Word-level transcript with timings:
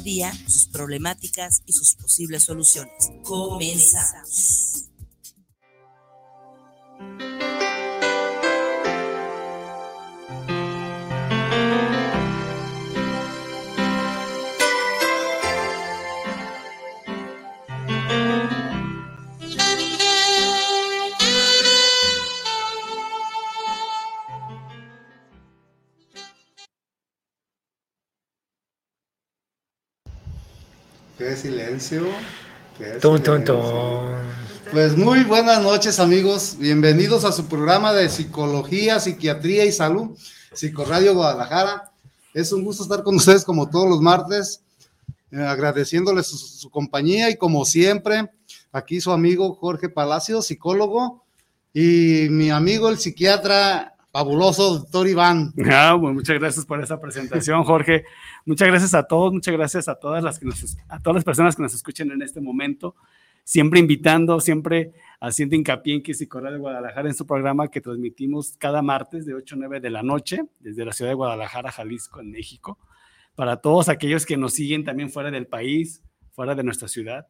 día 0.00 0.32
sus 0.48 0.66
problemáticas 0.66 1.62
y 1.66 1.72
sus 1.72 1.94
posibles 1.94 2.44
soluciones. 2.44 3.10
Comenzamos. 3.24 4.79
Qué 31.30 31.36
silencio. 31.36 32.08
Qué 32.76 32.98
tum, 33.00 33.22
silencio. 33.22 33.54
tum. 33.54 34.04
Pues 34.72 34.96
muy 34.96 35.22
buenas 35.22 35.62
noches 35.62 36.00
amigos, 36.00 36.56
bienvenidos 36.58 37.24
a 37.24 37.30
su 37.30 37.46
programa 37.46 37.92
de 37.92 38.08
psicología, 38.08 38.98
psiquiatría 38.98 39.64
y 39.64 39.70
salud, 39.70 40.18
Psicoradio 40.52 41.14
Guadalajara. 41.14 41.92
Es 42.34 42.50
un 42.50 42.64
gusto 42.64 42.82
estar 42.82 43.04
con 43.04 43.14
ustedes 43.14 43.44
como 43.44 43.70
todos 43.70 43.88
los 43.88 44.00
martes, 44.00 44.64
eh, 45.30 45.40
agradeciéndoles 45.40 46.26
su, 46.26 46.36
su 46.36 46.68
compañía 46.68 47.30
y 47.30 47.36
como 47.36 47.64
siempre, 47.64 48.28
aquí 48.72 49.00
su 49.00 49.12
amigo 49.12 49.54
Jorge 49.54 49.88
Palacio, 49.88 50.42
psicólogo, 50.42 51.22
y 51.72 52.26
mi 52.28 52.50
amigo 52.50 52.88
el 52.88 52.98
psiquiatra 52.98 53.94
fabuloso, 54.12 54.78
doctor 54.78 55.08
Iván. 55.08 55.52
Ah, 55.70 55.96
muchas 55.96 56.38
gracias 56.38 56.66
por 56.66 56.82
esa 56.82 57.00
presentación, 57.00 57.62
Jorge. 57.64 58.04
Muchas 58.44 58.68
gracias 58.68 58.94
a 58.94 59.04
todos, 59.04 59.32
muchas 59.32 59.54
gracias 59.54 59.88
a 59.88 59.94
todas 59.94 60.22
las 60.22 60.38
que 60.38 60.46
nos, 60.46 60.76
a 60.88 61.00
todas 61.00 61.16
las 61.16 61.24
personas 61.24 61.56
que 61.56 61.62
nos 61.62 61.74
escuchan 61.74 62.10
en 62.10 62.22
este 62.22 62.40
momento. 62.40 62.96
Siempre 63.44 63.80
invitando, 63.80 64.40
siempre 64.40 64.92
haciendo 65.20 65.56
hincapié 65.56 65.94
en 65.94 66.02
que 66.02 66.14
Psicorra 66.14 66.50
de 66.50 66.58
Guadalajara 66.58 67.08
en 67.08 67.14
su 67.14 67.26
programa 67.26 67.68
que 67.68 67.80
transmitimos 67.80 68.56
cada 68.58 68.82
martes 68.82 69.26
de 69.26 69.34
8 69.34 69.54
a 69.54 69.58
9 69.58 69.80
de 69.80 69.90
la 69.90 70.02
noche 70.02 70.42
desde 70.58 70.84
la 70.84 70.92
ciudad 70.92 71.10
de 71.10 71.16
Guadalajara, 71.16 71.72
Jalisco, 71.72 72.20
en 72.20 72.30
México. 72.30 72.78
Para 73.34 73.56
todos 73.56 73.88
aquellos 73.88 74.26
que 74.26 74.36
nos 74.36 74.54
siguen 74.54 74.84
también 74.84 75.10
fuera 75.10 75.30
del 75.30 75.46
país, 75.46 76.02
fuera 76.32 76.54
de 76.54 76.62
nuestra 76.62 76.88
ciudad. 76.88 77.26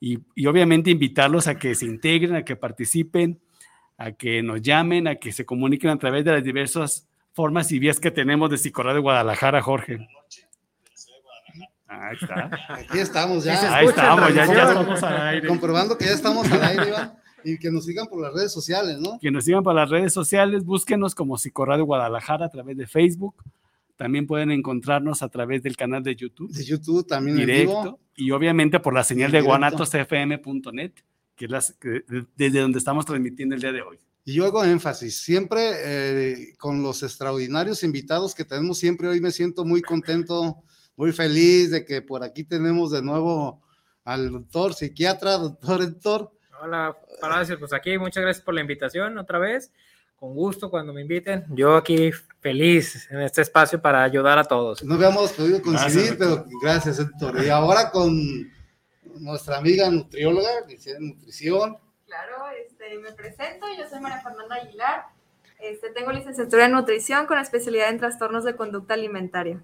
Y, 0.00 0.18
y 0.34 0.46
obviamente 0.46 0.90
invitarlos 0.90 1.46
a 1.46 1.56
que 1.56 1.74
se 1.74 1.86
integren, 1.86 2.34
a 2.34 2.44
que 2.44 2.56
participen, 2.56 3.40
a 3.96 4.12
que 4.12 4.42
nos 4.42 4.60
llamen, 4.60 5.08
a 5.08 5.16
que 5.16 5.32
se 5.32 5.44
comuniquen 5.44 5.90
a 5.90 5.98
través 5.98 6.24
de 6.24 6.32
las 6.32 6.44
diversas 6.44 7.06
formas 7.32 7.70
y 7.72 7.78
vías 7.78 8.00
que 8.00 8.10
tenemos 8.10 8.50
de 8.50 8.58
Psicorra 8.58 8.94
de 8.94 9.00
Guadalajara, 9.00 9.62
Jorge. 9.62 10.06
Ahí 11.86 12.16
está. 12.20 12.50
Aquí 12.68 12.98
estamos 12.98 13.44
ya. 13.44 13.76
Ahí 13.76 13.86
estamos, 13.86 14.34
ya, 14.34 14.46
ya 14.46 14.62
estamos 14.68 15.02
al 15.02 15.26
aire. 15.28 15.48
comprobando 15.48 15.96
que 15.96 16.06
ya 16.06 16.12
estamos 16.12 16.50
al 16.50 16.62
aire, 16.62 16.88
Iván, 16.88 17.12
y 17.44 17.58
que 17.58 17.70
nos 17.70 17.84
sigan 17.84 18.06
por 18.06 18.20
las 18.20 18.34
redes 18.34 18.52
sociales, 18.52 18.98
¿no? 18.98 19.18
Que 19.20 19.30
nos 19.30 19.44
sigan 19.44 19.62
por 19.62 19.74
las 19.74 19.88
redes 19.88 20.12
sociales, 20.12 20.64
búsquenos 20.64 21.14
como 21.14 21.36
Psicorradio 21.38 21.84
Guadalajara 21.84 22.46
a 22.46 22.50
través 22.50 22.76
de 22.76 22.86
Facebook. 22.86 23.36
También 23.96 24.26
pueden 24.26 24.50
encontrarnos 24.50 25.22
a 25.22 25.28
través 25.28 25.62
del 25.62 25.76
canal 25.76 26.02
de 26.02 26.16
YouTube 26.16 26.50
De 26.50 26.64
YouTube 26.64 27.06
también 27.06 27.38
en 27.38 27.46
directo 27.46 27.82
vivo. 27.82 28.00
y 28.16 28.32
obviamente 28.32 28.80
por 28.80 28.92
la 28.92 29.04
señal 29.04 29.30
de 29.30 29.40
guanatosfm.net, 29.40 30.92
que 31.36 31.46
es 31.46 31.50
las- 31.50 31.74
que- 31.80 32.04
desde 32.36 32.60
donde 32.60 32.78
estamos 32.78 33.04
transmitiendo 33.06 33.54
el 33.54 33.60
día 33.60 33.72
de 33.72 33.82
hoy. 33.82 33.98
Y 34.24 34.34
yo 34.34 34.46
hago 34.46 34.64
énfasis, 34.64 35.20
siempre 35.20 35.60
eh, 35.84 36.54
con 36.58 36.82
los 36.82 37.02
extraordinarios 37.02 37.82
invitados 37.82 38.34
que 38.34 38.44
tenemos 38.44 38.78
siempre, 38.78 39.08
hoy 39.08 39.20
me 39.20 39.30
siento 39.30 39.64
muy 39.64 39.82
contento, 39.82 40.62
muy 40.96 41.12
feliz 41.12 41.70
de 41.70 41.84
que 41.84 42.00
por 42.00 42.22
aquí 42.24 42.44
tenemos 42.44 42.90
de 42.90 43.02
nuevo 43.02 43.62
al 44.04 44.30
doctor 44.30 44.72
psiquiatra, 44.74 45.32
doctor 45.38 45.82
Héctor. 45.82 46.30
Hola, 46.62 46.96
Palacio, 47.20 47.58
pues 47.58 47.72
aquí 47.74 47.98
muchas 47.98 48.22
gracias 48.22 48.44
por 48.44 48.54
la 48.54 48.60
invitación 48.62 49.18
otra 49.18 49.38
vez. 49.38 49.70
Con 50.16 50.32
gusto 50.34 50.70
cuando 50.70 50.94
me 50.94 51.02
inviten. 51.02 51.44
Yo 51.50 51.76
aquí 51.76 52.10
feliz 52.40 53.06
en 53.10 53.20
este 53.20 53.42
espacio 53.42 53.82
para 53.82 54.02
ayudar 54.04 54.38
a 54.38 54.44
todos. 54.44 54.82
No 54.82 54.94
habíamos 54.94 55.32
podido 55.32 55.60
coincidir, 55.60 56.16
Gracias, 56.16 56.16
pero 56.16 56.46
gracias 56.62 56.98
Héctor. 56.98 57.44
Y 57.44 57.48
ahora 57.50 57.90
con 57.90 58.50
nuestra 59.18 59.58
amiga 59.58 59.90
nutrióloga, 59.90 60.48
licenciada 60.66 60.98
en 60.98 61.08
nutrición. 61.08 61.76
Claro, 62.06 62.44
este, 62.64 62.98
me 62.98 63.12
presento, 63.12 63.66
yo 63.78 63.88
soy 63.88 64.00
María 64.00 64.20
Fernanda 64.20 64.56
Aguilar, 64.56 65.04
este, 65.60 65.90
tengo 65.90 66.12
licenciatura 66.12 66.66
en 66.66 66.72
nutrición 66.72 67.26
con 67.26 67.38
especialidad 67.38 67.88
en 67.90 67.98
trastornos 67.98 68.44
de 68.44 68.54
conducta 68.54 68.94
alimentaria. 68.94 69.62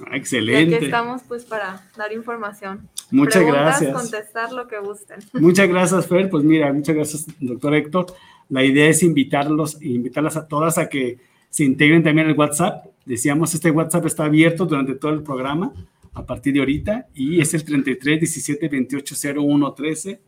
Ah, 0.00 0.04
Y 0.04 0.06
aquí 0.08 0.16
excelente. 0.18 0.84
estamos 0.84 1.22
pues 1.28 1.44
para 1.44 1.82
dar 1.96 2.12
información. 2.12 2.88
Muchas 3.10 3.42
Preguntas, 3.42 3.80
gracias. 3.80 3.92
contestar 3.92 4.52
lo 4.52 4.66
que 4.66 4.78
gusten. 4.78 5.18
Muchas 5.34 5.68
gracias, 5.68 6.06
Fer. 6.06 6.30
Pues 6.30 6.42
mira, 6.42 6.72
muchas 6.72 6.96
gracias, 6.96 7.26
doctor 7.38 7.74
Héctor. 7.74 8.06
La 8.48 8.64
idea 8.64 8.88
es 8.88 9.02
invitarlos, 9.02 9.80
invitarlas 9.82 10.36
a 10.36 10.48
todas 10.48 10.78
a 10.78 10.88
que 10.88 11.18
se 11.48 11.64
integren 11.64 12.02
también 12.02 12.26
al 12.28 12.36
WhatsApp. 12.36 12.86
Decíamos, 13.04 13.54
este 13.54 13.70
WhatsApp 13.70 14.06
está 14.06 14.24
abierto 14.24 14.66
durante 14.66 14.94
todo 14.94 15.12
el 15.12 15.22
programa 15.22 15.72
a 16.14 16.24
partir 16.24 16.54
de 16.54 16.60
ahorita 16.60 17.08
y 17.14 17.40
es 17.40 17.52
el 17.54 17.64
33 17.64 18.20
17 18.20 18.68
28 18.68 19.14
01 19.36 19.74
13. 19.74 20.20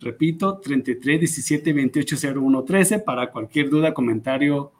Repito, 0.00 0.58
33 0.58 1.20
17 1.20 1.72
28 1.72 2.16
01 2.34 2.64
13 2.64 2.98
para 3.00 3.30
cualquier 3.30 3.68
duda, 3.68 3.92
comentario, 3.94 4.72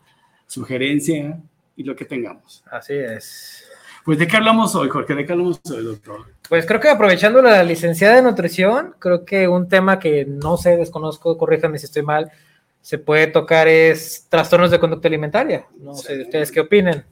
sugerencia 0.47 1.41
y 1.77 1.85
lo 1.85 1.95
que 1.95 2.05
tengamos. 2.05 2.65
Así 2.71 2.95
es. 2.95 3.67
Pues, 4.05 4.19
¿de 4.19 4.27
qué 4.27 4.37
hablamos 4.39 4.75
hoy, 4.75 4.89
Jorge? 4.89 5.15
¿De 5.15 5.27
qué 5.27 5.33
hablamos 5.33 5.61
hoy, 5.71 5.85
doctor? 5.85 6.27
Pues 6.49 6.67
creo 6.67 6.81
que 6.81 6.89
aprovechando 6.89 7.43
la 7.43 7.63
licenciada 7.63 8.17
de 8.17 8.23
nutrición, 8.23 8.95
creo 8.99 9.25
que 9.25 9.47
un 9.47 9.69
tema 9.69 9.99
que 9.99 10.25
no 10.25 10.57
sé, 10.57 10.77
desconozco, 10.77 11.37
corríjame 11.39 11.79
si 11.79 11.87
estoy 11.87 12.03
mal, 12.03 12.33
se 12.81 12.99
puede 12.99 13.27
tocar 13.27 13.69
es 13.69 14.27
trastornos 14.29 14.71
de 14.71 14.81
conducta 14.81 15.07
alimentaria. 15.07 15.67
No 15.79 15.95
sé, 15.95 16.23
¿ustedes 16.23 16.51
qué 16.51 16.61
opinen? 16.61 17.05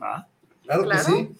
¿Va? 0.00 0.28
Claro, 0.62 0.84
Claro. 0.84 1.04
que 1.04 1.12
sí. 1.12 1.30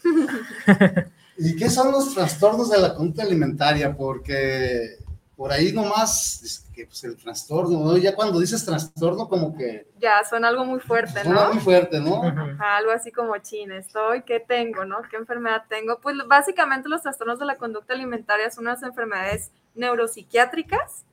¿Y 1.39 1.57
qué 1.57 1.69
son 1.71 1.93
los 1.93 2.15
trastornos 2.15 2.71
de 2.71 2.79
la 2.79 2.95
conducta 2.95 3.23
alimentaria? 3.23 3.95
Porque 3.97 4.99
por 5.37 5.53
ahí 5.53 5.71
nomás, 5.73 6.43
es 6.43 6.67
que 6.75 6.87
pues, 6.87 7.05
el 7.05 7.17
trastorno, 7.17 7.81
¿no? 7.81 7.97
ya 7.99 8.15
cuando 8.15 8.41
dices 8.41 8.65
trastorno, 8.65 9.29
como 9.29 9.55
que 9.55 9.87
Ya 10.01 10.25
suena 10.25 10.49
algo 10.49 10.65
muy 10.65 10.81
fuerte, 10.81 11.23
suena 11.23 11.45
¿no? 11.45 11.53
muy 11.53 11.63
fuerte, 11.63 12.01
¿no? 12.01 12.21
Ujú. 12.21 12.41
Algo 12.59 12.91
así 12.91 13.13
como 13.13 13.37
chin, 13.39 13.71
estoy, 13.73 14.23
¿qué 14.23 14.41
tengo, 14.41 14.87
no? 14.87 15.03
¿Qué 15.11 15.17
enfermedad 15.17 15.65
tengo? 15.69 15.99
Pues 16.01 16.17
básicamente 16.27 16.89
los 16.89 17.03
trastornos 17.03 17.39
de 17.39 17.45
la 17.45 17.57
conducta 17.57 17.93
alimentaria 17.93 18.51
son 18.51 18.65
unas 18.65 18.83
enfermedades 18.83 19.51
neuropsiquiátricas 19.75 21.05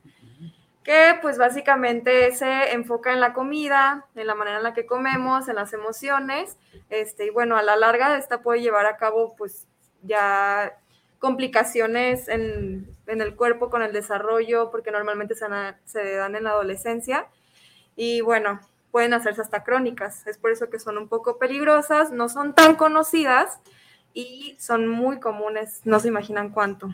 que 0.82 1.18
pues 1.22 1.38
básicamente 1.38 2.32
se 2.32 2.72
enfoca 2.72 3.12
en 3.12 3.20
la 3.20 3.32
comida, 3.32 4.04
en 4.14 4.26
la 4.26 4.34
manera 4.34 4.58
en 4.58 4.62
la 4.62 4.74
que 4.74 4.84
comemos, 4.84 5.48
en 5.48 5.56
las 5.56 5.72
emociones, 5.72 6.58
este, 6.90 7.26
y 7.26 7.30
bueno, 7.30 7.56
a 7.56 7.62
la 7.62 7.74
larga 7.76 8.18
esta 8.18 8.42
puede 8.42 8.60
llevar 8.60 8.84
a 8.84 8.98
cabo 8.98 9.34
pues 9.36 9.66
ya 10.06 10.76
complicaciones 11.18 12.28
en, 12.28 12.86
en 13.06 13.20
el 13.20 13.34
cuerpo 13.34 13.70
con 13.70 13.82
el 13.82 13.92
desarrollo, 13.92 14.70
porque 14.70 14.90
normalmente 14.90 15.34
se, 15.34 15.48
dan- 15.48 15.76
se 15.84 16.16
dan 16.16 16.36
en 16.36 16.44
la 16.44 16.50
adolescencia, 16.50 17.26
y 17.96 18.20
bueno, 18.20 18.60
pueden 18.90 19.14
hacerse 19.14 19.40
hasta 19.40 19.64
crónicas. 19.64 20.26
Es 20.26 20.36
por 20.38 20.50
eso 20.52 20.68
que 20.70 20.78
son 20.78 20.98
un 20.98 21.08
poco 21.08 21.38
peligrosas, 21.38 22.12
no 22.12 22.28
son 22.28 22.54
tan 22.54 22.76
conocidas 22.76 23.58
y 24.12 24.54
son 24.58 24.86
muy 24.86 25.18
comunes, 25.18 25.80
no 25.84 25.98
se 25.98 26.08
imaginan 26.08 26.50
cuánto. 26.50 26.92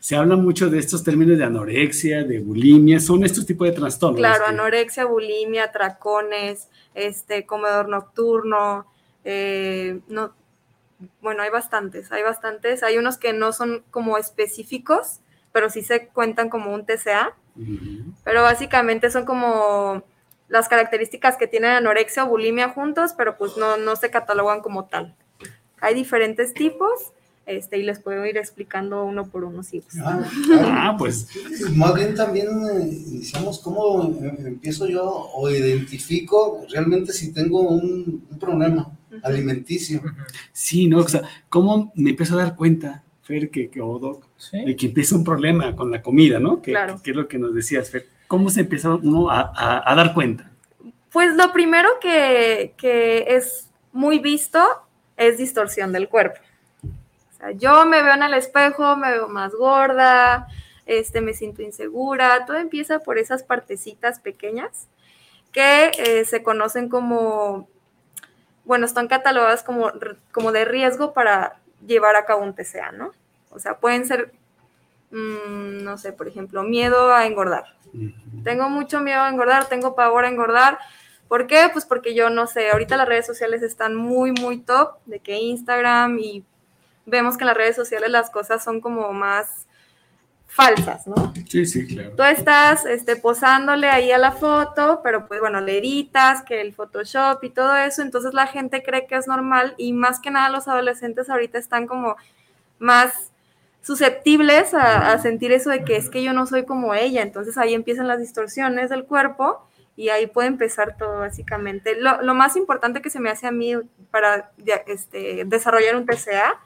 Se 0.00 0.16
habla 0.16 0.36
mucho 0.36 0.68
de 0.70 0.78
estos 0.78 1.02
términos 1.04 1.38
de 1.38 1.44
anorexia, 1.44 2.24
de 2.24 2.40
bulimia, 2.40 3.00
son 3.00 3.24
estos 3.24 3.46
tipos 3.46 3.68
de 3.68 3.74
trastornos. 3.74 4.18
Claro, 4.20 4.44
que- 4.44 4.50
anorexia, 4.50 5.04
bulimia, 5.04 5.70
tracones, 5.72 6.68
este, 6.94 7.46
comedor 7.46 7.88
nocturno, 7.88 8.86
eh, 9.24 10.00
no, 10.08 10.32
bueno, 11.20 11.42
hay 11.42 11.50
bastantes, 11.50 12.12
hay 12.12 12.22
bastantes, 12.22 12.82
hay 12.82 12.98
unos 12.98 13.18
que 13.18 13.32
no 13.32 13.52
son 13.52 13.82
como 13.90 14.18
específicos, 14.18 15.20
pero 15.52 15.70
sí 15.70 15.82
se 15.82 16.08
cuentan 16.08 16.48
como 16.48 16.72
un 16.72 16.86
TCA, 16.86 17.34
pero 18.24 18.42
básicamente 18.42 19.10
son 19.10 19.24
como 19.24 20.02
las 20.48 20.68
características 20.68 21.36
que 21.36 21.46
tienen 21.46 21.70
anorexia 21.70 22.24
o 22.24 22.28
bulimia 22.28 22.68
juntos, 22.68 23.14
pero 23.16 23.36
pues 23.36 23.56
no, 23.56 23.76
no 23.76 23.96
se 23.96 24.10
catalogan 24.10 24.60
como 24.60 24.86
tal. 24.86 25.14
Hay 25.80 25.94
diferentes 25.94 26.52
tipos, 26.54 27.12
este, 27.46 27.78
y 27.78 27.82
les 27.82 27.98
puedo 28.00 28.24
ir 28.26 28.36
explicando 28.36 29.04
uno 29.04 29.26
por 29.26 29.44
uno 29.44 29.62
si 29.62 29.80
gustan. 29.80 30.22
Ah, 30.24 30.30
claro. 30.46 30.68
Ah, 30.70 30.96
pues 30.98 31.28
Más 31.74 31.94
bien 31.94 32.14
también 32.14 32.48
eh, 32.48 32.88
iniciamos 33.08 33.60
cómo 33.60 34.04
eh, 34.22 34.34
empiezo 34.46 34.86
yo 34.86 35.04
o 35.08 35.50
identifico 35.50 36.64
realmente 36.70 37.12
si 37.12 37.32
tengo 37.32 37.60
un, 37.60 38.24
un 38.30 38.38
problema. 38.38 38.92
Alimenticio. 39.22 40.02
sí, 40.52 40.86
¿no? 40.86 40.98
O 40.98 41.08
sea, 41.08 41.22
¿cómo 41.48 41.92
me 41.94 42.10
empiezo 42.10 42.38
a 42.38 42.44
dar 42.44 42.56
cuenta, 42.56 43.02
Fer, 43.22 43.50
que, 43.50 43.70
que, 43.70 43.80
o 43.80 43.98
Doc, 43.98 44.24
Sí. 44.36 44.64
de 44.64 44.74
que 44.76 44.86
empieza 44.86 45.14
un 45.16 45.24
problema 45.24 45.74
con 45.76 45.90
la 45.90 46.02
comida, 46.02 46.38
¿no? 46.38 46.60
Que, 46.62 46.72
Claro. 46.72 47.00
que 47.02 47.10
es 47.10 47.16
lo 47.16 47.28
que 47.28 47.38
nos 47.38 47.54
decías, 47.54 47.90
Fer. 47.90 48.06
¿Cómo 48.28 48.48
se 48.50 48.60
empieza 48.60 48.94
uno 48.94 49.30
a, 49.30 49.52
a- 49.54 49.92
a 49.92 49.94
dar 49.94 50.14
cuenta? 50.14 50.50
Pues 51.12 51.34
lo 51.34 51.52
primero 51.52 51.88
que, 52.00 52.74
que 52.76 53.24
es 53.28 53.68
muy 53.92 54.18
visto 54.20 54.64
es 55.16 55.38
distorsión 55.38 55.92
del 55.92 56.08
cuerpo. 56.08 56.38
sea, 57.38 57.50
yo 57.52 57.84
me 57.86 58.02
veo 58.02 58.14
en 58.14 58.22
el 58.22 58.34
espejo, 58.34 58.96
me 58.96 59.10
veo 59.10 59.28
más 59.28 59.52
gorda, 59.54 60.46
este, 60.86 61.20
me 61.20 61.34
siento 61.34 61.62
insegura, 61.62 62.44
todo 62.46 62.56
empieza 62.56 63.00
por 63.00 63.18
esas 63.18 63.42
partecitas 63.42 64.20
pequeñas 64.20 64.88
que 65.52 65.90
eh, 65.98 66.24
se 66.24 66.42
conocen 66.42 66.88
como, 66.88 67.68
bueno, 68.70 68.86
están 68.86 69.08
catalogadas 69.08 69.64
como, 69.64 69.90
como 70.30 70.52
de 70.52 70.64
riesgo 70.64 71.12
para 71.12 71.56
llevar 71.84 72.14
a 72.14 72.24
cabo 72.24 72.44
un 72.44 72.54
TCA, 72.54 72.92
¿no? 72.92 73.10
O 73.50 73.58
sea, 73.58 73.78
pueden 73.78 74.06
ser, 74.06 74.30
mm, 75.10 75.82
no 75.82 75.98
sé, 75.98 76.12
por 76.12 76.28
ejemplo, 76.28 76.62
miedo 76.62 77.12
a 77.12 77.26
engordar. 77.26 77.64
Tengo 78.44 78.68
mucho 78.68 79.00
miedo 79.00 79.22
a 79.22 79.28
engordar, 79.28 79.68
tengo 79.68 79.96
pavor 79.96 80.24
a 80.24 80.28
engordar. 80.28 80.78
¿Por 81.26 81.48
qué? 81.48 81.68
Pues 81.72 81.84
porque 81.84 82.14
yo 82.14 82.30
no 82.30 82.46
sé, 82.46 82.70
ahorita 82.70 82.96
las 82.96 83.08
redes 83.08 83.26
sociales 83.26 83.62
están 83.62 83.96
muy, 83.96 84.30
muy 84.30 84.58
top, 84.58 84.98
de 85.04 85.18
que 85.18 85.34
Instagram 85.34 86.20
y 86.20 86.44
vemos 87.06 87.36
que 87.36 87.42
en 87.42 87.48
las 87.48 87.56
redes 87.56 87.74
sociales 87.74 88.08
las 88.08 88.30
cosas 88.30 88.62
son 88.62 88.80
como 88.80 89.12
más 89.12 89.66
falsas, 90.50 91.06
¿no? 91.06 91.32
Sí, 91.48 91.64
sí, 91.64 91.86
claro. 91.86 92.10
Tú 92.16 92.22
estás 92.22 92.84
este, 92.84 93.16
posándole 93.16 93.88
ahí 93.88 94.10
a 94.10 94.18
la 94.18 94.32
foto, 94.32 95.00
pero 95.02 95.26
pues 95.26 95.40
bueno, 95.40 95.60
le 95.60 95.78
editas, 95.78 96.42
que 96.42 96.60
el 96.60 96.74
Photoshop 96.74 97.42
y 97.44 97.50
todo 97.50 97.76
eso, 97.76 98.02
entonces 98.02 98.34
la 98.34 98.46
gente 98.46 98.82
cree 98.82 99.06
que 99.06 99.16
es 99.16 99.26
normal 99.28 99.74
y 99.78 99.92
más 99.92 100.20
que 100.20 100.30
nada 100.30 100.50
los 100.50 100.66
adolescentes 100.68 101.30
ahorita 101.30 101.58
están 101.58 101.86
como 101.86 102.16
más 102.78 103.30
susceptibles 103.82 104.74
a, 104.74 105.12
a 105.12 105.18
sentir 105.18 105.52
eso 105.52 105.70
de 105.70 105.84
que 105.84 105.96
es 105.96 106.10
que 106.10 106.22
yo 106.22 106.32
no 106.32 106.46
soy 106.46 106.64
como 106.64 106.94
ella, 106.94 107.22
entonces 107.22 107.56
ahí 107.56 107.72
empiezan 107.72 108.08
las 108.08 108.18
distorsiones 108.18 108.90
del 108.90 109.04
cuerpo 109.04 109.64
y 109.96 110.08
ahí 110.08 110.26
puede 110.26 110.48
empezar 110.48 110.96
todo 110.96 111.20
básicamente. 111.20 111.94
Lo, 112.00 112.22
lo 112.22 112.34
más 112.34 112.56
importante 112.56 113.02
que 113.02 113.10
se 113.10 113.20
me 113.20 113.30
hace 113.30 113.46
a 113.46 113.52
mí 113.52 113.74
para 114.10 114.50
este, 114.86 115.44
desarrollar 115.46 115.96
un 115.96 116.06
TCA 116.06 116.58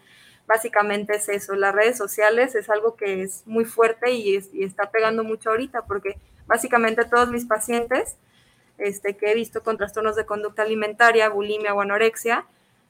básicamente 0.47 1.17
es 1.17 1.29
eso. 1.29 1.55
Las 1.55 1.75
redes 1.75 1.97
sociales 1.97 2.55
es 2.55 2.69
algo 2.71 2.97
que 2.97 3.23
es 3.23 3.43
muy 3.47 3.65
fuerte 3.65 4.13
y, 4.13 4.37
es, 4.37 4.53
y 4.53 4.65
está 4.65 4.91
pegando 4.91 5.25
mucho 5.25 5.51
ahorita, 5.51 5.83
porque 5.83 6.17
básicamente 6.47 7.05
todos 7.05 7.31
mis 7.31 7.47
pacientes 7.47 8.17
este, 8.79 9.17
que 9.17 9.31
he 9.31 9.35
visto 9.35 9.63
con 9.63 9.77
trastornos 9.77 10.17
de 10.17 10.27
conducta 10.27 10.63
alimentaria, 10.63 11.29
bulimia 11.29 11.75
o 11.75 11.81
anorexia, 11.81 12.45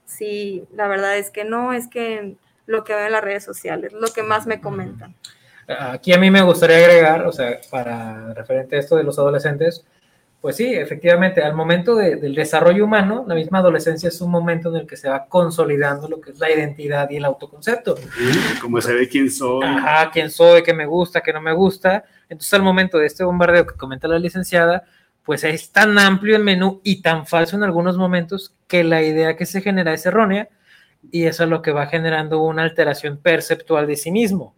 sí, 0.06 0.64
la 0.74 0.88
verdad 0.88 1.16
es 1.18 1.30
que 1.30 1.44
no, 1.44 1.72
es 1.72 1.88
que 1.88 2.36
lo 2.66 2.84
que 2.84 2.94
veo 2.94 3.06
en 3.06 3.12
las 3.12 3.24
redes 3.24 3.44
sociales, 3.44 3.92
lo 3.92 4.08
que 4.12 4.22
más 4.22 4.46
me 4.46 4.60
comentan. 4.60 5.14
Aquí 5.66 6.12
a 6.12 6.18
mí 6.18 6.30
me 6.30 6.42
gustaría 6.42 6.76
agregar, 6.78 7.26
o 7.26 7.32
sea, 7.32 7.58
para 7.70 8.34
referente 8.34 8.76
a 8.76 8.78
esto 8.78 8.96
de 8.96 9.04
los 9.04 9.18
adolescentes, 9.18 9.84
pues 10.44 10.56
sí, 10.56 10.74
efectivamente, 10.74 11.42
al 11.42 11.54
momento 11.54 11.94
de, 11.94 12.16
del 12.16 12.34
desarrollo 12.34 12.84
humano, 12.84 13.24
la 13.26 13.34
misma 13.34 13.60
adolescencia 13.60 14.10
es 14.10 14.20
un 14.20 14.30
momento 14.30 14.68
en 14.68 14.76
el 14.76 14.86
que 14.86 14.94
se 14.94 15.08
va 15.08 15.24
consolidando 15.24 16.06
lo 16.06 16.20
que 16.20 16.32
es 16.32 16.38
la 16.38 16.52
identidad 16.52 17.08
y 17.08 17.16
el 17.16 17.24
autoconcepto. 17.24 17.94
Como 18.60 18.78
saber 18.82 19.08
quién 19.08 19.30
soy. 19.30 19.64
Ajá, 19.64 20.10
quién 20.10 20.30
soy, 20.30 20.62
qué 20.62 20.74
me 20.74 20.84
gusta, 20.84 21.22
qué 21.22 21.32
no 21.32 21.40
me 21.40 21.54
gusta. 21.54 22.04
Entonces, 22.28 22.52
al 22.52 22.62
momento 22.62 22.98
de 22.98 23.06
este 23.06 23.24
bombardeo 23.24 23.66
que 23.66 23.74
comenta 23.74 24.06
la 24.06 24.18
licenciada, 24.18 24.84
pues 25.22 25.44
es 25.44 25.72
tan 25.72 25.98
amplio 25.98 26.36
el 26.36 26.44
menú 26.44 26.82
y 26.84 27.00
tan 27.00 27.26
falso 27.26 27.56
en 27.56 27.62
algunos 27.62 27.96
momentos 27.96 28.54
que 28.68 28.84
la 28.84 29.00
idea 29.00 29.38
que 29.38 29.46
se 29.46 29.62
genera 29.62 29.94
es 29.94 30.04
errónea 30.04 30.50
y 31.10 31.24
eso 31.24 31.44
es 31.44 31.48
lo 31.48 31.62
que 31.62 31.72
va 31.72 31.86
generando 31.86 32.42
una 32.42 32.64
alteración 32.64 33.16
perceptual 33.16 33.86
de 33.86 33.96
sí 33.96 34.10
mismo, 34.10 34.54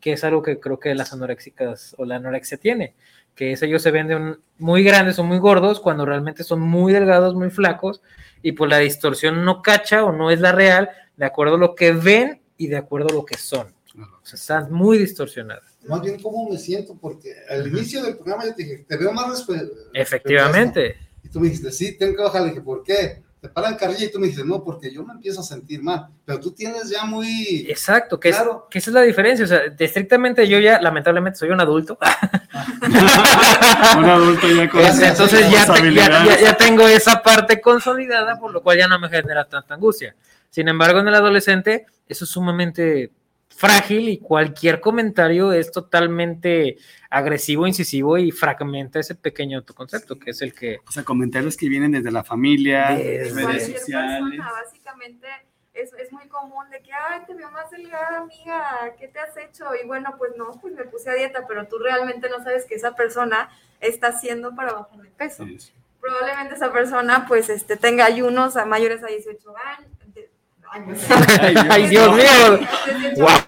que 0.00 0.14
es 0.14 0.24
algo 0.24 0.42
que 0.42 0.58
creo 0.58 0.80
que 0.80 0.96
las 0.96 1.12
anoréxicas 1.12 1.94
o 1.96 2.04
la 2.04 2.16
anorexia 2.16 2.58
tiene 2.58 2.96
que 3.38 3.52
es, 3.52 3.62
ellos 3.62 3.82
se 3.82 3.92
venden 3.92 4.40
muy 4.58 4.82
grandes 4.82 5.16
o 5.20 5.22
muy 5.22 5.38
gordos 5.38 5.78
cuando 5.78 6.04
realmente 6.04 6.42
son 6.42 6.58
muy 6.58 6.92
delgados, 6.92 7.36
muy 7.36 7.50
flacos, 7.50 8.02
y 8.42 8.50
pues 8.50 8.68
la 8.68 8.78
distorsión 8.78 9.44
no 9.44 9.62
cacha 9.62 10.04
o 10.04 10.10
no 10.10 10.32
es 10.32 10.40
la 10.40 10.50
real 10.50 10.90
de 11.16 11.24
acuerdo 11.24 11.54
a 11.54 11.58
lo 11.58 11.76
que 11.76 11.92
ven 11.92 12.42
y 12.56 12.66
de 12.66 12.76
acuerdo 12.76 13.10
a 13.10 13.12
lo 13.12 13.24
que 13.24 13.38
son. 13.38 13.68
O 13.96 14.26
sea, 14.26 14.34
están 14.34 14.72
muy 14.72 14.98
distorsionadas. 14.98 15.78
Más 15.86 16.02
bien, 16.02 16.20
¿cómo 16.20 16.50
me 16.50 16.58
siento? 16.58 16.98
Porque 17.00 17.32
al 17.48 17.68
inicio 17.68 18.02
del 18.02 18.16
programa 18.16 18.44
yo 18.44 18.56
te 18.56 18.64
dije, 18.64 18.84
te 18.88 18.96
veo 18.96 19.12
más 19.12 19.30
respeto. 19.30 19.72
Efectivamente. 19.94 20.96
Y 21.22 21.28
tú 21.28 21.38
me 21.38 21.46
dijiste, 21.46 21.70
sí, 21.70 21.96
tengo 21.96 22.16
que 22.16 22.22
bajar. 22.24 22.42
Le 22.42 22.48
dije, 22.48 22.60
¿por 22.60 22.82
qué? 22.82 23.22
Te 23.48 23.54
paran 23.54 23.76
carrilla 23.76 24.04
y 24.04 24.10
tú 24.12 24.18
me 24.20 24.26
dices, 24.26 24.44
no, 24.44 24.62
porque 24.62 24.92
yo 24.92 25.02
me 25.04 25.12
empiezo 25.14 25.40
a 25.40 25.42
sentir 25.42 25.82
mal. 25.82 26.08
Pero 26.24 26.38
tú 26.38 26.50
tienes 26.52 26.90
ya 26.90 27.04
muy. 27.04 27.66
Exacto, 27.68 28.20
que, 28.20 28.30
Claro. 28.30 28.64
es, 28.68 28.70
que 28.72 28.78
esa 28.78 28.90
es 28.90 28.94
la 28.94 29.02
diferencia. 29.02 29.44
O 29.44 29.48
sea, 29.48 29.60
estrictamente 29.78 30.46
yo 30.46 30.58
ya, 30.58 30.80
lamentablemente, 30.80 31.38
soy 31.38 31.50
un 31.50 31.60
adulto. 31.60 31.98
Un 33.96 34.04
adulto 34.04 34.48
ya 34.48 34.68
con 34.68 34.80
Entonces 34.80 35.50
ya, 35.50 35.72
te- 35.72 35.92
ya, 35.94 36.24
ya- 36.24 36.40
ya 36.40 36.56
tengo 36.56 36.86
esa 36.86 37.22
parte 37.22 37.60
consolidada, 37.60 38.38
por 38.38 38.52
lo 38.52 38.62
cual 38.62 38.78
ya 38.78 38.88
no 38.88 38.98
me 38.98 39.08
genera 39.08 39.44
tanta 39.44 39.74
angustia. 39.74 40.14
Sin 40.50 40.68
embargo, 40.68 41.00
en 41.00 41.08
el 41.08 41.14
adolescente, 41.14 41.86
eso 42.08 42.24
es 42.24 42.30
sumamente 42.30 43.10
frágil 43.58 44.08
y 44.08 44.18
cualquier 44.18 44.80
comentario 44.80 45.52
es 45.52 45.72
totalmente 45.72 46.76
agresivo, 47.10 47.66
incisivo 47.66 48.16
y 48.18 48.30
fragmenta 48.30 49.00
ese 49.00 49.14
pequeño 49.14 49.58
autoconcepto, 49.58 50.18
que 50.18 50.30
es 50.30 50.42
el 50.42 50.52
que... 50.54 50.78
O 50.86 50.92
sea, 50.92 51.02
comentarios 51.04 51.56
que 51.56 51.68
vienen 51.68 51.92
desde 51.92 52.10
la 52.10 52.22
familia, 52.22 52.90
Desde- 52.90 53.34
redes 53.34 53.42
Cualquier 53.42 53.78
sociales. 53.78 54.20
persona, 54.20 54.52
básicamente 54.52 55.26
es, 55.74 55.92
es 55.94 56.12
muy 56.12 56.26
común 56.28 56.68
de 56.70 56.80
que, 56.82 56.90
ay, 56.92 57.20
te 57.26 57.34
veo 57.34 57.50
más 57.50 57.70
delgada, 57.70 58.18
amiga, 58.18 58.94
¿qué 58.98 59.08
te 59.08 59.18
has 59.18 59.36
hecho? 59.36 59.64
Y 59.82 59.86
bueno, 59.86 60.14
pues 60.18 60.32
no, 60.36 60.52
pues 60.60 60.74
me 60.74 60.84
puse 60.84 61.10
a 61.10 61.14
dieta, 61.14 61.44
pero 61.46 61.66
tú 61.66 61.78
realmente 61.78 62.28
no 62.28 62.42
sabes 62.42 62.64
que 62.64 62.74
esa 62.74 62.94
persona 62.94 63.48
está 63.80 64.08
haciendo 64.08 64.54
para 64.54 64.72
bajar 64.72 64.98
de 65.00 65.10
peso. 65.10 65.44
Sí, 65.44 65.58
sí. 65.58 65.72
Probablemente 66.00 66.54
esa 66.54 66.72
persona, 66.72 67.26
pues, 67.26 67.48
este, 67.48 67.76
tenga 67.76 68.04
ayunos 68.04 68.56
a 68.56 68.64
mayores 68.64 69.02
a 69.02 69.06
18 69.08 69.54
años. 69.56 69.90
¡Ay, 71.70 71.86
Dios 71.88 72.08
mío! 72.14 72.58
18 73.14 73.14
¡Guau! 73.16 73.38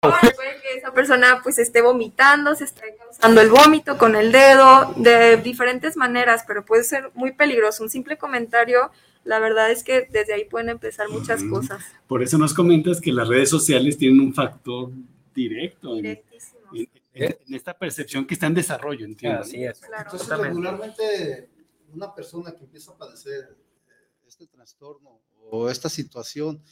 Puede 0.00 0.60
que 0.62 0.78
esa 0.78 0.92
persona 0.92 1.40
pues 1.42 1.58
esté 1.58 1.80
vomitando, 1.82 2.54
se 2.54 2.64
esté 2.64 2.96
causando 2.96 3.40
el 3.40 3.48
vómito 3.50 3.98
con 3.98 4.14
el 4.14 4.30
dedo, 4.30 4.92
de 4.96 5.36
diferentes 5.38 5.96
maneras, 5.96 6.44
pero 6.46 6.64
puede 6.64 6.84
ser 6.84 7.10
muy 7.14 7.32
peligroso. 7.32 7.82
Un 7.82 7.90
simple 7.90 8.16
comentario, 8.16 8.90
la 9.24 9.38
verdad 9.40 9.70
es 9.70 9.82
que 9.82 10.06
desde 10.10 10.34
ahí 10.34 10.44
pueden 10.44 10.68
empezar 10.68 11.08
muchas 11.08 11.42
cosas. 11.44 11.82
Por 12.06 12.22
eso 12.22 12.38
nos 12.38 12.54
comentas 12.54 13.00
que 13.00 13.12
las 13.12 13.26
redes 13.26 13.50
sociales 13.50 13.96
tienen 13.98 14.20
un 14.20 14.32
factor 14.34 14.90
directo 15.34 15.96
en, 15.96 16.02
Directísimo. 16.02 16.60
en- 16.72 16.88
en- 17.14 17.36
en 17.48 17.54
esta 17.54 17.74
percepción 17.76 18.26
que 18.26 18.34
está 18.34 18.46
en 18.46 18.54
desarrollo, 18.54 19.04
entiendo. 19.06 19.40
Así 19.40 19.64
es. 19.64 19.80
Claro. 19.80 20.10
Entonces, 20.12 20.38
regularmente, 20.38 21.48
una 21.94 22.14
persona 22.14 22.52
que 22.54 22.64
empieza 22.64 22.92
a 22.92 22.96
padecer 22.98 23.56
eh, 23.88 23.92
este 24.28 24.46
trastorno 24.46 25.20
o 25.50 25.70
esta 25.70 25.88
situación, 25.88 26.62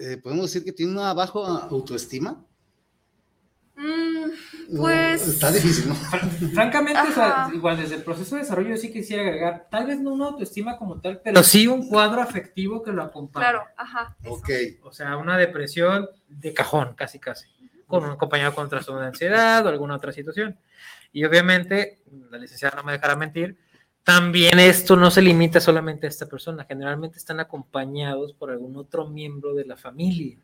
eh, 0.00 0.16
podemos 0.22 0.46
decir 0.46 0.64
que 0.64 0.72
tiene 0.72 0.92
una 0.92 1.12
baja 1.14 1.38
autoestima. 1.70 2.44
Mm, 3.76 4.30
No, 4.70 4.82
Pues- 4.82 5.26
Está 5.26 5.50
difícil, 5.50 5.88
¿no? 5.88 5.94
Francamente, 6.54 7.00
o 7.00 7.12
sea, 7.12 7.50
igual 7.52 7.76
desde 7.76 7.96
el 7.96 8.02
proceso 8.04 8.36
de 8.36 8.42
desarrollo 8.42 8.70
yo 8.70 8.76
sí 8.76 8.92
quisiera 8.92 9.22
agregar, 9.24 9.66
tal 9.70 9.86
vez 9.86 9.98
no 9.98 10.12
una 10.12 10.26
autoestima 10.26 10.76
como 10.78 11.00
tal, 11.00 11.20
pero 11.24 11.42
sí 11.42 11.66
un 11.66 11.88
cuadro 11.88 12.20
afectivo 12.22 12.82
que 12.82 12.92
lo 12.92 13.02
acompañe. 13.02 13.42
claro, 13.44 13.64
ajá. 13.76 14.16
eso. 14.22 14.32
Ok. 14.32 14.48
O 14.84 14.92
sea, 14.92 15.16
una 15.16 15.36
depresión 15.36 16.08
de 16.28 16.54
cajón, 16.54 16.94
casi 16.94 17.18
casi, 17.18 17.48
con 17.88 18.04
un 18.04 18.10
acompañado 18.10 18.54
con 18.54 18.68
trastorno 18.68 19.00
de 19.00 19.08
ansiedad 19.08 19.64
o 19.66 19.68
alguna 19.70 19.96
otra 19.96 20.12
situación. 20.12 20.56
Y 21.12 21.24
obviamente, 21.24 22.02
la 22.30 22.38
licenciada 22.38 22.76
no 22.76 22.84
me 22.84 22.92
dejará 22.92 23.16
mentir, 23.16 23.58
también 24.04 24.58
esto 24.58 24.96
no 24.96 25.10
se 25.10 25.22
limita 25.22 25.60
solamente 25.60 26.06
a 26.06 26.10
esta 26.10 26.26
persona, 26.26 26.64
generalmente 26.64 27.18
están 27.18 27.38
acompañados 27.40 28.32
por 28.34 28.50
algún 28.50 28.76
otro 28.76 29.08
miembro 29.08 29.54
de 29.54 29.64
la 29.64 29.76
familia 29.76 30.36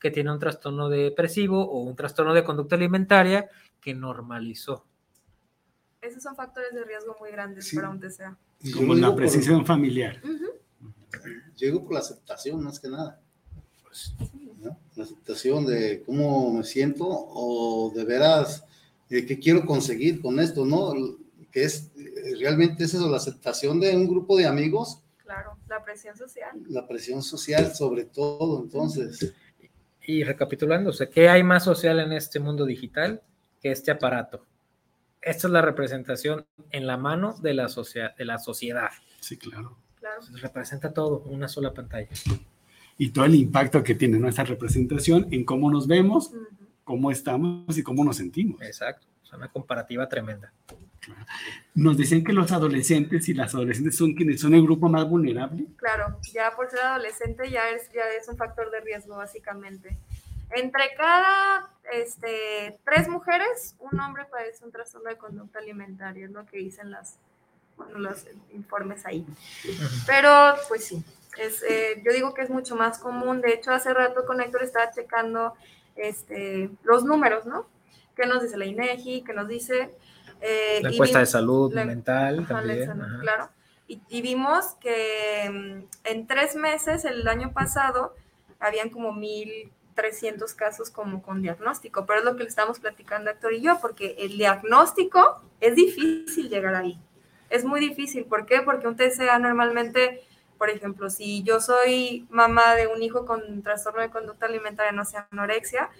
que 0.00 0.10
tiene 0.10 0.32
un 0.32 0.38
trastorno 0.38 0.88
depresivo 0.88 1.62
o 1.62 1.82
un 1.82 1.94
trastorno 1.94 2.32
de 2.32 2.42
conducta 2.44 2.74
alimentaria 2.76 3.48
que 3.80 3.94
normalizó. 3.94 4.84
Esos 6.00 6.22
son 6.22 6.34
factores 6.34 6.72
de 6.74 6.84
riesgo 6.84 7.14
muy 7.20 7.30
grandes 7.30 7.66
Sí. 7.66 7.76
para 7.76 7.90
un 7.90 8.00
TCA. 8.00 8.36
Como 8.74 8.94
la 8.94 9.00
digo 9.00 9.08
por- 9.08 9.16
precisión 9.16 9.66
familiar. 9.66 10.20
Yo 10.22 11.66
digo 11.66 11.84
por 11.84 11.92
la 11.94 11.98
aceptación, 12.00 12.62
más 12.62 12.80
que 12.80 12.88
nada. 12.88 13.20
¿no? 14.62 14.78
La 14.96 15.04
aceptación 15.04 15.66
de 15.66 16.02
cómo 16.06 16.52
me 16.52 16.64
siento 16.64 17.06
o 17.08 17.92
de 17.94 18.04
veras 18.04 18.64
eh, 19.10 19.26
qué 19.26 19.38
quiero 19.38 19.66
conseguir 19.66 20.20
con 20.22 20.38
esto, 20.38 20.64
¿no? 20.64 20.92
Que 21.50 21.64
es 21.64 21.89
realmente 22.38 22.84
es 22.84 22.94
eso, 22.94 23.08
la 23.10 23.16
aceptación 23.18 23.80
de 23.80 23.96
un 23.96 24.08
grupo 24.08 24.36
de 24.36 24.46
amigos, 24.46 25.02
Claro, 25.24 25.56
la 25.68 25.84
presión 25.84 26.16
social. 26.16 26.50
la 26.68 26.86
presión 26.88 27.22
social 27.22 27.72
sobre 27.74 28.04
todo, 28.04 28.60
entonces. 28.62 29.32
Y 30.06 30.24
recapitulando, 30.24 30.90
o 30.90 30.92
sea, 30.92 31.08
¿qué 31.08 31.28
hay 31.28 31.42
más 31.44 31.64
social 31.64 32.00
en 32.00 32.12
este 32.12 32.40
mundo 32.40 32.64
digital 32.66 33.22
que 33.60 33.70
este 33.70 33.90
aparato? 33.92 34.44
Esta 35.22 35.46
es 35.46 35.52
la 35.52 35.62
representación 35.62 36.46
en 36.70 36.86
la 36.86 36.96
mano 36.96 37.34
de 37.42 37.54
la, 37.54 37.68
socia- 37.68 38.14
de 38.18 38.24
la 38.24 38.38
sociedad. 38.38 38.88
Sí, 39.20 39.36
claro. 39.36 39.76
Claro. 39.96 40.22
Representa 40.40 40.92
todo, 40.94 41.20
una 41.26 41.46
sola 41.46 41.72
pantalla. 41.74 42.08
Y 42.96 43.10
todo 43.10 43.26
el 43.26 43.34
impacto 43.34 43.82
que 43.82 43.94
tiene 43.94 44.18
nuestra 44.18 44.44
representación 44.44 45.28
en 45.30 45.44
cómo 45.44 45.70
nos 45.70 45.86
vemos, 45.86 46.32
cómo 46.84 47.10
estamos 47.10 47.76
y 47.78 47.82
cómo 47.82 48.02
nos 48.02 48.16
sentimos. 48.16 48.60
Exacto. 48.62 49.06
Es 49.22 49.32
una 49.32 49.48
comparativa 49.52 50.08
tremenda. 50.08 50.52
Nos 51.74 51.96
decían 51.96 52.24
que 52.24 52.32
los 52.32 52.52
adolescentes 52.52 53.28
y 53.28 53.34
las 53.34 53.54
adolescentes 53.54 53.96
son 53.96 54.14
quienes 54.14 54.40
son 54.40 54.54
el 54.54 54.62
grupo 54.62 54.88
más 54.88 55.08
vulnerable. 55.08 55.66
Claro, 55.76 56.18
ya 56.32 56.54
por 56.54 56.70
ser 56.70 56.80
adolescente 56.80 57.50
ya 57.50 57.70
es, 57.70 57.90
ya 57.92 58.02
es 58.18 58.28
un 58.28 58.36
factor 58.36 58.70
de 58.70 58.80
riesgo, 58.80 59.16
básicamente. 59.16 59.96
Entre 60.50 60.82
cada 60.96 61.70
este, 61.92 62.78
tres 62.84 63.08
mujeres, 63.08 63.76
un 63.78 64.00
hombre 64.00 64.24
padece 64.30 64.64
un 64.64 64.72
trastorno 64.72 65.08
de 65.08 65.16
conducta 65.16 65.60
alimentaria, 65.60 66.24
es 66.24 66.32
lo 66.32 66.44
que 66.44 66.58
dicen 66.58 66.90
las, 66.90 67.18
bueno, 67.76 67.98
los 67.98 68.26
informes 68.52 69.06
ahí. 69.06 69.24
Pero, 70.06 70.54
pues 70.68 70.84
sí, 70.84 71.04
es, 71.38 71.62
eh, 71.62 72.02
yo 72.04 72.12
digo 72.12 72.34
que 72.34 72.42
es 72.42 72.50
mucho 72.50 72.74
más 72.74 72.98
común. 72.98 73.40
De 73.40 73.52
hecho, 73.54 73.70
hace 73.70 73.94
rato 73.94 74.26
con 74.26 74.40
Héctor 74.40 74.64
estaba 74.64 74.90
checando 74.90 75.54
este, 75.94 76.68
los 76.82 77.04
números, 77.04 77.46
¿no? 77.46 77.66
¿Qué 78.16 78.26
nos 78.26 78.42
dice 78.42 78.56
la 78.56 78.66
INEGI? 78.66 79.22
¿Qué 79.22 79.32
nos 79.32 79.48
dice? 79.48 79.90
Eh, 80.40 80.80
La 80.82 80.90
y 80.90 80.94
encuesta 80.94 81.18
de 81.20 81.26
salud 81.26 81.72
la- 81.74 81.84
mental 81.84 82.40
Ajá, 82.40 82.48
también. 82.48 82.86
salud, 82.86 83.02
ajá. 83.04 83.18
claro. 83.20 83.48
Y, 83.88 84.00
y 84.08 84.22
vimos 84.22 84.74
que 84.80 85.50
mm, 85.50 86.06
en 86.08 86.26
tres 86.26 86.54
meses, 86.56 87.04
el 87.04 87.26
año 87.28 87.52
pasado, 87.52 88.14
habían 88.60 88.90
como 88.90 89.12
1.300 89.12 90.54
casos 90.54 90.90
como 90.90 91.22
con 91.22 91.42
diagnóstico, 91.42 92.06
pero 92.06 92.20
es 92.20 92.24
lo 92.24 92.36
que 92.36 92.44
le 92.44 92.48
estamos 92.48 92.78
platicando 92.78 93.30
Héctor 93.30 93.54
y 93.54 93.62
yo, 93.62 93.78
porque 93.80 94.16
el 94.18 94.38
diagnóstico 94.38 95.40
es 95.60 95.74
difícil 95.74 96.48
llegar 96.48 96.74
ahí. 96.74 96.98
Es 97.48 97.64
muy 97.64 97.80
difícil. 97.80 98.24
¿Por 98.26 98.46
qué? 98.46 98.62
Porque 98.62 98.86
un 98.86 98.96
TCA 98.96 99.38
normalmente, 99.38 100.22
por 100.56 100.70
ejemplo, 100.70 101.10
si 101.10 101.42
yo 101.42 101.60
soy 101.60 102.26
mamá 102.30 102.74
de 102.76 102.86
un 102.86 103.02
hijo 103.02 103.26
con 103.26 103.62
trastorno 103.62 104.00
de 104.02 104.10
conducta 104.10 104.46
alimentaria, 104.46 104.92
no 104.92 105.04
sea 105.04 105.26
anorexia, 105.32 105.90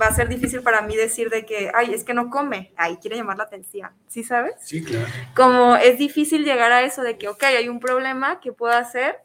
va 0.00 0.06
a 0.06 0.14
ser 0.14 0.28
difícil 0.28 0.62
para 0.62 0.82
mí 0.82 0.96
decir 0.96 1.30
de 1.30 1.44
que, 1.44 1.70
ay, 1.74 1.94
es 1.94 2.04
que 2.04 2.14
no 2.14 2.30
come, 2.30 2.72
ay, 2.76 2.96
quiere 2.96 3.16
llamar 3.16 3.36
la 3.38 3.44
atención, 3.44 3.90
¿sí 4.06 4.24
sabes? 4.24 4.54
Sí, 4.60 4.84
claro. 4.84 5.06
como 5.34 5.76
es 5.76 5.98
difícil 5.98 6.44
llegar 6.44 6.72
a 6.72 6.82
eso 6.82 7.02
de 7.02 7.18
que, 7.18 7.28
ok, 7.28 7.42
hay 7.44 7.68
un 7.68 7.80
problema, 7.80 8.40
¿qué 8.40 8.52
puedo 8.52 8.72
hacer? 8.72 9.18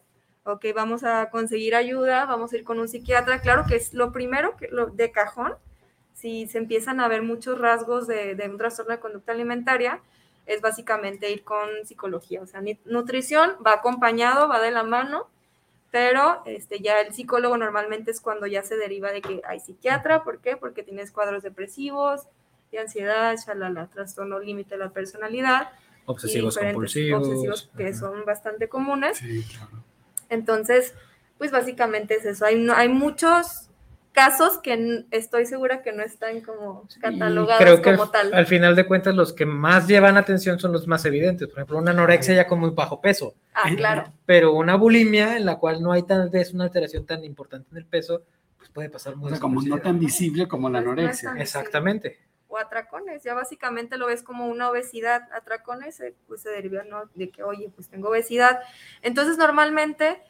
Ok, 0.43 0.65
vamos 0.75 1.03
a 1.03 1.29
conseguir 1.29 1.75
ayuda, 1.75 2.25
vamos 2.25 2.53
a 2.53 2.57
ir 2.57 2.63
con 2.63 2.79
un 2.79 2.87
psiquiatra. 2.87 3.41
Claro 3.41 3.65
que 3.67 3.75
es 3.75 3.93
lo 3.95 4.11
primero 4.11 4.55
que, 4.57 4.67
lo, 4.67 4.87
de 4.87 5.11
cajón, 5.11 5.55
si 6.13 6.45
se 6.45 6.59
empiezan 6.59 6.99
a 6.99 7.07
ver 7.07 7.23
muchos 7.23 7.57
rasgos 7.57 8.05
de, 8.05 8.35
de 8.35 8.47
un 8.47 8.57
trastorno 8.57 8.91
de 8.91 8.99
conducta 8.99 9.31
alimentaria, 9.31 10.01
es 10.45 10.61
básicamente 10.61 11.31
ir 11.31 11.43
con 11.43 11.67
psicología. 11.85 12.41
O 12.41 12.45
sea, 12.45 12.61
nutrición 12.85 13.55
va 13.65 13.73
acompañado, 13.73 14.47
va 14.47 14.61
de 14.61 14.71
la 14.71 14.83
mano, 14.83 15.27
pero 15.95 16.41
este, 16.45 16.79
ya 16.81 16.99
el 16.99 17.13
psicólogo 17.13 17.55
normalmente 17.57 18.11
es 18.11 18.19
cuando 18.19 18.47
ya 18.47 18.63
se 18.63 18.75
deriva 18.75 19.13
de 19.13 19.21
que 19.21 19.41
hay 19.47 19.61
psiquiatra. 19.61 20.25
¿Por 20.25 20.39
qué? 20.41 20.57
Porque 20.57 20.83
tienes 20.83 21.09
cuadros 21.09 21.41
depresivos, 21.41 22.23
de 22.69 22.79
ansiedad, 22.79 23.33
shalala, 23.37 23.87
trastorno 23.87 24.37
límite 24.39 24.71
de 24.75 24.79
la 24.83 24.89
personalidad 24.89 25.69
Obsesivos 26.05 26.57
compulsivos. 26.57 27.25
obsesivos 27.25 27.71
que 27.77 27.87
ajá. 27.87 27.97
son 27.97 28.25
bastante 28.25 28.67
comunes. 28.67 29.19
Sí, 29.19 29.41
claro. 29.55 29.83
Entonces, 30.27 30.93
pues 31.37 31.51
básicamente 31.51 32.15
es 32.15 32.25
eso. 32.25 32.45
Hay, 32.45 32.59
no- 32.59 32.73
hay 32.75 32.89
muchos 32.89 33.69
casos 34.15 34.59
que 34.59 35.05
estoy 35.11 35.45
segura 35.45 35.83
que 35.83 35.91
no 35.91 36.01
están 36.01 36.39
como 36.39 36.87
catalogados 37.01 37.61
creo 37.61 37.81
que 37.81 37.91
como 37.91 38.03
al, 38.03 38.11
tal. 38.11 38.33
al 38.33 38.47
final 38.47 38.73
de 38.73 38.87
cuentas 38.87 39.13
los 39.13 39.33
que 39.33 39.45
más 39.45 39.87
llevan 39.87 40.15
atención 40.15 40.57
son 40.57 40.71
los 40.71 40.87
más 40.87 41.03
evidentes. 41.05 41.49
Por 41.49 41.57
ejemplo, 41.57 41.77
una 41.77 41.91
anorexia 41.91 42.33
ya 42.33 42.47
con 42.47 42.61
muy 42.61 42.69
bajo 42.69 43.01
peso, 43.01 43.35
ah, 43.53 43.69
claro. 43.75 44.05
pero 44.25 44.53
una 44.53 44.75
bulimia 44.75 45.35
en 45.35 45.45
la 45.45 45.57
cual 45.57 45.83
no 45.83 45.91
hay 45.91 46.03
tal 46.03 46.29
vez 46.29 46.53
una 46.53 46.63
alteración 46.63 47.05
tan 47.05 47.25
importante 47.25 47.67
en 47.71 47.77
el 47.77 47.85
peso, 47.85 48.23
pues 48.57 48.69
puede 48.69 48.89
pasar 48.89 49.17
muy 49.17 49.27
O 49.27 49.29
sea, 49.31 49.39
como 49.41 49.61
no 49.61 49.79
tan 49.79 49.99
visible 49.99 50.47
como 50.47 50.69
la 50.69 50.79
no 50.79 50.91
anorexia. 50.91 51.35
Exactamente. 51.37 52.17
O 52.47 52.57
atracones, 52.57 53.21
ya 53.21 53.33
básicamente 53.33 53.97
lo 53.97 54.07
ves 54.07 54.23
como 54.23 54.47
una 54.47 54.69
obesidad. 54.69 55.27
Atracones, 55.33 55.99
eh, 55.99 56.15
pues 56.25 56.41
se 56.41 56.49
deriva 56.49 56.85
¿no? 56.85 57.09
de 57.13 57.29
que, 57.29 57.43
oye, 57.43 57.69
pues 57.75 57.89
tengo 57.89 58.09
obesidad. 58.09 58.61
Entonces, 59.01 59.37
normalmente 59.37 60.21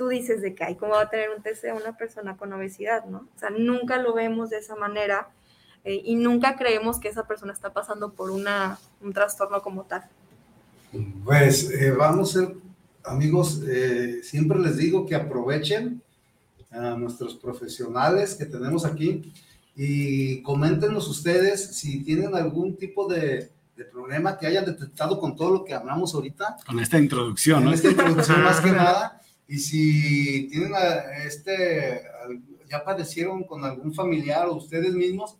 tú 0.00 0.08
dices 0.08 0.40
de 0.40 0.54
que, 0.54 0.64
ay, 0.64 0.76
¿cómo 0.76 0.92
va 0.92 1.02
a 1.02 1.10
tener 1.10 1.28
un 1.28 1.42
TCA 1.42 1.74
una 1.74 1.94
persona 1.94 2.34
con 2.38 2.50
obesidad, 2.54 3.04
no? 3.04 3.28
O 3.36 3.38
sea, 3.38 3.50
nunca 3.50 3.98
lo 3.98 4.14
vemos 4.14 4.48
de 4.48 4.56
esa 4.56 4.74
manera 4.74 5.28
eh, 5.84 6.00
y 6.02 6.14
nunca 6.14 6.56
creemos 6.56 6.98
que 6.98 7.08
esa 7.08 7.26
persona 7.26 7.52
está 7.52 7.74
pasando 7.74 8.10
por 8.14 8.30
una, 8.30 8.78
un 9.02 9.12
trastorno 9.12 9.60
como 9.60 9.82
tal. 9.82 10.04
Pues 11.22 11.70
eh, 11.70 11.90
vamos 11.90 12.34
a 12.34 12.40
ser, 12.40 12.54
amigos, 13.04 13.62
eh, 13.68 14.20
siempre 14.22 14.58
les 14.58 14.78
digo 14.78 15.04
que 15.04 15.14
aprovechen 15.14 16.00
a 16.70 16.96
nuestros 16.96 17.34
profesionales 17.34 18.34
que 18.34 18.46
tenemos 18.46 18.86
aquí 18.86 19.30
y 19.76 20.40
coméntenos 20.40 21.08
ustedes 21.08 21.76
si 21.76 22.02
tienen 22.04 22.34
algún 22.34 22.74
tipo 22.74 23.06
de, 23.06 23.50
de 23.76 23.84
problema 23.84 24.38
que 24.38 24.46
hayan 24.46 24.64
detectado 24.64 25.20
con 25.20 25.36
todo 25.36 25.50
lo 25.50 25.62
que 25.62 25.74
hablamos 25.74 26.14
ahorita, 26.14 26.56
Con 26.66 26.80
esta 26.80 26.98
introducción, 26.98 27.58
en 27.58 27.64
¿no? 27.66 27.72
esta 27.74 27.90
introducción 27.90 28.42
más 28.42 28.62
que 28.62 28.70
nada, 28.72 29.19
y 29.50 29.58
si 29.58 30.48
tienen 30.48 30.76
a- 30.76 31.24
este, 31.26 32.02
ya 32.70 32.84
padecieron 32.84 33.42
con 33.42 33.64
algún 33.64 33.92
familiar 33.92 34.46
o 34.46 34.54
ustedes 34.54 34.94
mismos, 34.94 35.36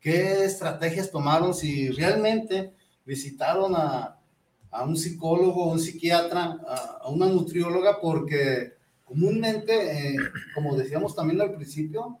qué 0.00 0.44
estrategias 0.44 1.10
tomaron, 1.10 1.52
si 1.52 1.90
realmente 1.90 2.72
visitaron 3.04 3.74
a, 3.76 4.18
a 4.70 4.84
un 4.84 4.96
psicólogo, 4.96 5.70
un 5.70 5.78
psiquiatra, 5.78 6.60
a, 6.66 7.10
una 7.10 7.26
nutrióloga, 7.26 8.00
porque 8.00 8.72
comúnmente, 9.04 9.74
eh, 9.74 10.16
como 10.54 10.74
decíamos 10.74 11.14
también 11.14 11.42
al 11.42 11.54
principio, 11.54 12.20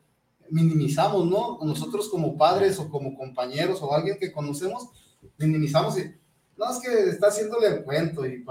minimizamos, 0.50 1.24
¿no? 1.24 1.58
Nosotros 1.64 2.10
como 2.10 2.36
padres 2.36 2.78
o 2.78 2.90
como 2.90 3.16
compañeros 3.16 3.80
o 3.80 3.94
alguien 3.94 4.18
que 4.18 4.30
conocemos, 4.30 4.90
minimizamos 5.38 5.98
y, 5.98 6.14
no, 6.58 6.70
es 6.70 6.78
que 6.78 7.08
está 7.08 7.28
haciéndole 7.28 7.68
el 7.68 7.84
cuento 7.84 8.26
y 8.26 8.44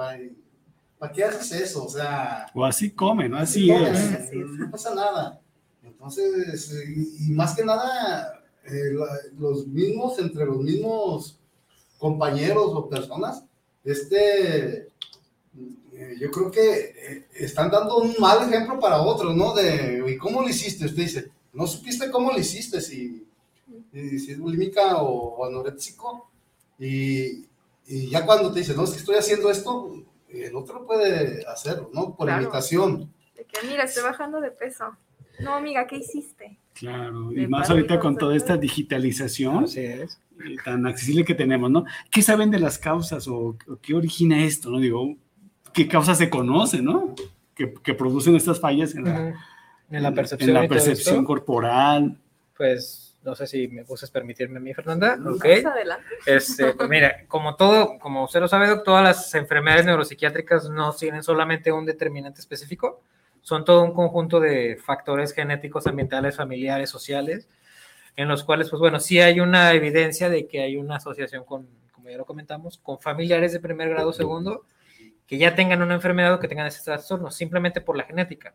para 1.01 1.13
qué 1.13 1.23
haces 1.23 1.51
eso? 1.61 1.85
O 1.85 1.89
sea, 1.89 2.45
O 2.53 2.63
así 2.63 2.91
come, 2.91 3.27
¿no? 3.27 3.37
Así 3.39 3.67
no, 3.69 3.87
es. 3.87 3.97
Así 3.97 4.39
es. 4.39 4.47
no 4.51 4.69
pasa 4.69 4.93
nada. 4.93 5.41
Entonces, 5.83 6.71
eh, 6.73 6.93
y, 6.95 7.25
y 7.25 7.31
más 7.31 7.55
que 7.55 7.65
nada, 7.65 8.43
eh, 8.65 8.93
los 9.39 9.65
mismos, 9.65 10.19
entre 10.19 10.45
los 10.45 10.57
mismos 10.57 11.39
compañeros 11.97 12.67
o 12.67 12.87
personas, 12.87 13.43
este, 13.83 14.89
eh, 15.91 16.15
yo 16.19 16.29
creo 16.29 16.51
que 16.51 16.69
eh, 16.71 17.27
están 17.33 17.71
dando 17.71 17.97
un 17.97 18.13
mal 18.19 18.47
ejemplo 18.47 18.79
para 18.79 19.01
otros, 19.01 19.35
¿no? 19.35 19.55
De, 19.55 20.03
¿y 20.07 20.17
cómo 20.17 20.43
lo 20.43 20.49
hiciste? 20.49 20.85
Usted 20.85 21.01
dice, 21.01 21.31
¿no 21.51 21.65
supiste 21.65 22.11
cómo 22.11 22.31
lo 22.31 22.37
hiciste? 22.37 22.79
Si, 22.79 23.25
si 23.91 24.31
es 24.33 24.37
bulímica 24.39 24.97
o, 24.97 25.37
o 25.37 25.45
anoréxico. 25.47 26.29
Y, 26.77 27.47
y 27.87 28.07
ya 28.11 28.23
cuando 28.23 28.53
te 28.53 28.59
dice, 28.59 28.75
no, 28.75 28.83
es 28.83 28.91
que 28.91 28.99
estoy 28.99 29.15
haciendo 29.15 29.49
esto, 29.49 30.05
el 30.33 30.55
otro 30.55 30.85
puede 30.85 31.45
hacerlo, 31.47 31.89
¿no? 31.93 32.15
Por 32.15 32.27
Claro. 32.27 32.43
imitación. 32.43 33.11
De 33.35 33.45
que, 33.45 33.67
mira, 33.67 33.83
estoy 33.83 34.03
bajando 34.03 34.39
de 34.41 34.51
peso. 34.51 34.85
No, 35.39 35.55
amiga, 35.55 35.87
¿qué 35.87 35.97
hiciste? 35.97 36.57
Claro, 36.73 37.31
y 37.33 37.47
más 37.47 37.69
ahorita 37.69 37.99
con 37.99 38.17
toda 38.17 38.35
esta 38.35 38.57
digitalización 38.57 39.65
es. 39.75 40.19
tan 40.65 40.87
accesible 40.87 41.23
que 41.25 41.35
tenemos, 41.35 41.69
¿no? 41.69 41.85
¿Qué 42.09 42.21
saben 42.21 42.49
de 42.49 42.59
las 42.59 42.77
causas 42.79 43.27
o, 43.27 43.35
o 43.67 43.77
qué 43.81 43.93
origina 43.93 44.43
esto, 44.43 44.69
no? 44.71 44.79
Digo, 44.79 45.15
¿qué 45.73 45.87
causas 45.87 46.17
se 46.17 46.29
conocen, 46.29 46.85
no? 46.85 47.13
Que, 47.55 47.73
que 47.73 47.93
producen 47.93 48.35
estas 48.35 48.59
fallas 48.59 48.95
en 48.95 49.03
la. 49.05 49.35
En 49.91 50.03
la 50.03 50.13
percepción. 50.13 50.49
en 50.49 50.55
la 50.55 50.67
percepción 50.67 51.25
corporal. 51.25 52.17
pues 52.55 53.10
no 53.23 53.35
sé 53.35 53.47
si 53.47 53.67
me 53.67 53.83
gustas 53.83 54.09
permitirme 54.09 54.57
a 54.57 54.61
mí, 54.61 54.73
Fernanda. 54.73 55.17
Ok. 55.25 55.45
Adelante. 55.65 56.05
Este, 56.25 56.73
pues 56.73 56.89
mira, 56.89 57.25
como 57.27 57.55
todo, 57.55 57.99
como 57.99 58.23
usted 58.23 58.39
lo 58.39 58.47
sabe, 58.47 58.77
todas 58.83 59.03
las 59.03 59.35
enfermedades 59.35 59.85
neuropsiquiátricas 59.85 60.69
no 60.69 60.93
tienen 60.93 61.23
solamente 61.23 61.71
un 61.71 61.85
determinante 61.85 62.41
específico, 62.41 63.01
son 63.41 63.65
todo 63.65 63.83
un 63.83 63.93
conjunto 63.93 64.39
de 64.39 64.77
factores 64.77 65.33
genéticos, 65.33 65.87
ambientales, 65.87 66.35
familiares, 66.35 66.89
sociales, 66.89 67.47
en 68.15 68.27
los 68.27 68.43
cuales, 68.43 68.69
pues 68.69 68.79
bueno, 68.79 68.99
sí 68.99 69.19
hay 69.19 69.39
una 69.39 69.71
evidencia 69.73 70.29
de 70.29 70.47
que 70.47 70.61
hay 70.61 70.77
una 70.77 70.97
asociación 70.97 71.45
con, 71.45 71.67
como 71.91 72.09
ya 72.09 72.17
lo 72.17 72.25
comentamos, 72.25 72.77
con 72.77 72.99
familiares 72.99 73.53
de 73.53 73.59
primer 73.59 73.89
grado, 73.89 74.13
segundo, 74.13 74.65
que 75.25 75.37
ya 75.37 75.55
tengan 75.55 75.81
una 75.81 75.93
enfermedad 75.93 76.33
o 76.33 76.39
que 76.39 76.47
tengan 76.47 76.67
ese 76.67 76.83
trastorno, 76.83 77.31
simplemente 77.31 77.81
por 77.81 77.95
la 77.95 78.03
genética 78.03 78.53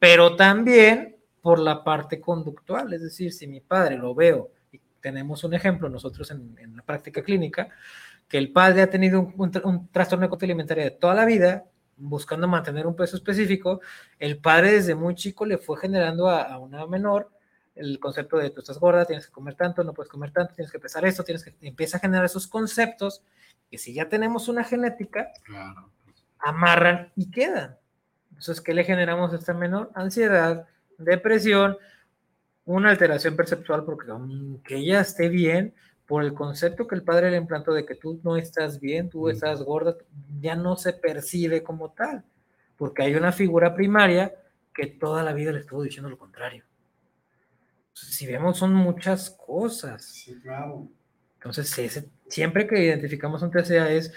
pero 0.00 0.34
también 0.34 1.16
por 1.42 1.58
la 1.58 1.82
parte 1.84 2.20
conductual, 2.20 2.92
es 2.92 3.02
decir, 3.02 3.32
si 3.32 3.46
mi 3.46 3.60
padre 3.60 3.96
lo 3.96 4.14
veo, 4.14 4.50
y 4.72 4.80
tenemos 5.00 5.42
un 5.44 5.54
ejemplo 5.54 5.88
nosotros 5.88 6.30
en, 6.30 6.56
en 6.58 6.76
la 6.76 6.82
práctica 6.82 7.22
clínica, 7.22 7.68
que 8.28 8.38
el 8.38 8.52
padre 8.52 8.82
ha 8.82 8.90
tenido 8.90 9.20
un, 9.20 9.34
un 9.36 9.50
un 9.64 9.88
trastorno 9.88 10.24
de 10.24 10.28
conducta 10.28 10.46
alimentaria 10.46 10.84
de 10.84 10.90
toda 10.92 11.14
la 11.14 11.24
vida, 11.24 11.64
buscando 11.96 12.46
mantener 12.48 12.86
un 12.86 12.96
peso 12.96 13.16
específico, 13.16 13.80
el 14.18 14.38
padre 14.38 14.72
desde 14.72 14.94
muy 14.94 15.14
chico 15.14 15.44
le 15.44 15.58
fue 15.58 15.76
generando 15.78 16.28
a, 16.28 16.42
a 16.42 16.58
una 16.58 16.86
menor 16.86 17.30
el 17.74 17.98
concepto 17.98 18.36
de 18.36 18.50
tú 18.50 18.60
estás 18.60 18.78
gorda, 18.78 19.04
tienes 19.06 19.26
que 19.26 19.32
comer 19.32 19.54
tanto, 19.54 19.82
no 19.84 19.94
puedes 19.94 20.10
comer 20.10 20.32
tanto, 20.32 20.54
tienes 20.54 20.70
que 20.72 20.78
pesar 20.78 21.04
esto, 21.06 21.24
tienes 21.24 21.44
que 21.44 21.54
empieza 21.62 21.96
a 21.96 22.00
generar 22.00 22.24
esos 22.26 22.46
conceptos 22.46 23.22
que 23.70 23.78
si 23.78 23.94
ya 23.94 24.08
tenemos 24.08 24.48
una 24.48 24.64
genética, 24.64 25.30
Claro. 25.44 25.90
amarran 26.40 27.12
y 27.16 27.30
quedan. 27.30 27.76
Entonces, 28.30 28.60
¿qué 28.60 28.74
le 28.74 28.84
generamos 28.84 29.32
a 29.32 29.36
esta 29.36 29.54
menor? 29.54 29.90
Ansiedad, 29.94 30.66
depresión, 31.00 31.76
una 32.64 32.90
alteración 32.90 33.36
perceptual, 33.36 33.84
porque 33.84 34.10
aunque 34.10 34.76
ella 34.76 35.00
esté 35.00 35.28
bien, 35.28 35.74
por 36.06 36.24
el 36.24 36.34
concepto 36.34 36.86
que 36.88 36.96
el 36.96 37.02
padre 37.04 37.30
le 37.30 37.36
implantó 37.36 37.72
de 37.72 37.86
que 37.86 37.94
tú 37.94 38.20
no 38.24 38.36
estás 38.36 38.80
bien, 38.80 39.08
tú 39.10 39.26
Mm. 39.26 39.30
estás 39.30 39.62
gorda, 39.62 39.96
ya 40.40 40.56
no 40.56 40.76
se 40.76 40.92
percibe 40.92 41.62
como 41.62 41.90
tal, 41.92 42.24
porque 42.76 43.02
hay 43.02 43.14
una 43.14 43.30
figura 43.32 43.74
primaria 43.74 44.34
que 44.74 44.86
toda 44.86 45.22
la 45.22 45.32
vida 45.32 45.52
le 45.52 45.60
estuvo 45.60 45.82
diciendo 45.82 46.08
lo 46.10 46.18
contrario. 46.18 46.64
Si 47.92 48.26
vemos, 48.26 48.56
son 48.58 48.72
muchas 48.74 49.30
cosas. 49.30 50.04
Sí, 50.04 50.38
claro. 50.40 50.88
Entonces, 51.34 51.76
ese- 51.78 52.08
siempre 52.28 52.66
que 52.66 52.82
identificamos 52.82 53.42
un 53.42 53.50
TCA 53.50 53.90
es 53.90 54.12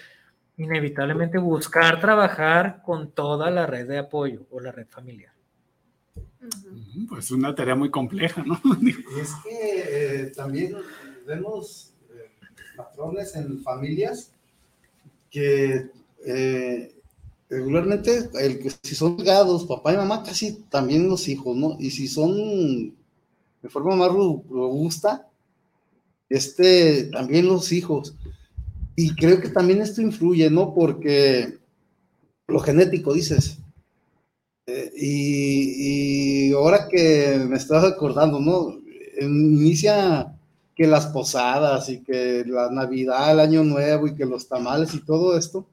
inevitablemente 0.57 1.37
buscar 1.37 1.99
trabajar 1.99 2.81
con 2.83 3.11
toda 3.11 3.49
la 3.49 3.65
red 3.65 3.87
de 3.87 3.97
apoyo 3.97 4.45
o 4.51 4.59
la 4.59 4.71
red 4.71 4.87
familiar. 4.87 5.32
Ujú, 6.43 7.07
Pues 7.09 7.31
una 7.31 7.55
tarea 7.55 7.75
muy 7.75 7.89
compleja, 7.89 8.43
¿no? 8.43 8.59
Y 8.81 9.19
es 9.19 9.31
que 9.43 10.23
eh, 10.25 10.31
también 10.35 10.75
vemos 11.25 11.93
eh, 12.09 12.29
patrones 12.75 13.35
en 13.35 13.61
familias 13.61 14.31
que 15.29 15.89
eh, 16.25 16.93
regularmente, 17.49 18.29
el 18.39 18.59
que 18.59 18.71
si 18.83 18.95
son 18.95 19.17
ligados, 19.17 19.65
papá 19.65 19.93
y 19.93 19.97
mamá, 19.97 20.23
casi 20.23 20.53
también 20.69 21.07
los 21.09 21.27
hijos, 21.27 21.55
¿no? 21.55 21.77
Y 21.79 21.91
si 21.91 22.07
son 22.07 22.35
de 23.63 23.69
forma 23.69 23.95
más 23.95 24.09
ro- 24.11 24.43
robusta, 24.49 25.29
este, 26.29 27.05
también 27.05 27.47
los 27.47 27.71
hijos. 27.71 28.15
Y 28.95 29.15
creo 29.15 29.41
que 29.41 29.49
también 29.49 29.81
esto 29.81 30.01
influye, 30.01 30.49
¿no? 30.49 30.73
Porque 30.73 31.57
lo 32.47 32.59
genético, 32.59 33.13
dices. 33.13 33.59
Eh, 34.65 34.91
y, 34.95 36.47
y 36.49 36.53
ahora 36.53 36.87
que 36.89 37.39
me 37.47 37.57
estaba 37.57 37.87
acordando, 37.87 38.39
¿no? 38.39 38.79
Inicia 39.19 40.33
que 40.75 40.87
las 40.87 41.07
posadas 41.07 41.89
y 41.89 42.01
que 42.01 42.43
la 42.45 42.71
Navidad, 42.71 43.31
el 43.31 43.39
Año 43.39 43.63
Nuevo 43.63 44.07
y 44.07 44.15
que 44.15 44.25
los 44.25 44.47
tamales 44.47 44.93
y 44.93 45.01
todo 45.01 45.37
esto. 45.37 45.67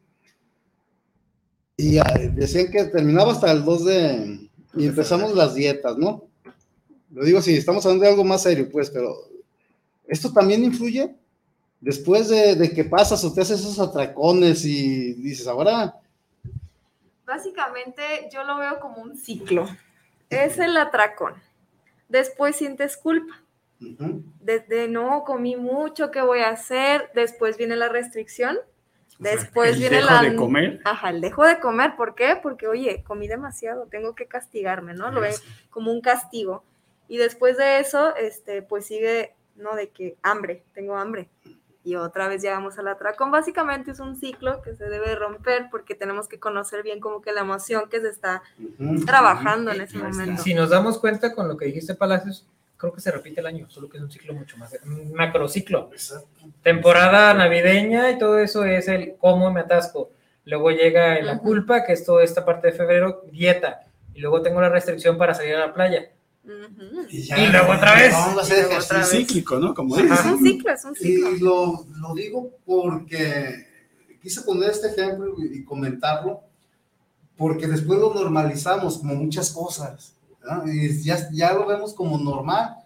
Y 1.76 1.98
ah, 1.98 2.04
decían 2.34 2.70
que 2.70 2.84
terminaba 2.84 3.32
hasta 3.32 3.50
el 3.50 3.64
2 3.64 3.84
de... 3.84 4.50
Y 4.74 4.86
empezamos 4.86 5.34
las 5.34 5.54
dietas, 5.54 5.96
¿no? 5.96 6.24
Lo 7.12 7.24
digo 7.24 7.40
si 7.40 7.56
estamos 7.56 7.84
hablando 7.84 8.04
de 8.04 8.10
algo 8.10 8.24
más 8.24 8.42
serio, 8.42 8.68
pues, 8.70 8.90
pero 8.90 9.16
esto 10.06 10.32
también 10.32 10.62
influye 10.62 11.12
después 11.80 12.28
de, 12.28 12.54
de 12.54 12.70
que 12.72 12.84
pasas 12.84 13.24
o 13.24 13.32
te 13.32 13.40
haces 13.40 13.60
esos 13.60 13.78
atracones 13.80 14.64
y 14.64 15.14
dices, 15.14 15.46
ahora 15.46 15.99
Básicamente 17.30 18.28
yo 18.32 18.42
lo 18.42 18.58
veo 18.58 18.80
como 18.80 19.00
un 19.00 19.16
ciclo. 19.16 19.64
Es 20.30 20.58
el 20.58 20.76
atracón. 20.76 21.34
Después 22.08 22.56
sientes 22.56 22.96
culpa. 22.96 23.44
Desde 23.78 24.88
no 24.88 25.22
comí 25.22 25.54
mucho, 25.54 26.10
¿qué 26.10 26.22
voy 26.22 26.40
a 26.40 26.48
hacer? 26.48 27.08
Después 27.14 27.56
viene 27.56 27.76
la 27.76 27.88
restricción. 27.88 28.58
Después 29.20 29.74
El 29.74 29.78
viene 29.78 29.96
dejo 29.98 30.10
la. 30.10 30.22
de 30.22 30.34
comer. 30.34 30.80
Ajá, 30.84 31.10
el 31.10 31.20
dejo 31.20 31.44
de 31.44 31.60
comer. 31.60 31.94
¿Por 31.94 32.16
qué? 32.16 32.36
Porque, 32.42 32.66
oye, 32.66 33.04
comí 33.04 33.28
demasiado, 33.28 33.86
tengo 33.86 34.16
que 34.16 34.26
castigarme, 34.26 34.94
¿no? 34.94 35.12
Lo 35.12 35.20
ve 35.20 35.32
como 35.70 35.92
un 35.92 36.00
castigo. 36.00 36.64
Y 37.06 37.18
después 37.18 37.56
de 37.56 37.78
eso, 37.78 38.16
este, 38.16 38.60
pues 38.62 38.86
sigue, 38.86 39.36
¿no? 39.54 39.76
De 39.76 39.90
que 39.90 40.16
hambre, 40.22 40.64
tengo 40.74 40.96
hambre. 40.96 41.28
Y 41.82 41.96
otra 41.96 42.28
vez 42.28 42.42
llegamos 42.42 42.78
al 42.78 42.88
atracón. 42.88 43.30
Básicamente 43.30 43.92
es 43.92 44.00
un 44.00 44.16
ciclo 44.16 44.60
que 44.62 44.74
se 44.74 44.84
debe 44.84 45.14
romper 45.14 45.68
porque 45.70 45.94
tenemos 45.94 46.28
que 46.28 46.38
conocer 46.38 46.82
bien 46.82 47.00
como 47.00 47.22
que 47.22 47.32
la 47.32 47.40
emoción 47.40 47.88
que 47.88 48.00
se 48.00 48.08
está 48.08 48.42
trabajando 49.06 49.72
en 49.72 49.80
ese 49.80 49.98
momento. 49.98 50.42
Si 50.42 50.52
nos 50.52 50.70
damos 50.70 50.98
cuenta 50.98 51.34
con 51.34 51.48
lo 51.48 51.56
que 51.56 51.66
dijiste, 51.66 51.94
Palacios, 51.94 52.46
creo 52.76 52.92
que 52.92 53.00
se 53.00 53.10
repite 53.10 53.40
el 53.40 53.46
año, 53.46 53.68
solo 53.70 53.88
que 53.88 53.96
es 53.96 54.02
un 54.02 54.10
ciclo 54.10 54.34
mucho 54.34 54.56
más, 54.58 54.76
un 54.84 55.12
macrociclo. 55.12 55.88
Exacto. 55.92 56.28
Temporada 56.62 57.32
navideña 57.34 58.10
y 58.10 58.18
todo 58.18 58.38
eso 58.38 58.64
es 58.64 58.88
el 58.88 59.16
cómo 59.18 59.50
me 59.50 59.60
atasco. 59.60 60.10
Luego 60.44 60.70
llega 60.70 61.20
la 61.22 61.38
culpa, 61.38 61.84
que 61.84 61.92
es 61.92 62.04
toda 62.04 62.24
esta 62.24 62.44
parte 62.44 62.68
de 62.68 62.72
febrero, 62.72 63.22
dieta. 63.30 63.86
Y 64.14 64.20
luego 64.20 64.42
tengo 64.42 64.60
la 64.60 64.68
restricción 64.68 65.16
para 65.16 65.34
salir 65.34 65.54
a 65.54 65.66
la 65.66 65.74
playa. 65.74 66.10
Ujú. 66.44 67.06
ya, 67.10 67.38
Y 67.38 67.50
luego 67.52 67.72
otra 67.72 67.94
vez. 67.96 68.12
Vamos 68.12 68.38
a 68.38 68.40
hacer 68.42 68.58
Y 68.58 68.70
ejercicio. 68.72 69.04
cíclico, 69.04 69.58
¿no? 69.58 69.74
Como 69.74 69.94
Sí. 69.96 70.02
Es 70.10 70.24
un 70.24 70.42
ciclo, 70.42 70.72
es 70.72 70.84
un 70.84 70.94
ciclo. 70.94 71.30
Y 71.32 71.38
lo, 71.40 71.86
lo 71.96 72.14
digo 72.14 72.50
porque 72.64 73.66
quise 74.22 74.42
poner 74.42 74.70
este 74.70 74.88
ejemplo 74.88 75.34
y, 75.38 75.58
y 75.58 75.64
comentarlo, 75.64 76.40
porque 77.36 77.66
después 77.66 77.98
lo 77.98 78.12
normalizamos 78.14 78.98
como 78.98 79.14
muchas 79.14 79.50
cosas, 79.50 80.14
¿no? 80.44 80.70
y 80.70 81.02
ya, 81.02 81.28
ya 81.32 81.52
lo 81.54 81.66
vemos 81.66 81.94
como 81.94 82.18
normal, 82.18 82.76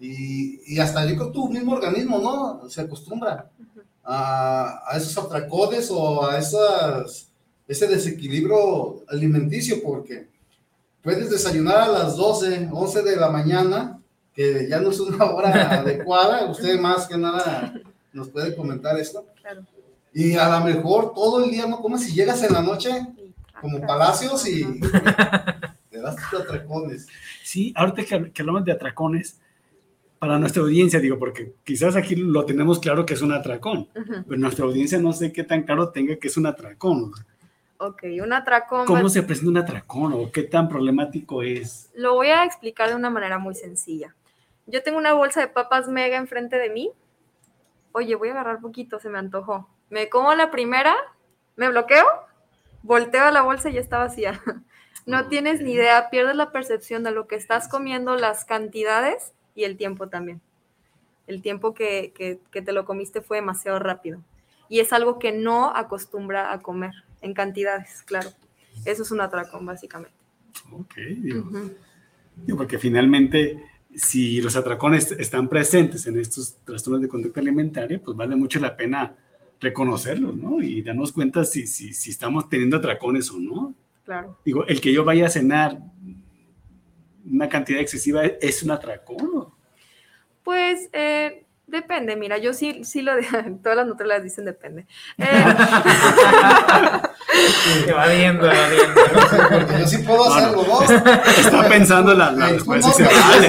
y, 0.00 0.60
y 0.74 0.78
hasta 0.78 1.04
yo 1.06 1.16
creo 1.16 1.32
tu 1.32 1.48
mismo 1.48 1.72
organismo, 1.72 2.18
¿no? 2.18 2.70
Se 2.70 2.80
acostumbra 2.82 3.50
a, 4.04 4.80
a 4.86 4.96
esos 4.96 5.18
atracones 5.18 5.90
o 5.90 6.24
a 6.26 6.38
esas, 6.38 7.28
ese 7.66 7.86
desequilibrio 7.86 9.02
alimenticio, 9.08 9.82
porque 9.82 10.28
puedes 11.02 11.30
desayunar 11.30 11.78
a 11.78 11.88
las 11.88 12.16
12, 12.16 12.68
11 12.72 13.02
de 13.02 13.16
la 13.16 13.30
mañana, 13.30 13.98
que 14.34 14.66
ya 14.68 14.80
no 14.80 14.90
es 14.90 15.00
una 15.00 15.24
hora 15.24 15.50
adecuada, 15.80 16.50
usted 16.50 16.78
más 16.78 17.06
que 17.06 17.16
nada 17.16 17.74
nos 18.12 18.28
puede 18.28 18.54
comentar 18.54 18.98
esto. 18.98 19.26
Claro. 19.40 19.62
Y 20.12 20.34
a 20.34 20.48
lo 20.58 20.64
mejor 20.64 21.14
todo 21.14 21.44
el 21.44 21.50
día 21.50 21.66
no 21.66 21.80
comes 21.80 22.04
si 22.04 22.12
llegas 22.14 22.42
en 22.42 22.52
la 22.52 22.62
noche 22.62 22.90
como 23.60 23.80
palacios 23.80 24.46
y 24.48 24.64
te 25.90 26.00
das 26.00 26.16
tus 26.30 26.40
atracones. 26.40 27.06
Sí, 27.42 27.72
ahorita 27.76 28.04
que, 28.04 28.32
que 28.32 28.42
hablamos 28.42 28.64
de 28.64 28.72
atracones, 28.72 29.38
para 30.18 30.38
nuestra 30.38 30.62
audiencia, 30.62 30.98
digo, 31.00 31.18
porque 31.18 31.52
quizás 31.64 31.94
aquí 31.96 32.16
lo 32.16 32.44
tenemos 32.44 32.80
claro 32.80 33.06
que 33.06 33.14
es 33.14 33.22
un 33.22 33.32
atracón, 33.32 33.88
Ujú. 33.94 34.24
pero 34.26 34.40
nuestra 34.40 34.64
audiencia 34.64 34.98
no 34.98 35.12
sé 35.12 35.32
qué 35.32 35.44
tan 35.44 35.62
claro 35.62 35.90
tenga 35.90 36.16
que 36.16 36.28
es 36.28 36.36
un 36.36 36.46
atracón. 36.46 37.12
Ok, 37.78 38.02
un 38.22 38.32
atracón. 38.32 38.86
¿Cómo 38.86 39.04
va- 39.04 39.08
se 39.08 39.22
presenta 39.22 39.50
un 39.50 39.56
atracón 39.58 40.12
o 40.12 40.30
qué 40.32 40.42
tan 40.42 40.68
problemático 40.68 41.42
es? 41.42 41.90
Lo 41.94 42.14
voy 42.14 42.28
a 42.28 42.44
explicar 42.44 42.88
de 42.88 42.96
una 42.96 43.10
manera 43.10 43.38
muy 43.38 43.54
sencilla. 43.54 44.14
Yo 44.66 44.82
tengo 44.82 44.98
una 44.98 45.12
bolsa 45.14 45.40
de 45.40 45.48
papas 45.48 45.88
mega 45.88 46.16
enfrente 46.16 46.56
de 46.56 46.70
mí. 46.70 46.90
Oye, 47.92 48.16
voy 48.16 48.28
a 48.28 48.32
agarrar 48.32 48.60
poquito, 48.60 48.98
se 48.98 49.08
me 49.08 49.18
antojó. 49.18 49.68
Me 49.90 50.08
como 50.08 50.34
la 50.34 50.50
primera, 50.50 50.94
me 51.56 51.68
bloqueo, 51.68 52.04
volteo 52.82 53.24
a 53.24 53.30
la 53.30 53.42
bolsa 53.42 53.70
y 53.70 53.74
ya 53.74 53.80
está 53.80 53.98
vacía. 53.98 54.40
No 55.06 55.26
tienes 55.28 55.62
ni 55.62 55.72
idea, 55.72 56.10
pierdes 56.10 56.36
la 56.36 56.52
percepción 56.52 57.02
de 57.02 57.12
lo 57.12 57.26
que 57.26 57.34
estás 57.36 57.66
comiendo, 57.68 58.16
las 58.16 58.44
cantidades 58.44 59.32
y 59.54 59.64
el 59.64 59.78
tiempo 59.78 60.08
también. 60.10 60.42
El 61.26 61.40
tiempo 61.40 61.72
que, 61.72 62.12
que- 62.14 62.40
que 62.50 62.60
te 62.60 62.72
lo 62.72 62.84
comiste 62.84 63.22
fue 63.22 63.38
demasiado 63.38 63.78
rápido. 63.78 64.20
Y 64.68 64.80
es 64.80 64.92
algo 64.92 65.18
que 65.18 65.32
no 65.32 65.74
acostumbra 65.74 66.52
a 66.52 66.58
comer, 66.60 66.92
en 67.20 67.34
cantidades, 67.34 68.02
claro. 68.02 68.30
Eso 68.84 69.02
es 69.02 69.10
un 69.10 69.20
atracón, 69.20 69.66
básicamente. 69.66 70.16
Ok, 70.72 70.94
digo, 70.96 71.50
digo, 72.36 72.58
porque 72.58 72.78
finalmente, 72.78 73.62
si 73.94 74.40
los 74.40 74.56
atracones 74.56 75.12
están 75.12 75.48
presentes 75.48 76.06
en 76.06 76.18
estos 76.18 76.56
trastornos 76.64 77.02
de 77.02 77.08
conducta 77.08 77.40
alimentaria, 77.40 78.00
pues 78.02 78.16
vale 78.16 78.36
mucho 78.36 78.60
la 78.60 78.76
pena 78.76 79.16
reconocerlos, 79.60 80.36
¿no? 80.36 80.62
Y 80.62 80.82
darnos 80.82 81.12
cuenta 81.12 81.44
si, 81.44 81.66
si, 81.66 81.92
si 81.92 82.10
estamos 82.10 82.48
teniendo 82.48 82.76
atracones 82.76 83.30
o 83.30 83.38
no. 83.38 83.74
Claro. 84.04 84.38
Digo, 84.44 84.66
el 84.66 84.80
que 84.80 84.92
yo 84.92 85.04
vaya 85.04 85.26
a 85.26 85.30
cenar 85.30 85.80
una 87.30 87.48
cantidad 87.48 87.80
excesiva 87.80 88.24
es 88.24 88.62
un 88.62 88.70
atracón. 88.70 89.48
Pues 90.42 90.88
eh, 90.92 91.44
depende, 91.68 92.16
mira, 92.16 92.38
yo 92.38 92.52
sí, 92.52 92.84
sí 92.84 93.02
lo 93.02 93.14
de, 93.14 93.22
todas 93.62 93.76
las 93.76 93.86
nutrias 93.86 94.22
dicen 94.22 94.44
depende. 94.44 94.86
Eh, 95.18 95.44
Evadiendo, 97.88 98.46
evadiendo. 98.50 99.00
Porque 99.50 99.78
yo 99.80 99.86
sí 99.86 99.98
puedo 99.98 100.28
No, 100.28 100.34
hacerlo, 100.34 100.64
¿no? 100.66 100.82
Está 100.82 101.68
pensando 101.68 102.14
la, 102.14 102.32
la 102.32 102.48
respuesta. 102.48 102.88
dice, 102.88 103.04
vale, 103.04 103.48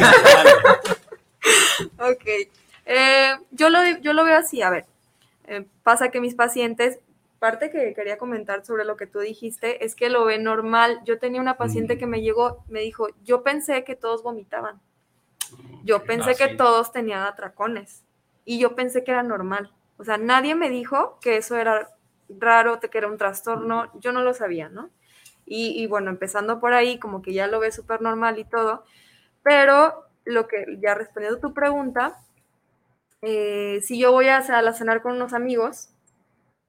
vale. 1.97 2.13
ok, 2.13 2.25
Eh, 2.85 3.35
yo, 3.51 3.69
lo, 3.69 3.79
yo 4.01 4.13
lo 4.13 4.23
veo 4.25 4.37
así, 4.37 4.61
a 4.61 4.69
ver, 4.69 4.85
eh, 5.47 5.65
pasa 5.83 6.09
que 6.09 6.19
mis 6.21 6.35
pacientes, 6.35 6.99
parte 7.39 7.69
que 7.71 7.93
quería 7.93 8.17
comentar 8.17 8.65
sobre 8.65 8.83
lo 8.83 8.97
que 8.97 9.07
tú 9.07 9.19
dijiste, 9.19 9.85
es 9.85 9.95
que 9.95 10.09
lo 10.09 10.25
ven 10.25 10.43
normal. 10.43 10.99
Yo 11.05 11.19
tenía 11.19 11.39
una 11.41 11.57
paciente 11.57 11.95
Mm. 11.95 11.99
que 11.99 12.07
me 12.07 12.21
llegó, 12.21 12.63
me 12.67 12.81
dijo, 12.81 13.07
yo 13.23 13.43
pensé 13.43 13.83
que 13.83 13.95
todos 13.95 14.23
vomitaban. 14.23 14.79
Yo 15.83 16.03
pensé 16.03 16.31
Ah, 16.31 16.35
que 16.35 16.49
sí. 16.49 16.57
todos 16.57 16.91
tenían 16.91 17.21
atracones 17.23 18.03
y 18.49 18.57
yo 18.57 18.73
pensé 18.73 19.03
que 19.03 19.11
era 19.11 19.21
normal. 19.21 19.71
O 19.97 20.03
sea, 20.03 20.17
nadie 20.17 20.55
me 20.55 20.71
dijo 20.71 21.19
que 21.21 21.37
eso 21.37 21.55
era 21.55 21.95
raro, 22.27 22.79
que 22.79 22.97
era 22.97 23.07
un 23.07 23.19
trastorno, 23.19 23.91
yo 23.99 24.11
no 24.11 24.23
lo 24.23 24.33
sabía, 24.33 24.69
¿no? 24.69 24.89
Y, 25.45 25.79
y 25.79 25.85
bueno, 25.85 26.09
empezando 26.09 26.59
por 26.59 26.73
ahí, 26.73 26.97
como 26.97 27.21
que 27.21 27.31
ya 27.31 27.45
lo 27.45 27.59
ve 27.59 27.71
súper 27.71 28.01
normal 28.01 28.39
y 28.39 28.45
todo, 28.45 28.85
pero 29.43 30.07
lo 30.25 30.47
que, 30.47 30.79
ya 30.81 30.95
respondiendo 30.95 31.37
a 31.37 31.41
tu 31.41 31.53
pregunta, 31.53 32.17
eh, 33.21 33.81
si 33.83 33.99
yo 33.99 34.11
voy 34.11 34.29
a, 34.29 34.37
a 34.37 34.73
cenar 34.73 35.03
con 35.03 35.11
unos 35.11 35.33
amigos 35.33 35.91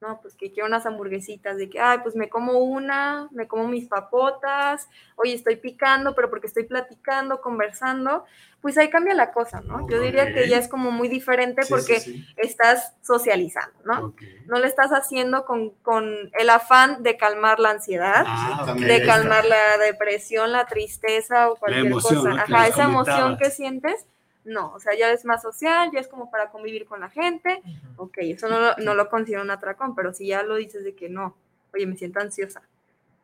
no, 0.00 0.18
pues 0.22 0.34
que 0.34 0.50
quiero 0.50 0.66
unas 0.66 0.86
hamburguesitas, 0.86 1.58
de 1.58 1.68
que, 1.68 1.78
ay, 1.78 1.98
pues 2.02 2.16
me 2.16 2.30
como 2.30 2.58
una, 2.58 3.28
me 3.32 3.46
como 3.46 3.68
mis 3.68 3.86
papotas, 3.86 4.88
oye, 5.16 5.34
estoy 5.34 5.56
picando, 5.56 6.14
pero 6.14 6.30
porque 6.30 6.46
estoy 6.46 6.64
platicando, 6.64 7.42
conversando, 7.42 8.24
pues 8.62 8.78
ahí 8.78 8.88
cambia 8.88 9.14
la 9.14 9.30
cosa, 9.32 9.60
¿no? 9.60 9.86
Yo 9.90 10.00
diría 10.00 10.32
que 10.32 10.48
ya 10.48 10.56
es 10.56 10.68
como 10.68 10.90
muy 10.90 11.08
diferente 11.08 11.64
Sí, 11.64 11.70
porque 11.70 12.00
sí, 12.00 12.12
sí. 12.14 12.26
estás 12.36 12.94
socializando, 13.02 13.78
¿no? 13.84 14.14
No 14.46 14.58
lo 14.58 14.66
estás 14.66 14.90
haciendo 14.90 15.44
con, 15.44 15.70
con 15.82 16.30
el 16.38 16.50
afán 16.50 17.02
de 17.02 17.16
calmar 17.18 17.60
la 17.60 17.70
ansiedad, 17.70 18.24
Ah, 18.26 18.74
de 18.78 19.04
calmar 19.04 19.44
la 19.44 19.76
depresión, 19.78 20.52
la 20.52 20.64
tristeza 20.66 21.50
o 21.50 21.56
cualquier 21.56 21.86
emoción, 21.86 22.24
cosa. 22.24 22.42
Ajá, 22.42 22.68
esa 22.68 22.84
emoción 22.84 23.36
que 23.36 23.50
sientes, 23.50 24.06
no, 24.44 24.72
o 24.72 24.80
sea, 24.80 24.96
ya 24.98 25.10
es 25.12 25.24
más 25.24 25.42
social, 25.42 25.90
ya 25.92 26.00
es 26.00 26.08
como 26.08 26.30
para 26.30 26.50
convivir 26.50 26.86
con 26.86 27.00
la 27.00 27.10
gente. 27.10 27.62
Ok, 27.96 28.18
eso 28.20 28.48
no, 28.48 28.58
lo- 28.60 28.76
no 28.78 28.94
lo 28.94 29.08
considero 29.10 29.42
un 29.42 29.50
atracón, 29.50 29.94
pero 29.94 30.12
si 30.14 30.26
ya 30.28 30.42
lo 30.42 30.56
dices 30.56 30.82
de 30.84 30.94
que 30.94 31.08
no, 31.08 31.34
oye, 31.74 31.86
me 31.86 31.96
siento 31.96 32.20
ansiosa 32.20 32.62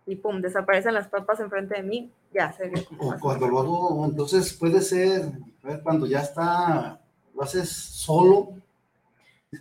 y 0.06 0.16
pum, 0.16 0.40
desaparecen 0.40 0.94
las 0.94 1.08
papas 1.08 1.40
enfrente 1.40 1.74
de 1.76 1.82
mí, 1.82 2.10
ya 2.32 2.52
se 2.52 2.68
ve 2.68 2.86
O 2.98 3.14
cuando 3.18 3.46
hago, 3.46 4.04
entonces 4.04 4.52
puede 4.52 4.80
ser, 4.82 5.22
cuando 5.82 6.06
ya 6.06 6.20
está, 6.20 7.00
lo 7.34 7.42
haces 7.42 7.70
solo, 7.70 8.50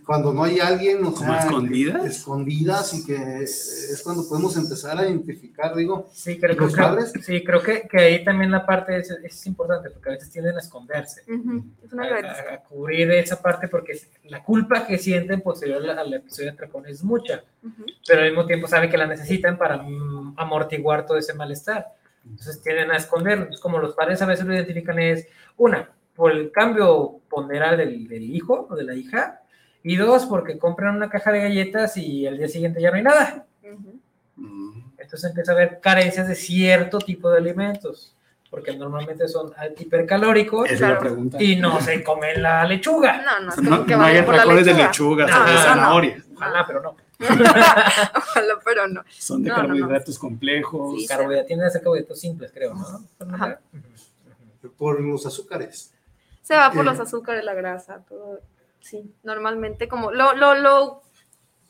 cuando 0.04 0.32
no 0.32 0.42
hay 0.44 0.58
alguien, 0.58 0.98
o 1.04 1.12
¿Como 1.14 1.32
sea, 1.32 1.38
escondidas? 1.38 2.04
escondidas 2.04 2.92
y 2.94 3.04
que 3.06 3.14
es 3.42 4.00
cuando 4.04 4.28
podemos 4.28 4.56
empezar 4.56 4.98
a 4.98 5.06
identificar, 5.06 5.74
digo, 5.76 6.08
Sí, 6.12 6.38
creo, 6.38 6.56
¿Los 6.56 6.74
que, 6.74 6.82
padres? 6.82 7.12
sí, 7.22 7.44
creo 7.44 7.62
que, 7.62 7.82
que 7.88 7.98
ahí 7.98 8.24
también 8.24 8.50
la 8.50 8.66
parte 8.66 8.96
es, 8.98 9.10
es 9.10 9.46
importante, 9.46 9.90
porque 9.90 10.08
a 10.08 10.12
veces 10.12 10.30
tienden 10.30 10.56
a 10.56 10.60
esconderse, 10.60 11.22
Ujú, 11.32 11.64
Es 11.84 11.92
una 11.92 12.04
a, 12.04 12.18
a- 12.18 12.54
a 12.54 12.62
cubrir 12.64 13.10
esa 13.12 13.40
parte, 13.40 13.68
porque 13.68 13.98
la 14.24 14.42
culpa 14.42 14.86
que 14.86 14.98
sienten 14.98 15.40
posterior 15.40 15.80
al, 15.88 15.98
al 15.98 16.14
episodio 16.14 16.46
de 16.50 16.54
atracón 16.54 16.86
es 16.86 17.04
mucha, 17.04 17.44
Ujú. 17.62 17.84
pero 18.06 18.22
al 18.22 18.28
mismo 18.30 18.44
tiempo 18.46 18.66
saben 18.66 18.90
que 18.90 18.98
la 18.98 19.06
necesitan 19.06 19.56
para 19.56 19.78
mm, 19.78 20.34
amortiguar 20.36 21.06
todo 21.06 21.16
ese 21.16 21.32
malestar. 21.32 21.86
Entonces 22.28 22.60
tienden 22.60 22.90
a 22.90 22.96
esconderlo. 22.96 23.46
Como 23.62 23.78
los 23.78 23.94
padres 23.94 24.20
a 24.20 24.26
veces 24.26 24.44
lo 24.46 24.52
identifican 24.54 24.98
es, 24.98 25.28
una, 25.56 25.88
por 26.16 26.32
el 26.32 26.50
cambio 26.50 27.20
ponderal 27.30 27.76
del, 27.76 28.08
del 28.08 28.24
hijo 28.34 28.66
o 28.68 28.74
de 28.74 28.82
la 28.82 28.94
hija, 28.94 29.42
y 29.88 29.96
dos, 29.96 30.26
porque 30.26 30.58
compran 30.58 30.96
una 30.96 31.08
caja 31.08 31.30
de 31.32 31.40
galletas 31.42 31.96
y 31.96 32.26
al 32.26 32.38
día 32.38 32.48
siguiente 32.48 32.80
ya 32.80 32.90
no 32.90 32.96
hay 32.96 33.02
nada. 33.02 33.46
Entonces 34.98 35.30
empieza 35.30 35.52
a 35.52 35.54
haber 35.54 35.80
carencias 35.80 36.26
de 36.26 36.34
cierto 36.34 36.98
tipo 36.98 37.30
de 37.30 37.38
alimentos, 37.38 38.12
porque 38.50 38.76
normalmente 38.76 39.28
son 39.28 39.52
hipercalóricos 39.78 40.64
Esa 40.66 40.74
es 40.74 40.78
Claro. 40.80 40.94
la 40.94 41.00
pregunta. 41.00 41.42
y 41.42 41.56
no 41.56 41.80
se 41.80 42.02
comen 42.02 42.42
la 42.42 42.64
lechuga. 42.64 43.22
No, 43.22 43.40
no, 43.46 43.50
es 43.52 43.58
No, 43.62 43.70
como 43.70 43.86
que 43.86 43.96
no 43.96 44.02
hay 44.04 44.16
atracones 44.16 44.66
de 44.66 44.74
lechuga. 44.74 45.26
No, 45.26 45.32
son 45.32 45.46
de 45.46 45.52
no, 45.52 45.58
no. 45.58 45.64
zanahoria. 45.64 46.24
Ojalá, 46.34 46.64
pero 46.66 46.82
no. 46.82 46.96
Ojalá, 47.20 48.54
pero 48.64 48.88
no. 48.88 49.04
Son 49.08 49.42
de 49.42 49.50
No, 49.50 49.56
no, 49.56 49.62
no. 49.62 49.68
carbohidratos 49.68 50.18
complejos. 50.18 51.00
Sí. 51.00 51.06
Carbohidratos, 51.06 51.46
tienen 51.46 51.66
que 51.66 51.70
ser 51.70 51.82
carbohidratos 51.82 52.20
simples, 52.20 52.50
creo, 52.52 52.74
¿no? 52.74 53.34
Ajá. 53.34 53.60
por 54.76 55.00
los 55.00 55.24
azúcares. 55.24 55.92
Se 56.42 56.54
va 56.56 56.70
por 56.72 56.82
Eh. 56.82 56.84
los 56.84 56.98
azúcares, 57.00 57.44
la 57.44 57.54
grasa, 57.54 58.00
todo. 58.08 58.40
Sí, 58.88 59.12
normalmente 59.24 59.88
como 59.88 60.12
lo, 60.12 60.34
lo, 60.34 60.54
lo, 60.54 61.02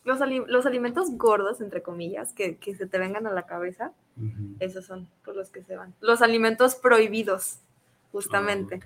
los, 0.05 0.21
ali- 0.21 0.45
los 0.47 0.67
alimentos 0.67 1.09
gordos, 1.13 1.61
entre 1.63 1.83
comillas, 1.83 2.33
que, 2.35 2.57
que 2.59 2.75
se 2.75 2.87
te 2.87 2.99
vengan 2.99 3.27
a 3.27 3.31
la 3.33 3.47
cabeza, 3.47 3.93
Ujú. 4.19 4.57
esos 4.61 4.85
son 4.85 5.09
por 5.25 5.35
los 5.35 5.49
que 5.51 5.63
se 5.63 5.77
van. 5.77 5.95
Los 6.01 6.21
alimentos 6.21 6.75
prohibidos, 6.75 7.59
justamente. 8.13 8.77
Ok. 8.77 8.85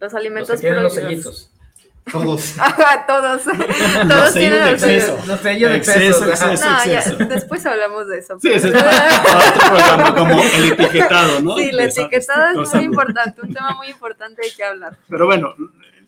Los 0.00 0.12
Los 0.12 0.14
alimentos 0.14 0.54
que 0.56 0.60
tienen 0.62 0.82
los 0.82 0.94
prohibidos. 0.94 1.24
sellitos. 1.24 1.50
Todos. 2.10 2.54
Ajá, 2.58 3.04
todos. 3.06 3.44
Los 3.46 4.08
todos 4.08 4.32
tienen 4.32 4.64
de 4.64 4.72
los 4.72 4.82
exceso. 4.82 5.18
Los 5.26 5.40
sellos 5.40 5.70
de 5.70 5.76
Exceso, 5.76 6.24
exceso. 6.24 6.44
ajá. 6.66 6.84
exceso. 6.84 7.12
No, 7.12 7.18
ya, 7.18 7.26
después 7.26 7.66
hablamos 7.66 8.08
de 8.08 8.18
eso. 8.18 8.40
Sí, 8.40 8.48
pero- 8.48 8.56
ese 8.56 8.68
es 8.68 8.74
otro 8.74 9.68
programa, 9.68 10.14
como 10.14 10.42
el 10.42 10.72
etiquetado, 10.72 11.40
¿no? 11.42 11.56
Sí, 11.58 11.70
esa- 11.78 12.00
etiquetada 12.00 12.52
es 12.62 12.74
muy 12.74 12.84
importante, 12.84 13.42
un 13.42 13.52
tema 13.52 13.74
muy 13.76 13.88
importante 13.88 14.40
de 14.42 14.48
que 14.50 14.64
hablar. 14.64 14.96
Pero 15.10 15.26
bueno, 15.26 15.54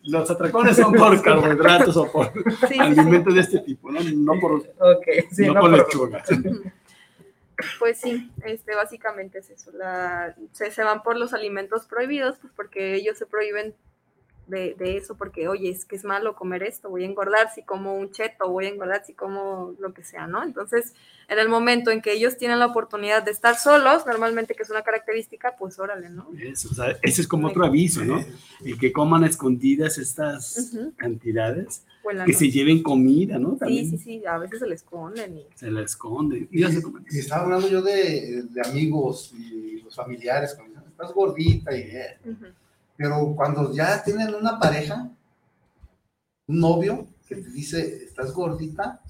los 0.03 0.29
atracones 0.29 0.75
son 0.77 0.93
por 0.93 1.21
carbohidratos 1.23 1.95
o 1.97 2.11
por 2.11 2.31
Sí, 2.33 2.41
sí, 2.67 2.73
sí. 2.73 2.79
alimentos 2.79 3.33
de 3.33 3.39
este 3.41 3.59
tipo, 3.59 3.91
¿no? 3.91 3.99
No 4.01 4.39
por, 4.39 4.51
Ok, 4.79 5.05
sí, 5.31 5.47
no 5.47 5.53
no 5.55 5.61
por 5.61 5.69
por- 5.71 5.79
lechuga. 5.79 6.23
Pues 7.79 7.99
sí, 8.01 8.31
este, 8.43 8.75
básicamente 8.75 9.37
es 9.39 9.49
eso. 9.51 9.71
La, 9.73 10.35
se, 10.51 10.71
se 10.71 10.83
van 10.83 11.03
por 11.03 11.17
los 11.17 11.33
alimentos 11.33 11.85
prohibidos, 11.85 12.37
pues 12.41 12.51
porque 12.55 12.95
ellos 12.95 13.17
se 13.17 13.27
prohíben 13.27 13.75
de, 14.47 14.75
de 14.77 14.97
eso, 14.97 15.15
porque, 15.15 15.47
oye, 15.47 15.69
es 15.69 15.85
que 15.85 15.95
es 15.95 16.03
malo 16.03 16.35
comer 16.35 16.63
esto, 16.63 16.89
voy 16.89 17.03
a 17.03 17.07
engordar 17.07 17.53
si 17.53 17.63
como 17.63 17.95
un 17.95 18.11
cheto, 18.11 18.49
voy 18.49 18.65
a 18.65 18.69
engordar 18.69 19.03
si 19.05 19.13
como 19.13 19.73
lo 19.79 19.93
que 19.93 20.03
sea, 20.03 20.27
¿no? 20.27 20.43
Entonces, 20.43 20.93
en 21.29 21.39
el 21.39 21.47
momento 21.47 21.91
en 21.91 22.01
que 22.01 22.11
ellos 22.11 22.37
tienen 22.37 22.59
la 22.59 22.65
oportunidad 22.67 23.23
de 23.23 23.31
estar 23.31 23.55
solos, 23.55 24.05
normalmente 24.05 24.53
que 24.53 24.63
es 24.63 24.69
una 24.69 24.81
característica, 24.81 25.55
pues 25.57 25.79
órale, 25.79 26.09
¿no? 26.09 26.27
Eso, 26.37 26.69
o 26.71 26.73
sea, 26.73 26.97
ese 27.01 27.21
es 27.21 27.27
como 27.27 27.47
otro 27.47 27.65
aviso, 27.65 28.03
¿no? 28.03 28.23
El 28.63 28.77
que 28.77 28.91
coman 28.91 29.23
a 29.23 29.27
escondidas 29.27 29.97
estas 29.97 30.73
cantidades, 30.97 31.85
la 32.11 32.25
que 32.25 32.33
se 32.33 32.51
lleven 32.51 32.83
comida, 32.83 33.39
¿no? 33.39 33.53
Sí, 33.53 33.59
También 33.59 33.89
sí, 33.89 33.97
sí, 33.97 34.25
a 34.25 34.37
veces 34.37 34.59
se 34.59 34.67
le 34.67 34.75
esconden 34.75 35.37
y... 35.37 35.45
se 35.55 35.71
la 35.71 35.81
esconden. 35.81 36.49
Y 36.51 36.63
se 36.63 37.19
estaba 37.19 37.43
hablando 37.43 37.69
yo 37.69 37.81
de, 37.81 38.43
de 38.43 38.61
amigos 38.61 39.33
y 39.37 39.81
los 39.81 39.95
familiares, 39.95 40.57
estás 40.87 41.13
gordita 41.13 41.75
y 41.75 41.81
eh". 41.81 42.17
Ujú. 42.25 42.45
Pero 42.95 43.33
cuando 43.35 43.73
ya 43.73 44.03
tienen 44.03 44.35
una 44.35 44.59
pareja, 44.59 45.09
un 46.47 46.59
novio 46.59 47.07
que 47.27 47.35
te 47.35 47.49
dice, 47.49 48.03
estás 48.05 48.33
gordita, 48.33 49.01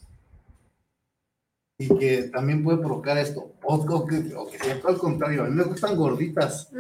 y 1.77 1.97
que 1.97 2.23
también 2.23 2.63
puede 2.63 2.77
provocar 2.77 3.17
esto, 3.17 3.53
o, 3.63 4.05
que, 4.07 4.33
o 4.35 4.47
que 4.47 4.71
al 4.71 4.97
contrario, 4.97 5.43
a 5.43 5.47
mí 5.47 5.55
me 5.55 5.63
gustan 5.63 5.95
gorditas. 5.95 6.69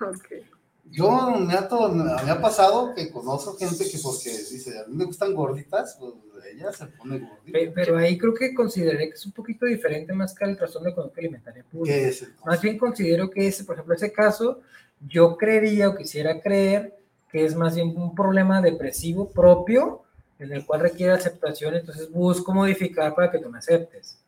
Ok. 0.00 0.53
Yo 0.90 1.36
me 1.40 1.54
ha, 1.54 1.66
to- 1.68 1.88
me 1.88 2.30
ha 2.30 2.40
pasado 2.40 2.94
que 2.94 3.10
conozco 3.10 3.56
gente 3.56 3.88
que 3.90 3.98
porque 3.98 4.30
dice, 4.30 4.78
a 4.78 4.86
mí 4.86 4.94
me 4.96 5.04
gustan 5.06 5.34
gorditas, 5.34 5.96
pues 5.98 6.12
ella 6.52 6.70
se 6.72 6.86
pone 6.86 7.18
gordita. 7.18 7.52
Pe- 7.58 7.72
Pero 7.74 7.96
ahí 7.96 8.16
creo 8.18 8.34
que 8.34 8.54
consideré 8.54 9.08
que 9.08 9.14
es 9.14 9.26
un 9.26 9.32
poquito 9.32 9.66
diferente 9.66 10.12
más 10.12 10.34
que 10.34 10.44
el 10.44 10.56
trastorno 10.56 10.88
de 10.90 10.94
conducta 10.94 11.20
alimentaria 11.20 11.64
pura. 11.70 11.90
¿Qué 11.92 12.08
es? 12.08 12.28
Más 12.44 12.60
bien 12.60 12.78
considero 12.78 13.30
que 13.30 13.46
ese, 13.48 13.64
por 13.64 13.74
ejemplo, 13.74 13.94
ese 13.94 14.12
caso, 14.12 14.60
yo 15.08 15.36
creería 15.36 15.88
o 15.88 15.96
quisiera 15.96 16.40
creer 16.40 16.94
que 17.32 17.44
es 17.44 17.56
más 17.56 17.74
bien 17.74 17.88
un 17.96 18.14
problema 18.14 18.60
depresivo 18.60 19.28
propio 19.30 20.02
en 20.38 20.52
el 20.52 20.64
cual 20.66 20.80
requiere 20.80 21.12
aceptación, 21.12 21.74
entonces 21.74 22.10
busco 22.10 22.52
modificar 22.52 23.14
para 23.14 23.30
que 23.30 23.38
tú 23.38 23.48
me 23.48 23.58
aceptes. 23.58 24.18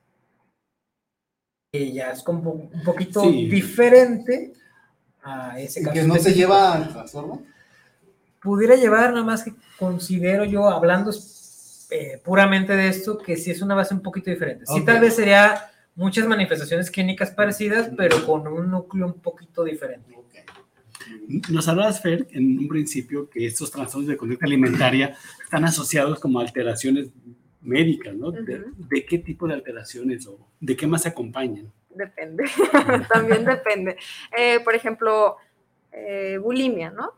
Y 1.73 1.93
ya 1.93 2.13
es 2.13 2.23
como 2.23 2.53
un 2.53 2.83
poquito 2.83 3.21
Sí. 3.23 3.49
diferente 3.49 4.53
a 5.27 5.59
ese 5.61 5.81
¿Y 5.81 5.85
que 5.85 6.03
no 6.05 6.17
se 6.17 6.33
lleva 6.33 6.75
al 6.75 6.89
trastorno? 6.93 7.43
Pudiera 8.41 8.77
llevar, 8.77 9.13
nada 9.13 9.25
más 9.25 9.43
que 9.43 9.53
considero 9.79 10.45
yo, 10.45 10.69
hablando 10.69 11.11
eh, 11.91 12.21
puramente 12.25 12.75
de 12.75 12.89
esto, 12.89 13.19
que 13.19 13.37
sí 13.37 13.51
es 13.51 13.61
una 13.61 13.75
base 13.75 13.93
un 13.93 14.03
poquito 14.03 14.31
diferente. 14.31 14.65
Sí, 14.67 14.81
Ok. 14.81 14.87
tal 14.87 15.01
vez 15.01 15.17
sería 15.17 15.69
muchas 15.97 16.27
manifestaciones 16.29 16.91
clínicas 16.91 17.31
parecidas, 17.33 17.91
pero 17.97 18.25
con 18.25 18.47
un 18.47 18.71
núcleo 18.71 19.07
un 19.07 19.21
poquito 19.21 19.65
diferente. 19.65 20.15
Nos 21.51 21.67
hablabas, 21.67 22.01
Fer, 22.01 22.27
en 22.31 22.59
un 22.59 22.69
principio 22.69 23.29
que 23.29 23.47
estos 23.47 23.71
trastornos 23.71 24.09
de 24.09 24.17
conducta 24.17 24.47
alimentaria 24.47 25.17
están 25.43 25.65
asociados 25.65 26.21
como 26.21 26.39
alteraciones 26.39 27.09
médicas, 27.63 28.15
¿no? 28.15 28.31
¿De, 28.31 28.65
de 28.77 29.05
qué 29.07 29.19
tipo 29.19 29.49
de 29.49 29.55
alteraciones 29.55 30.27
o 30.27 30.39
de 30.61 30.77
qué 30.77 30.87
más 30.87 31.03
se 31.03 31.09
acompañan? 31.09 31.73
Depende, 31.97 32.45
también 33.09 33.45
depende. 33.47 33.97
Eh, 34.37 34.61
por 34.61 34.75
ejemplo, 34.75 35.39
eh, 35.93 36.39
bulimia, 36.39 36.91
¿no? 36.91 37.15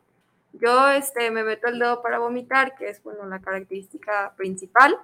Yo 0.53 0.88
este, 0.91 1.33
me 1.33 1.43
meto 1.43 1.67
el 1.67 1.81
dedo 1.81 2.01
para 2.01 2.21
vomitar, 2.21 2.77
que 2.77 2.88
es 2.88 3.03
bueno, 3.03 3.27
la 3.27 3.41
característica 3.41 4.33
principal. 4.37 4.97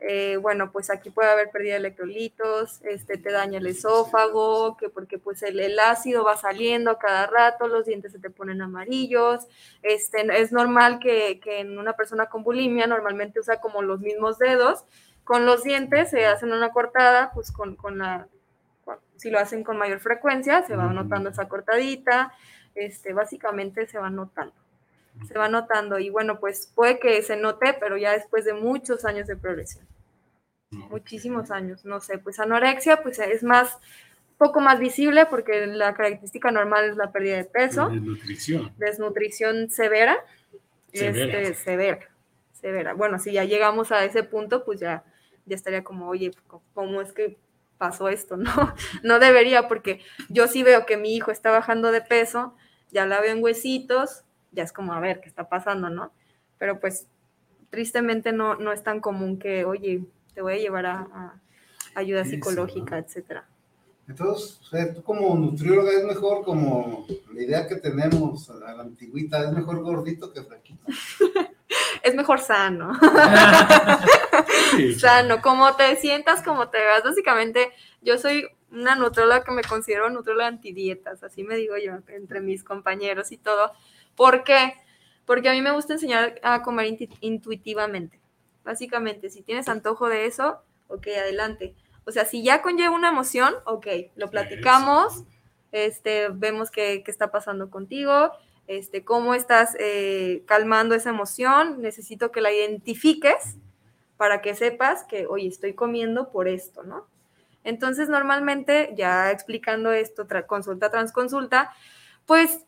Eh, 0.00 0.38
bueno, 0.40 0.72
pues 0.72 0.90
aquí 0.90 1.10
puede 1.10 1.30
haber 1.30 1.50
pérdida 1.50 1.72
de 1.72 1.80
electrolitos, 1.80 2.80
este, 2.84 3.18
te 3.18 3.30
daña 3.30 3.58
el 3.58 3.66
esófago, 3.66 4.76
que 4.78 4.88
porque 4.88 5.18
pues 5.18 5.42
el, 5.42 5.60
el 5.60 5.78
ácido 5.78 6.24
va 6.24 6.36
saliendo 6.36 6.98
cada 6.98 7.26
rato, 7.26 7.68
los 7.68 7.84
dientes 7.84 8.12
se 8.12 8.18
te 8.18 8.30
ponen 8.30 8.62
amarillos. 8.62 9.46
Este, 9.82 10.26
es 10.40 10.52
normal 10.52 11.00
que, 11.00 11.38
que 11.40 11.60
en 11.60 11.78
una 11.78 11.94
persona 11.94 12.26
con 12.26 12.44
bulimia 12.44 12.86
normalmente 12.86 13.40
usa 13.40 13.60
como 13.60 13.82
los 13.82 14.00
mismos 14.00 14.38
dedos. 14.38 14.84
Con 15.24 15.44
los 15.44 15.62
dientes 15.64 16.08
se 16.08 16.24
hacen 16.24 16.52
una 16.52 16.70
cortada, 16.70 17.30
pues 17.34 17.52
con, 17.52 17.76
con 17.76 17.98
la, 17.98 18.28
si 19.16 19.30
lo 19.30 19.38
hacen 19.38 19.64
con 19.64 19.76
mayor 19.76 20.00
frecuencia, 20.00 20.62
se 20.62 20.76
va 20.76 20.92
notando 20.92 21.30
esa 21.30 21.48
cortadita, 21.48 22.32
este, 22.74 23.12
básicamente 23.12 23.86
se 23.86 23.98
va 23.98 24.10
notando, 24.10 24.54
se 25.26 25.36
va 25.38 25.48
notando 25.48 25.98
y 25.98 26.10
bueno, 26.10 26.38
pues 26.40 26.70
puede 26.74 26.98
que 26.98 27.20
se 27.22 27.36
note, 27.36 27.76
pero 27.80 27.96
ya 27.96 28.12
después 28.12 28.44
de 28.44 28.54
muchos 28.54 29.04
años 29.04 29.26
de 29.26 29.36
progresión, 29.36 29.86
muchísimos 30.70 31.50
años, 31.50 31.84
no 31.84 32.00
sé, 32.00 32.18
pues 32.18 32.38
anorexia 32.38 33.02
pues 33.02 33.18
es 33.18 33.42
más, 33.42 33.78
poco 34.36 34.60
más 34.60 34.78
visible 34.78 35.26
porque 35.26 35.66
la 35.66 35.94
característica 35.94 36.50
normal 36.50 36.90
es 36.90 36.96
la 36.96 37.10
pérdida 37.10 37.36
de 37.36 37.44
peso, 37.44 37.88
De 37.88 38.00
nutrición. 38.00 38.72
desnutrición 38.78 39.70
severa, 39.70 40.16
Severa. 40.92 41.40
Este, 41.40 41.54
severa, 41.54 42.08
severa. 42.52 42.94
Bueno, 42.94 43.18
si 43.18 43.32
ya 43.32 43.44
llegamos 43.44 43.92
a 43.92 44.04
ese 44.04 44.22
punto, 44.22 44.64
pues 44.64 44.80
ya 44.80 45.04
ya 45.48 45.56
estaría 45.56 45.82
como, 45.82 46.08
oye, 46.08 46.30
¿cómo 46.74 47.00
es 47.00 47.12
que 47.12 47.36
pasó 47.78 48.08
esto? 48.08 48.36
No, 48.36 48.52
no 49.02 49.18
debería, 49.18 49.68
porque 49.68 50.00
yo 50.28 50.48
sí 50.48 50.62
veo 50.62 50.84
que 50.86 50.96
mi 50.96 51.16
hijo 51.16 51.30
está 51.30 51.50
bajando 51.50 51.90
de 51.92 52.00
peso, 52.00 52.54
ya 52.90 53.06
la 53.06 53.20
veo 53.20 53.32
en 53.32 53.42
huesitos, 53.42 54.24
ya 54.52 54.64
es 54.64 54.72
como, 54.72 54.92
a 54.92 55.00
ver, 55.00 55.20
¿qué 55.20 55.28
está 55.28 55.48
pasando, 55.48 55.88
no? 55.88 56.12
Pero 56.58 56.80
pues, 56.80 57.06
tristemente 57.70 58.32
no, 58.32 58.56
no 58.56 58.72
es 58.72 58.82
tan 58.82 59.00
común 59.00 59.38
que, 59.38 59.64
oye, 59.64 60.02
te 60.34 60.42
voy 60.42 60.54
a 60.54 60.58
llevar 60.58 60.86
a, 60.86 61.00
a 61.12 61.40
ayuda 61.94 62.24
psicológica, 62.24 62.96
¿no? 62.96 63.02
etcétera. 63.02 63.46
Entonces, 64.08 64.58
o 64.62 64.64
sea, 64.64 64.94
tú 64.94 65.02
como 65.02 65.36
nutrióloga 65.36 65.92
es 65.92 66.04
mejor 66.04 66.42
como 66.42 67.06
la 67.34 67.42
idea 67.42 67.66
que 67.66 67.76
tenemos 67.76 68.48
a 68.48 68.54
la 68.54 68.82
antigüita, 68.82 69.44
es 69.44 69.52
mejor 69.52 69.82
gordito 69.82 70.32
que 70.32 70.42
flaquito. 70.42 70.84
Es 72.02 72.14
mejor 72.14 72.40
sano. 72.40 72.92
Sí, 74.70 74.94
sano, 74.94 75.40
como 75.42 75.74
te 75.76 75.96
sientas, 75.96 76.42
como 76.42 76.68
te 76.68 76.78
veas. 76.78 77.02
Básicamente, 77.02 77.70
yo 78.02 78.18
soy 78.18 78.46
una 78.70 78.94
nutróloga 78.94 79.44
que 79.44 79.52
me 79.52 79.62
considero 79.62 80.10
nutróloga 80.10 80.46
antidietas, 80.46 81.22
así 81.22 81.42
me 81.42 81.56
digo 81.56 81.76
yo 81.78 81.92
entre 82.08 82.40
mis 82.40 82.64
compañeros 82.64 83.32
y 83.32 83.38
todo. 83.38 83.72
¿Por 84.14 84.44
qué? 84.44 84.74
Porque 85.24 85.48
a 85.48 85.52
mí 85.52 85.62
me 85.62 85.70
gusta 85.70 85.94
enseñar 85.94 86.38
a 86.42 86.62
comer 86.62 86.96
intuitivamente. 87.20 88.20
Básicamente, 88.64 89.30
si 89.30 89.42
tienes 89.42 89.68
antojo 89.68 90.08
de 90.08 90.26
eso, 90.26 90.62
ok, 90.88 91.06
adelante. 91.18 91.74
O 92.04 92.12
sea, 92.12 92.24
si 92.24 92.42
ya 92.42 92.62
conlleva 92.62 92.94
una 92.94 93.08
emoción, 93.08 93.54
ok, 93.64 93.86
lo 94.16 94.30
platicamos, 94.30 95.24
este, 95.72 96.28
vemos 96.30 96.70
qué, 96.70 97.02
qué 97.04 97.10
está 97.10 97.30
pasando 97.30 97.70
contigo, 97.70 98.32
este, 98.66 99.04
cómo 99.04 99.34
estás 99.34 99.76
eh, 99.78 100.42
calmando 100.46 100.94
esa 100.94 101.10
emoción, 101.10 101.80
necesito 101.80 102.30
que 102.30 102.40
la 102.40 102.52
identifiques 102.52 103.56
para 104.18 104.42
que 104.42 104.54
sepas 104.54 105.04
que, 105.04 105.26
oye, 105.26 105.48
estoy 105.48 105.72
comiendo 105.72 106.30
por 106.30 106.48
esto, 106.48 106.82
¿no? 106.82 107.06
Entonces, 107.64 108.10
normalmente, 108.10 108.92
ya 108.96 109.30
explicando 109.30 109.92
esto, 109.92 110.26
consulta 110.46 110.90
tras 110.90 111.12
consulta, 111.12 111.72
pues 112.26 112.66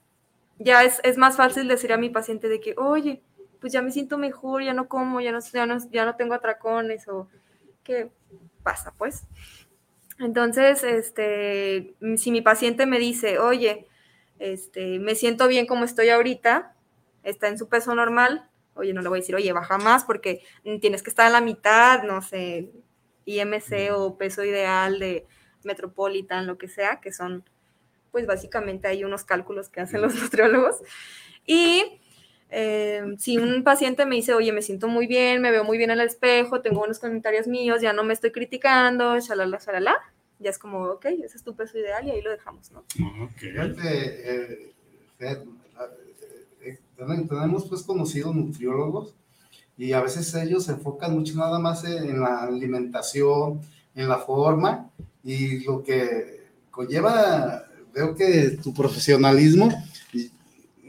ya 0.59 0.85
es, 0.85 1.01
es 1.05 1.19
más 1.19 1.37
fácil 1.37 1.69
decir 1.69 1.93
a 1.93 1.99
mi 1.99 2.09
paciente 2.09 2.49
de 2.49 2.61
que, 2.61 2.75
oye, 2.79 3.23
pues 3.61 3.73
ya 3.73 3.83
me 3.83 3.91
siento 3.91 4.17
mejor, 4.17 4.63
ya 4.63 4.73
no 4.73 4.89
como, 4.89 5.21
ya 5.21 5.33
no, 5.33 5.41
ya 5.41 5.67
no, 5.67 5.79
ya 5.91 6.05
no 6.05 6.17
tengo 6.17 6.35
atracones 6.35 7.09
o 7.09 7.29
qué 7.83 8.11
pasa, 8.63 8.93
pues. 8.97 9.25
Entonces, 10.19 10.85
este, 10.85 11.95
si 12.17 12.31
mi 12.31 12.43
paciente 12.43 12.87
me 12.87 12.99
dice, 12.99 13.39
oye, 13.39 13.87
este, 14.39 14.99
me 14.99 15.15
siento 15.15 15.49
bien 15.49 15.67
como 15.67 15.85
estoy 15.85 16.11
ahorita, 16.11 16.75
está 17.23 17.49
en 17.49 17.59
su 17.59 17.69
peso 17.69 17.95
normal, 17.95 18.50
oye, 18.75 18.93
no 18.93 19.03
le 19.03 19.09
voy 19.09 19.19
a 19.19 19.21
decir, 19.21 19.35
oye, 19.35 19.53
baja 19.53 19.79
más 19.79 20.05
porque 20.05 20.43
tienes 20.81 21.03
que 21.03 21.11
estar 21.11 21.27
a 21.27 21.31
la 21.31 21.41
mitad, 21.41 22.03
no 22.03 22.23
sé, 22.23 22.71
IMC 23.27 23.93
o 23.93 24.17
peso 24.17 24.45
ideal 24.45 24.99
de 24.99 25.27
Metropolitan, 25.65 26.47
lo 26.47 26.59
que 26.59 26.69
sea, 26.69 27.01
que 27.01 27.13
son, 27.13 27.45
pues 28.11 28.27
básicamente 28.27 28.89
hay 28.89 29.05
unos 29.05 29.25
cálculos 29.25 29.69
que 29.69 29.81
hacen 29.81 30.01
los 30.03 30.15
nutriólogos. 30.23 30.77
Y 31.47 32.01
eh, 32.51 33.03
si 33.19 33.39
un 33.39 33.63
paciente 33.63 34.07
me 34.07 34.17
dice, 34.17 34.35
oye, 34.35 34.53
me 34.53 34.63
siento 34.63 34.89
muy 34.89 35.07
bien, 35.07 35.41
me 35.41 35.51
veo 35.51 35.65
muy 35.65 35.79
bien 35.79 35.91
en 35.91 36.01
el 36.01 36.07
espejo, 36.07 36.61
tengo 36.61 36.83
unos 36.83 36.99
comentarios 36.99 37.47
míos, 37.47 37.81
ya 37.81 37.93
no 37.93 38.03
me 38.05 38.13
estoy 38.13 38.33
criticando, 38.33 39.19
shalala, 39.21 39.59
shalala, 39.59 39.97
ya 40.39 40.51
es 40.51 40.59
como, 40.59 40.85
ok, 40.85 41.07
ese 41.07 41.37
es 41.37 41.45
tu 41.45 41.55
peso 41.55 41.79
ideal 41.79 42.07
y 42.07 42.11
ahí 42.11 42.23
lo 42.23 42.31
dejamos, 42.31 42.73
¿no? 42.73 42.81
Ok. 42.81 43.37
Fíjate, 43.37 43.85
eh, 44.25 44.73
tenemos 47.29 47.65
pues 47.69 47.83
conocidos 47.83 48.35
nutriólogos 48.35 49.15
y 49.77 49.93
a 49.93 50.01
veces 50.03 50.35
ellos 50.35 50.65
se 50.65 50.73
enfocan 50.73 51.15
mucho 51.15 51.35
nada 51.37 51.59
más 51.59 51.85
en 51.85 52.21
la 52.21 52.43
alimentación, 52.43 53.61
en 53.95 54.09
la 54.09 54.19
forma 54.19 54.91
y 55.25 55.65
lo 55.65 55.83
que 55.83 56.47
conlleva, 56.71 57.65
veo 57.95 58.15
que 58.15 58.59
tu 58.63 58.73
profesionalismo 58.75 59.69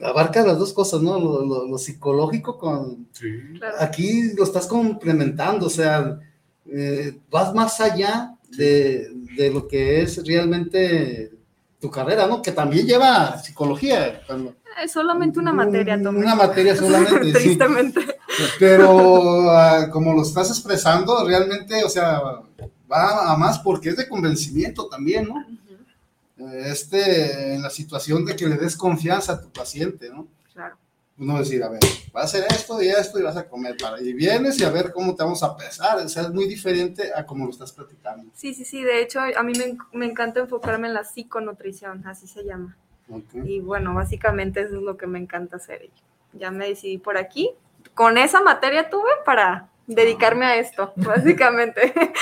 abarca 0.04 0.44
las 0.46 0.58
dos 0.58 0.74
cosas, 0.74 1.02
¿no? 1.02 1.20
Lo, 1.20 1.46
lo- 1.46 1.68
lo 1.68 1.78
psicológico 1.78 2.58
con... 2.58 3.08
Sí. 3.12 3.28
Claro. 3.58 3.76
Aquí 3.80 4.34
lo 4.36 4.44
estás 4.44 4.66
complementando, 4.68 5.68
o 5.68 5.70
sea, 5.70 6.20
eh, 6.66 7.18
vas 7.30 7.54
más 7.54 7.80
allá 7.82 8.36
de, 8.58 9.10
de 9.38 9.52
lo 9.52 9.68
que 9.68 10.02
es 10.02 10.26
realmente 10.26 11.32
tu 11.80 11.90
carrera, 11.92 12.26
¿no? 12.28 12.42
Que 12.42 12.52
también 12.52 12.86
lleva 12.88 13.38
psicología. 13.40 14.22
cuando- 14.26 14.56
Es 14.84 14.92
solamente 14.92 15.40
una 15.40 15.54
materia. 15.54 15.96
Una 15.96 16.36
materia 16.36 16.76
solamente, 16.76 17.24
sí. 17.26 17.32
Tristemente. 17.34 18.02
Pero 18.60 19.50
ah, 19.52 19.90
como 19.92 20.14
lo 20.14 20.22
estás 20.22 20.50
expresando, 20.50 21.26
realmente, 21.26 21.84
o 21.84 21.90
sea, 21.90 22.22
va 22.92 23.32
a 23.32 23.38
más 23.38 23.60
porque 23.60 23.90
es 23.90 23.98
de 23.98 24.08
convencimiento 24.08 24.88
también, 24.88 25.28
¿no? 25.28 25.46
Eh, 26.38 26.72
Este, 26.72 27.54
en 27.54 27.62
la 27.62 27.70
situación 27.70 28.26
de 28.26 28.36
que 28.36 28.48
le 28.48 28.58
des 28.58 28.76
confianza 28.76 29.34
a 29.34 29.42
tu 29.42 29.52
paciente, 29.52 30.10
¿no? 30.10 30.28
Claro. 30.54 30.76
No 31.18 31.38
decir, 31.38 31.62
a 31.64 31.70
ver, 31.70 31.82
va 32.16 32.22
a 32.22 32.24
hacer 32.24 32.46
esto 32.50 32.82
y 32.82 32.88
esto 32.88 33.20
y 33.20 33.22
vas 33.22 33.38
a 33.38 33.48
comer 33.48 33.78
para. 33.80 34.02
Y 34.02 34.14
vienes 34.14 34.60
y 34.60 34.64
a 34.64 34.72
ver 34.72 34.92
cómo 34.92 35.16
te 35.16 35.24
vamos 35.24 35.44
a 35.44 35.56
pesar. 35.56 35.98
O 36.00 36.10
sea, 36.10 36.24
es 36.24 36.30
muy 36.32 36.48
diferente 36.48 37.12
a 37.16 37.26
como 37.26 37.46
lo 37.46 37.52
estás 37.52 37.72
platicando. 37.72 38.32
Sí, 38.34 38.54
sí, 38.56 38.66
sí. 38.66 38.82
De 38.82 39.02
hecho, 39.02 39.20
a 39.20 39.44
mí 39.44 39.54
me, 39.56 39.78
me 39.94 40.06
encanta 40.08 40.40
enfocarme 40.40 40.88
en 40.88 40.96
la 40.96 41.04
psiconutrición, 41.04 42.08
así 42.08 42.28
se 42.28 42.44
llama. 42.44 42.76
Y 43.44 43.60
bueno, 43.60 43.94
básicamente 43.94 44.62
eso 44.62 44.78
es 44.78 44.82
lo 44.82 44.98
que 44.98 45.08
me 45.08 45.20
encanta 45.20 45.58
hacer. 45.58 45.90
Ya 46.34 46.52
me 46.52 46.68
decidí 46.68 46.98
por 46.98 47.18
aquí. 47.18 47.52
Con 47.94 48.18
esa 48.18 48.42
materia 48.42 48.90
tuve 48.90 49.10
para 49.26 49.70
dedicarme 49.88 50.46
a 50.46 50.58
esto, 50.58 50.94
básicamente. 50.96 51.94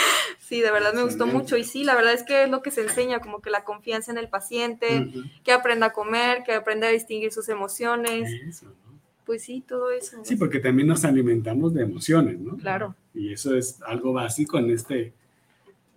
Sí, 0.49 0.61
de 0.61 0.71
verdad 0.71 0.95
me 0.95 1.03
gustó 1.03 1.27
mucho. 1.27 1.57
Y 1.57 1.63
sí, 1.63 1.83
la 1.83 1.93
verdad 1.93 2.11
es 2.11 2.23
que 2.23 2.45
es 2.45 2.49
lo 2.49 2.63
que 2.63 2.71
se 2.71 2.81
enseña, 2.81 3.19
como 3.19 3.39
que 3.39 3.51
la 3.51 3.63
confianza 3.63 4.11
en 4.11 4.17
el 4.17 4.29
paciente, 4.29 5.07
que 5.43 5.51
aprenda 5.51 5.85
a 5.85 5.93
comer, 5.93 6.41
que 6.43 6.53
aprenda 6.53 6.87
a 6.87 6.89
distinguir 6.89 7.31
sus 7.31 7.49
emociones. 7.49 8.31
Eso, 8.47 8.65
¿no? 8.65 8.99
Pues 9.25 9.43
sí, 9.43 9.61
todo 9.61 9.91
eso. 9.91 10.17
Sí, 10.23 10.37
porque 10.37 10.59
también 10.59 10.87
nos 10.87 11.05
alimentamos 11.05 11.75
de 11.75 11.83
emociones, 11.83 12.39
¿no? 12.39 12.57
Claro. 12.57 12.95
Y 13.13 13.31
eso 13.31 13.55
es 13.55 13.79
algo 13.83 14.11
básico 14.11 14.57
en 14.57 14.71
este 14.71 15.13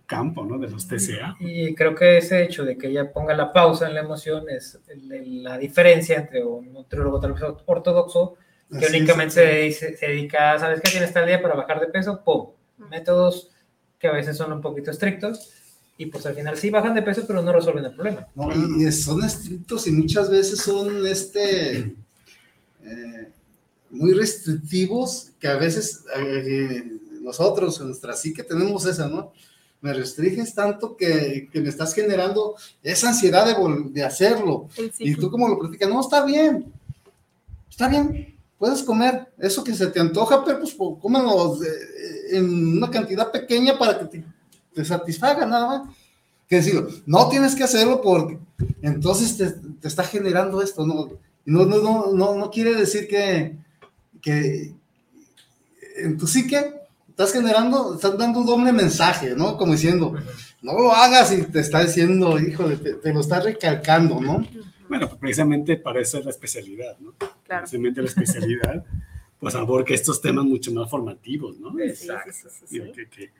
campo, 0.05 0.43
¿no? 0.45 0.57
De 0.59 0.69
los 0.69 0.87
TCA. 0.87 1.35
Y 1.39 1.73
creo 1.75 1.95
que 1.95 2.17
ese 2.17 2.43
hecho 2.43 2.63
de 2.65 2.77
que 2.77 2.87
ella 2.87 3.11
ponga 3.11 3.33
la 3.35 3.51
pausa 3.53 3.87
en 3.87 3.93
la 3.95 4.01
emoción 4.01 4.49
es 4.49 4.79
el- 4.89 5.11
el- 5.11 5.43
la 5.43 5.57
diferencia 5.57 6.17
entre 6.17 6.43
un 6.43 6.71
nutriólogo 6.73 7.19
tal 7.19 7.33
vez 7.33 7.41
ortodoxo 7.65 8.35
que 8.69 8.85
Así 8.85 8.97
únicamente 8.97 9.67
es. 9.67 9.77
se, 9.77 9.85
dice- 9.87 9.97
se 9.97 10.07
dedica, 10.07 10.57
¿sabes 10.59 10.81
qué? 10.81 10.91
Tienes 10.91 11.13
tal 11.13 11.25
día 11.27 11.41
para 11.41 11.55
bajar 11.55 11.79
de 11.79 11.87
peso, 11.87 12.21
¡pum! 12.23 12.49
Métodos 12.89 13.49
que 13.99 14.07
a 14.07 14.11
veces 14.11 14.35
son 14.35 14.51
un 14.51 14.61
poquito 14.61 14.91
estrictos 14.91 15.51
y 15.97 16.07
pues 16.07 16.25
al 16.25 16.33
final 16.35 16.57
sí 16.57 16.69
bajan 16.69 16.93
de 16.95 17.01
peso, 17.03 17.23
pero 17.27 17.41
no 17.41 17.53
resuelven 17.53 17.85
el 17.85 17.93
problema. 17.95 18.27
No, 18.35 18.49
y, 18.53 18.85
y 18.87 18.91
son 18.91 19.23
estrictos 19.23 19.87
y 19.87 19.91
muchas 19.91 20.29
veces 20.29 20.59
son 20.59 21.05
este 21.07 21.95
eh, 22.85 23.29
muy 23.91 24.13
restrictivos 24.13 25.31
que 25.39 25.47
a 25.47 25.55
veces 25.55 26.03
eh, 26.17 26.83
nosotros 27.21 27.79
en 27.79 27.87
nuestra 27.87 28.13
psique 28.13 28.43
tenemos 28.43 28.85
esa, 28.85 29.07
¿no? 29.07 29.31
Me 29.83 29.93
restringes 29.93 30.55
tanto 30.55 30.95
que, 30.95 31.49
que 31.51 31.59
me 31.59 31.67
estás 31.67 31.93
generando 31.93 32.55
esa 32.81 33.09
ansiedad 33.09 33.45
de, 33.45 33.89
de 33.91 34.03
hacerlo. 34.03 34.69
Y 34.97 35.13
tú 35.15 35.29
como 35.29 35.49
lo 35.49 35.59
platicas, 35.59 35.89
no, 35.89 35.99
está 35.99 36.23
bien, 36.23 36.71
está 37.69 37.89
bien, 37.89 38.33
puedes 38.57 38.81
comer 38.81 39.27
eso 39.37 39.61
que 39.61 39.75
se 39.75 39.87
te 39.87 39.99
antoja, 39.99 40.41
pero 40.45 40.59
pues 40.59 40.73
cómelo 40.73 41.61
eh, 41.61 42.37
en 42.37 42.77
una 42.77 42.89
cantidad 42.89 43.29
pequeña 43.29 43.77
para 43.77 43.99
que 43.99 44.05
te, 44.05 44.23
te 44.73 44.85
satisfaga 44.85 45.45
nada 45.45 45.67
más. 45.67 45.95
Que 46.47 46.55
decirlo, 46.57 46.87
no 47.05 47.27
tienes 47.27 47.53
que 47.53 47.65
hacerlo 47.65 48.01
porque 48.01 48.39
entonces 48.81 49.35
te, 49.35 49.51
te 49.81 49.87
está 49.89 50.05
generando 50.05 50.61
esto, 50.61 50.87
¿no? 50.87 51.09
No, 51.45 51.65
no, 51.65 51.81
no, 51.81 52.13
no, 52.13 52.35
no 52.35 52.49
quiere 52.49 52.73
decir 52.73 53.05
que, 53.05 53.57
que 54.21 54.73
en 55.97 56.17
tu 56.17 56.25
psique 56.25 56.73
estás 57.13 57.31
generando, 57.31 57.93
estás 57.95 58.17
dando 58.17 58.39
un 58.39 58.45
doble 58.45 58.71
mensaje, 58.73 59.35
¿no? 59.35 59.55
Como 59.55 59.73
diciendo, 59.73 60.13
no 60.63 60.73
lo 60.73 60.91
hagas 60.91 61.31
y 61.31 61.43
te 61.43 61.59
está 61.59 61.83
diciendo, 61.83 62.39
híjole, 62.39 62.77
te, 62.77 62.93
te 62.95 63.13
lo 63.13 63.19
está 63.19 63.39
recalcando, 63.39 64.19
¿no? 64.19 64.45
Bueno, 64.89 65.07
precisamente 65.19 65.77
para 65.77 66.01
eso 66.01 66.17
es 66.17 66.25
la 66.25 66.31
especialidad, 66.31 66.97
¿no? 66.99 67.13
Claro. 67.45 67.61
Precisamente 67.63 68.01
la 68.01 68.07
especialidad, 68.07 68.83
pues 69.39 69.53
aborca 69.55 69.93
estos 69.93 70.21
temas 70.21 70.43
mucho 70.45 70.71
más 70.73 70.89
formativos, 70.89 71.59
¿no? 71.59 71.71
Sí, 71.71 72.07
sí, 72.31 72.47
sí. 72.67 72.81
Que, 72.93 73.07
que- 73.07 73.31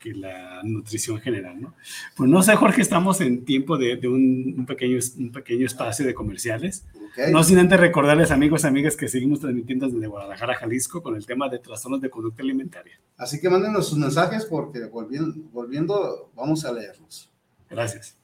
que 0.00 0.14
la 0.14 0.62
nutrición 0.62 1.20
general, 1.20 1.60
¿no? 1.60 1.74
Pues 2.16 2.30
no 2.30 2.42
sé, 2.42 2.56
Jorge, 2.56 2.80
estamos 2.80 3.20
en 3.20 3.44
tiempo 3.44 3.76
de, 3.76 3.96
de 3.96 4.08
un, 4.08 4.54
un 4.56 4.64
pequeño, 4.64 4.98
un 5.18 5.30
pequeño 5.30 5.66
espacio 5.66 6.06
de 6.06 6.14
comerciales. 6.14 6.86
No 7.32 7.42
sin 7.42 7.58
antes 7.58 7.78
recordarles, 7.78 8.30
amigos 8.30 8.64
y 8.64 8.66
amigas, 8.66 8.96
que 8.96 9.08
seguimos 9.08 9.40
transmitiendo 9.40 9.88
desde 9.88 10.06
Guadalajara, 10.06 10.54
Jalisco, 10.54 11.02
con 11.02 11.16
el 11.16 11.26
tema 11.26 11.48
de 11.48 11.58
trastornos 11.58 12.00
de 12.00 12.10
conducta 12.10 12.42
alimentaria. 12.42 13.00
Así 13.16 13.40
que 13.40 13.50
mándenos 13.50 13.88
sus 13.88 13.98
mensajes 13.98 14.46
porque 14.46 14.86
volviendo, 14.86 15.34
volviendo 15.52 16.30
vamos 16.34 16.64
a 16.64 16.72
leerlos. 16.72 17.30
Gracias. 17.68 18.19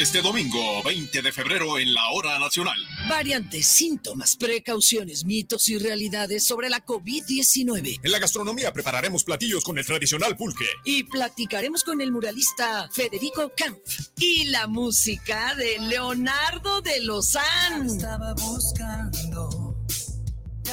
Este 0.00 0.22
domingo 0.22 0.82
20 0.82 1.20
de 1.20 1.30
febrero 1.30 1.78
en 1.78 1.92
la 1.92 2.08
hora 2.12 2.38
nacional. 2.38 2.78
Variantes, 3.06 3.66
síntomas, 3.66 4.34
precauciones, 4.34 5.26
mitos 5.26 5.68
y 5.68 5.76
realidades 5.76 6.42
sobre 6.42 6.70
la 6.70 6.82
COVID-19. 6.86 8.00
En 8.02 8.10
la 8.10 8.18
gastronomía 8.18 8.72
prepararemos 8.72 9.24
platillos 9.24 9.62
con 9.62 9.76
el 9.76 9.84
tradicional 9.84 10.38
pulque. 10.38 10.64
Y 10.86 11.04
platicaremos 11.04 11.84
con 11.84 12.00
el 12.00 12.12
muralista 12.12 12.88
Federico 12.90 13.52
Kampf. 13.54 14.08
Y 14.16 14.44
la 14.44 14.66
música 14.66 15.54
de 15.56 15.78
Leonardo 15.80 16.80
de 16.80 17.02
Lozán. 17.02 17.86
Estaba 17.86 18.32
buscando 18.34 19.19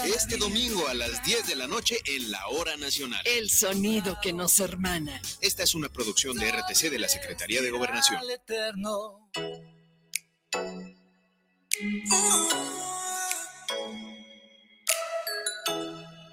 este 0.05 0.37
domingo 0.37 0.87
a 0.87 0.93
las 0.93 1.23
10 1.23 1.47
de 1.47 1.55
la 1.55 1.67
noche 1.67 1.99
en 2.05 2.31
la 2.31 2.47
Hora 2.47 2.77
Nacional. 2.77 3.21
El 3.25 3.49
sonido 3.49 4.17
que 4.21 4.33
nos 4.33 4.59
hermana. 4.59 5.21
Esta 5.41 5.63
es 5.63 5.75
una 5.75 5.89
producción 5.89 6.37
de 6.37 6.51
RTC 6.51 6.89
de 6.89 6.99
la 6.99 7.09
Secretaría 7.09 7.61
de 7.61 7.71
Gobernación. 7.71 8.21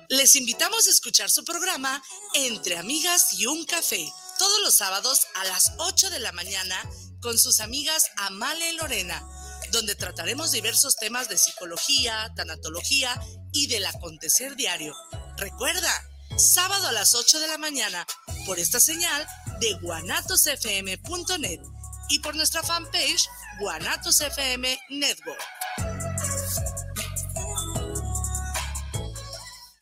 Les 0.08 0.36
invitamos 0.36 0.86
a 0.86 0.90
escuchar 0.90 1.30
su 1.30 1.44
programa 1.44 2.02
Entre 2.34 2.76
Amigas 2.76 3.34
y 3.38 3.46
un 3.46 3.64
Café, 3.64 4.06
todos 4.38 4.60
los 4.62 4.74
sábados 4.74 5.26
a 5.34 5.44
las 5.44 5.72
8 5.78 6.10
de 6.10 6.20
la 6.20 6.32
mañana 6.32 6.76
con 7.20 7.38
sus 7.38 7.60
amigas 7.60 8.10
Amale 8.16 8.70
y 8.70 8.76
Lorena 8.76 9.26
donde 9.70 9.94
trataremos 9.94 10.52
diversos 10.52 10.96
temas 10.96 11.28
de 11.28 11.38
psicología, 11.38 12.32
tanatología 12.36 13.20
y 13.52 13.66
del 13.66 13.86
acontecer 13.86 14.56
diario. 14.56 14.94
Recuerda, 15.36 15.90
sábado 16.36 16.88
a 16.88 16.92
las 16.92 17.14
8 17.14 17.40
de 17.40 17.48
la 17.48 17.58
mañana, 17.58 18.06
por 18.46 18.58
esta 18.58 18.80
señal 18.80 19.26
de 19.60 19.72
guanatosfm.net 19.74 21.60
y 22.08 22.18
por 22.20 22.34
nuestra 22.34 22.62
fanpage 22.62 23.28
Guanatos 23.58 24.20
FM 24.20 24.78
Network. 24.90 25.42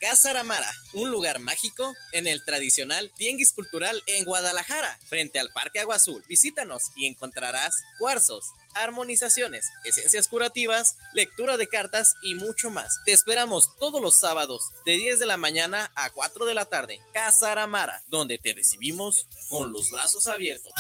Casa 0.03 0.31
Aramara, 0.31 0.71
un 0.95 1.12
lugar 1.12 1.38
mágico 1.38 1.95
en 2.11 2.27
el 2.27 2.45
tradicional 2.45 3.12
Tianguis 3.16 3.53
Cultural 3.53 4.03
en 4.07 4.25
Guadalajara, 4.25 4.99
frente 5.09 5.38
al 5.38 5.51
Parque 5.51 5.79
Agua 5.79 5.95
Azul. 5.95 6.25
Visítanos 6.29 6.90
y 6.97 7.07
encontrarás 7.07 7.73
cuarzos, 8.01 8.45
armonizaciones, 8.75 9.71
esencias 9.85 10.29
curativas, 10.29 10.97
lectura 11.13 11.57
de 11.57 11.69
cartas 11.69 12.15
y 12.23 12.35
mucho 12.35 12.71
más. 12.71 13.01
Te 13.05 13.13
esperamos 13.13 13.77
todos 13.79 14.01
los 14.01 14.19
sábados 14.19 14.71
de 14.85 14.93
10 14.93 15.19
de 15.19 15.27
la 15.27 15.37
mañana 15.37 15.91
a 15.95 16.11
4 16.11 16.45
de 16.47 16.55
la 16.55 16.65
tarde. 16.67 17.01
Casa 17.13 17.53
Aramara, 17.53 18.03
donde 18.09 18.39
te 18.39 18.55
recibimos 18.55 19.27
con 19.49 19.73
los 19.73 19.91
brazos 19.91 20.27
abiertos. 20.27 20.73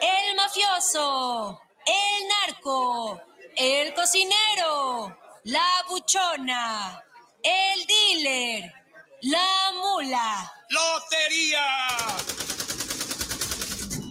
El 0.00 0.36
mafioso, 0.36 1.60
el 1.86 2.28
narco, 2.28 3.20
el 3.56 3.94
cocinero, 3.94 5.18
la 5.44 5.84
buchona, 5.88 7.02
el 7.42 7.86
dealer, 7.86 8.72
la 9.22 9.72
mula. 9.74 10.52
¡Lotería! 10.70 12.57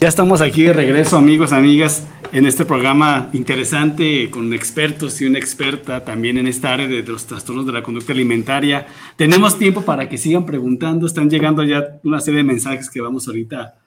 Ya 0.00 0.08
estamos 0.08 0.40
aquí 0.40 0.62
de 0.62 0.72
regreso, 0.72 1.18
amigos, 1.18 1.52
amigas, 1.52 2.04
en 2.32 2.46
este 2.46 2.64
programa 2.64 3.28
interesante 3.34 4.30
con 4.30 4.54
expertos 4.54 5.20
y 5.20 5.26
una 5.26 5.38
experta 5.38 6.02
también 6.06 6.38
en 6.38 6.46
esta 6.46 6.72
área 6.72 6.88
de 6.88 7.02
los 7.02 7.26
trastornos 7.26 7.66
de 7.66 7.72
la 7.72 7.82
conducta 7.82 8.14
alimentaria. 8.14 8.86
Tenemos 9.16 9.58
tiempo 9.58 9.82
para 9.82 10.08
que 10.08 10.16
sigan 10.16 10.46
preguntando. 10.46 11.06
Están 11.06 11.28
llegando 11.28 11.62
ya 11.64 12.00
una 12.02 12.18
serie 12.18 12.38
de 12.38 12.44
mensajes 12.44 12.88
que 12.88 13.02
vamos 13.02 13.28
ahorita 13.28 13.78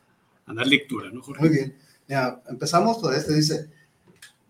a 0.46 0.54
dar 0.54 0.68
lectura, 0.68 1.10
¿no, 1.12 1.24
Jorge? 1.24 1.42
Muy 1.42 1.50
bien. 1.50 1.76
Ya, 2.08 2.40
empezamos 2.48 3.00
por 3.00 3.16
este. 3.16 3.34
Dice, 3.34 3.72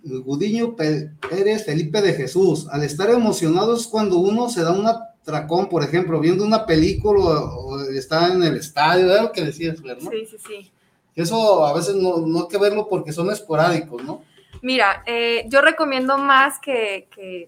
Gudiño 0.04 0.76
Pérez 0.76 1.64
Felipe 1.66 2.02
de 2.02 2.12
Jesús. 2.12 2.68
Al 2.72 2.84
estar 2.84 3.10
emocionado 3.10 3.78
es 3.78 3.88
cuando 3.88 4.18
uno 4.18 4.50
se 4.50 4.64
da 4.64 4.74
un 4.74 4.86
atracón, 4.86 5.70
por 5.70 5.82
ejemplo, 5.82 6.20
viendo 6.20 6.44
una 6.44 6.66
película 6.66 7.22
o, 7.22 7.80
está 7.84 8.34
en 8.34 8.44
el 8.44 8.58
estadio, 8.58 9.08
¿verdad? 9.08 9.24
Lo 9.24 9.32
que 9.32 9.46
decías, 9.46 9.82
¿verdad? 9.82 10.02
Sí, 10.12 10.28
sí, 10.30 10.38
sí. 10.46 10.72
Eso 11.16 11.66
a 11.66 11.74
veces 11.74 11.96
no, 11.96 12.18
no 12.18 12.42
hay 12.42 12.48
que 12.48 12.58
verlo 12.58 12.88
porque 12.90 13.14
son 13.14 13.32
esporádicos, 13.32 14.04
¿no? 14.04 14.24
Mira, 14.62 15.04
eh, 15.06 15.46
yo 15.48 15.62
recomiendo 15.62 16.18
más 16.18 16.60
que, 16.60 17.08
que, 17.14 17.48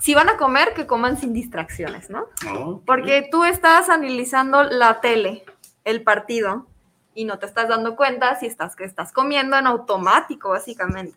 si 0.00 0.14
van 0.14 0.28
a 0.28 0.36
comer, 0.36 0.74
que 0.74 0.86
coman 0.86 1.18
sin 1.18 1.32
distracciones, 1.32 2.10
¿no? 2.10 2.26
Oh, 2.52 2.80
Porque 2.84 3.28
tú 3.30 3.44
estás 3.44 3.88
analizando 3.88 4.64
la 4.64 5.00
tele, 5.00 5.44
el 5.84 6.02
partido, 6.02 6.66
y 7.14 7.24
no 7.24 7.38
te 7.38 7.46
estás 7.46 7.68
dando 7.68 7.96
cuenta 7.96 8.38
si 8.38 8.46
estás, 8.46 8.76
que 8.76 8.84
estás 8.84 9.12
comiendo 9.12 9.56
en 9.56 9.66
automático, 9.66 10.50
básicamente. 10.50 11.16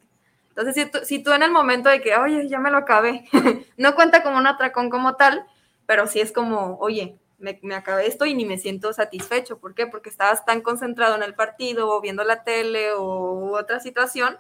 Entonces, 0.50 0.76
si 0.76 0.90
tú, 0.90 1.00
si 1.04 1.20
tú 1.24 1.32
en 1.32 1.44
el 1.44 1.52
momento 1.52 1.90
de 1.90 2.02
que, 2.02 2.16
oye, 2.16 2.48
ya 2.50 2.60
me 2.60 2.72
lo 2.72 2.78
acabé, 2.78 3.26
no 3.78 3.96
cuenta 3.96 4.24
como 4.24 4.38
un 4.38 4.48
atracón 4.48 4.90
como 4.90 5.16
tal, 5.16 5.46
pero 5.86 6.08
sí 6.08 6.20
es 6.20 6.32
como, 6.32 6.78
oye, 6.80 7.18
me, 7.42 7.60
me, 7.64 7.76
acabé 7.76 8.08
esto 8.08 8.26
y 8.26 8.34
ni 8.34 8.46
me 8.46 8.58
siento 8.58 8.94
satisfecho. 8.94 9.58
¿Por 9.60 9.74
qué? 9.76 9.88
Porque 9.88 10.10
estabas 10.10 10.46
tan 10.46 10.62
concentrado 10.62 11.16
en 11.16 11.24
el 11.24 11.34
partido 11.36 11.90
o 11.90 12.02
viendo 12.02 12.24
la 12.24 12.44
tele 12.44 12.94
o 12.94 13.52
otra 13.58 13.80
situación 13.80 14.36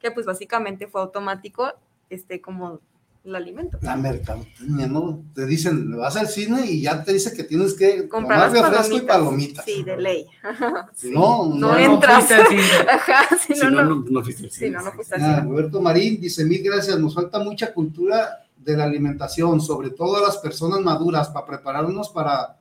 que 0.00 0.10
pues 0.10 0.26
básicamente 0.26 0.86
fue 0.86 1.00
automático 1.00 1.72
este 2.10 2.40
como 2.40 2.80
el 3.24 3.34
alimento. 3.34 3.78
La 3.82 3.96
mercadotecnia, 3.96 4.86
¿no? 4.86 5.24
Te 5.34 5.46
dicen, 5.46 5.96
vas 5.96 6.16
al 6.16 6.28
cine 6.28 6.64
y 6.66 6.82
ya 6.82 7.02
te 7.02 7.12
dice 7.12 7.32
que 7.34 7.42
tienes 7.42 7.74
que 7.74 8.08
comprar 8.08 8.52
tomar 8.52 8.70
refresco 8.70 8.96
y 8.98 9.00
palomitas. 9.00 9.64
Sí, 9.64 9.82
de 9.82 9.96
ley. 9.96 10.26
sí. 10.94 11.10
No, 11.10 11.46
no, 11.48 11.72
no, 11.72 11.76
entras. 11.76 12.28
cine. 12.28 12.62
Ajá, 12.90 13.36
si, 13.36 13.54
Si 13.54 13.64
no, 13.64 13.70
no, 13.70 13.82
no. 13.84 13.94
no, 13.96 14.04
no 14.10 14.22
fuiste 14.22 14.44
al 14.44 14.50
cine. 14.52 14.70
no, 14.70 14.82
no 14.82 14.92
fuiste 14.92 15.16
al 15.16 15.22
Ah, 15.22 15.36
cine. 15.40 15.48
Roberto 15.48 15.80
Marín 15.80 16.20
dice, 16.20 16.44
mil 16.44 16.62
gracias, 16.62 16.98
nos 17.00 17.14
falta 17.14 17.40
mucha 17.40 17.72
cultura 17.74 18.45
de 18.66 18.76
la 18.76 18.84
alimentación, 18.84 19.60
sobre 19.60 19.90
todo 19.90 20.16
a 20.16 20.22
las 20.22 20.38
personas 20.38 20.80
maduras, 20.80 21.28
para 21.28 21.46
prepararnos 21.46 22.08
para 22.08 22.58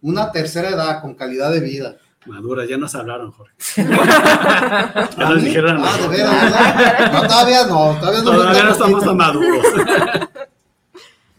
una 0.00 0.30
tercera 0.30 0.70
edad 0.70 1.02
con 1.02 1.14
calidad 1.14 1.50
de 1.50 1.60
vida. 1.60 1.96
Madura, 2.26 2.64
ya 2.64 2.76
nos 2.76 2.94
hablaron, 2.94 3.32
Jorge. 3.32 3.54
ya 3.76 5.28
nos 5.28 5.42
dijeron. 5.42 5.82
Ah, 5.84 5.98
de 6.00 6.08
veras, 6.08 6.42
¿verdad? 6.42 7.12
No, 7.12 7.28
todavía 7.28 7.66
no, 7.66 7.98
todavía 7.98 8.22
no. 8.22 8.30
Todavía 8.30 8.62
no 8.64 8.70
estamos 8.70 9.04
tan 9.04 9.16
maduros. 9.16 9.66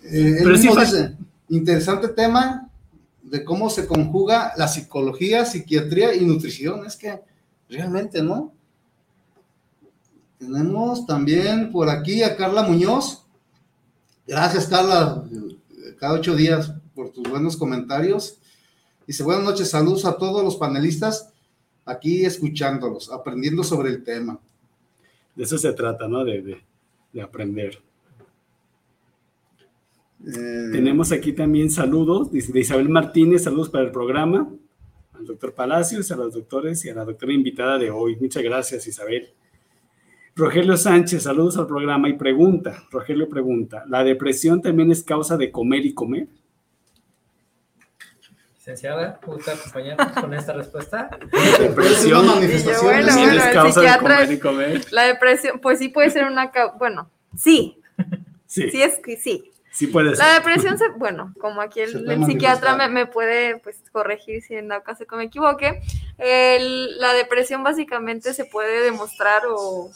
Eh, 0.10 0.38
Pero 0.42 0.56
sí 0.56 0.70
dice, 0.70 1.18
interesante 1.50 2.08
tema 2.08 2.70
de 3.22 3.44
cómo 3.44 3.70
se 3.70 3.86
conjuga 3.86 4.54
la 4.56 4.70
psicología, 4.70 5.44
psiquiatría 5.44 6.16
y 6.16 6.24
nutrición. 6.24 6.86
Es 6.86 6.96
que 6.96 7.20
realmente, 7.68 8.24
¿no? 8.24 8.54
Tenemos 10.40 11.06
también 11.06 11.74
por 11.74 11.90
aquí 11.90 12.24
a 12.24 12.38
Carla 12.38 12.64
Muñoz. 12.64 13.27
Gracias, 14.28 14.68
Carla, 14.68 15.24
cada 16.00 16.14
ocho 16.14 16.36
días 16.36 16.74
por 16.94 17.12
tus 17.12 17.28
buenos 17.30 17.56
comentarios. 17.56 18.38
Dice, 19.06 19.24
buenas 19.24 19.44
noches, 19.46 19.70
saludos 19.70 20.06
a 20.06 20.18
todos 20.18 20.44
los 20.44 20.58
panelistas 20.58 21.30
aquí 21.86 22.26
escuchándolos, 22.26 23.10
aprendiendo 23.12 23.64
sobre 23.64 23.90
el 23.90 24.04
tema. 24.04 24.40
De 25.36 25.44
eso 25.44 25.58
se 25.58 25.72
trata, 25.74 26.08
¿no? 26.08 26.26
De, 26.26 26.42
de- 26.42 26.62
de 27.14 27.22
aprender. 27.22 27.80
Eh, 30.26 30.70
Tenemos 30.74 31.12
aquí 31.14 31.32
también 31.32 31.72
saludos, 31.72 32.32
dice 32.32 32.52
de 32.52 32.60
Isabel 32.60 32.90
Martínez, 32.90 33.44
saludos 33.44 33.70
para 33.70 33.86
el 33.86 33.92
programa, 33.92 34.50
al 35.14 35.26
doctor 35.26 35.54
Palacios, 35.54 36.12
a 36.12 36.18
los 36.18 36.34
doctores 36.34 36.84
y 36.84 36.90
a 36.90 36.96
la 36.96 37.06
doctora 37.06 37.32
invitada 37.34 37.78
de 37.78 37.90
hoy. 37.90 38.18
Muchas 38.18 38.44
gracias, 38.44 38.86
Isabel. 38.88 39.30
Rogelio 40.38 40.78
Sánchez, 40.78 41.24
saludos 41.24 41.58
al 41.58 41.66
programa 41.66 42.08
y 42.10 42.14
pregunta, 42.14 42.84
Rogelio 42.92 43.28
pregunta, 43.28 43.84
¿la 43.88 44.04
depresión 44.04 44.62
también 44.62 44.92
es 44.92 45.04
causa 45.04 45.36
de 45.36 45.52
comer 45.52 45.84
y 45.86 45.94
comer? 45.96 46.28
Licenciada, 48.56 49.20
¿gusta 49.26 49.54
acompañarnos 49.54 50.12
con 50.22 50.34
esta 50.36 50.54
respuesta? 50.54 51.10
Depresión, 51.60 52.24
Y 52.26 52.28
yo, 52.28 52.36
manifestaciones. 52.36 52.82
bueno, 53.06 53.14
bueno, 53.26 53.44
el 53.48 53.54
causa 53.54 53.82
de 53.82 53.98
comer 53.98 54.32
y 54.32 54.40
comer. 54.40 54.86
la 54.92 55.04
depresión, 55.06 55.60
pues 55.60 55.80
sí 55.80 55.90
puede 55.90 56.12
ser 56.12 56.26
una, 56.26 56.52
cau- 56.52 56.78
bueno, 56.78 57.10
sí, 57.36 57.82
Sí, 58.46 58.70
sí 58.70 58.82
es 58.82 59.00
que 59.00 59.18
sí. 59.18 59.52
sí 59.72 59.88
puede 59.88 60.16
ser. 60.16 60.20
La 60.26 60.34
depresión 60.36 60.78
se, 60.78 60.88
bueno, 60.90 61.34
como 61.40 61.62
aquí 61.62 61.80
el, 61.82 62.26
psiquiatra 62.26 62.88
me, 62.88 63.08
puede 63.08 63.58
pues 63.58 63.82
corregir 63.92 64.42
si 64.44 64.54
en 64.54 64.68
dado 64.68 64.84
caso 64.84 65.06
que 65.08 65.16
me 65.16 65.24
equivoque, 65.24 65.82
el- 66.20 67.00
la 67.00 67.14
depresión 67.14 67.64
básicamente 67.64 68.34
se 68.36 68.46
puede 68.46 68.82
demostrar 68.84 69.42
o 69.50 69.90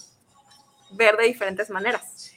ver 0.94 1.18
de 1.18 1.26
diferentes 1.26 1.70
maneras. 1.70 2.32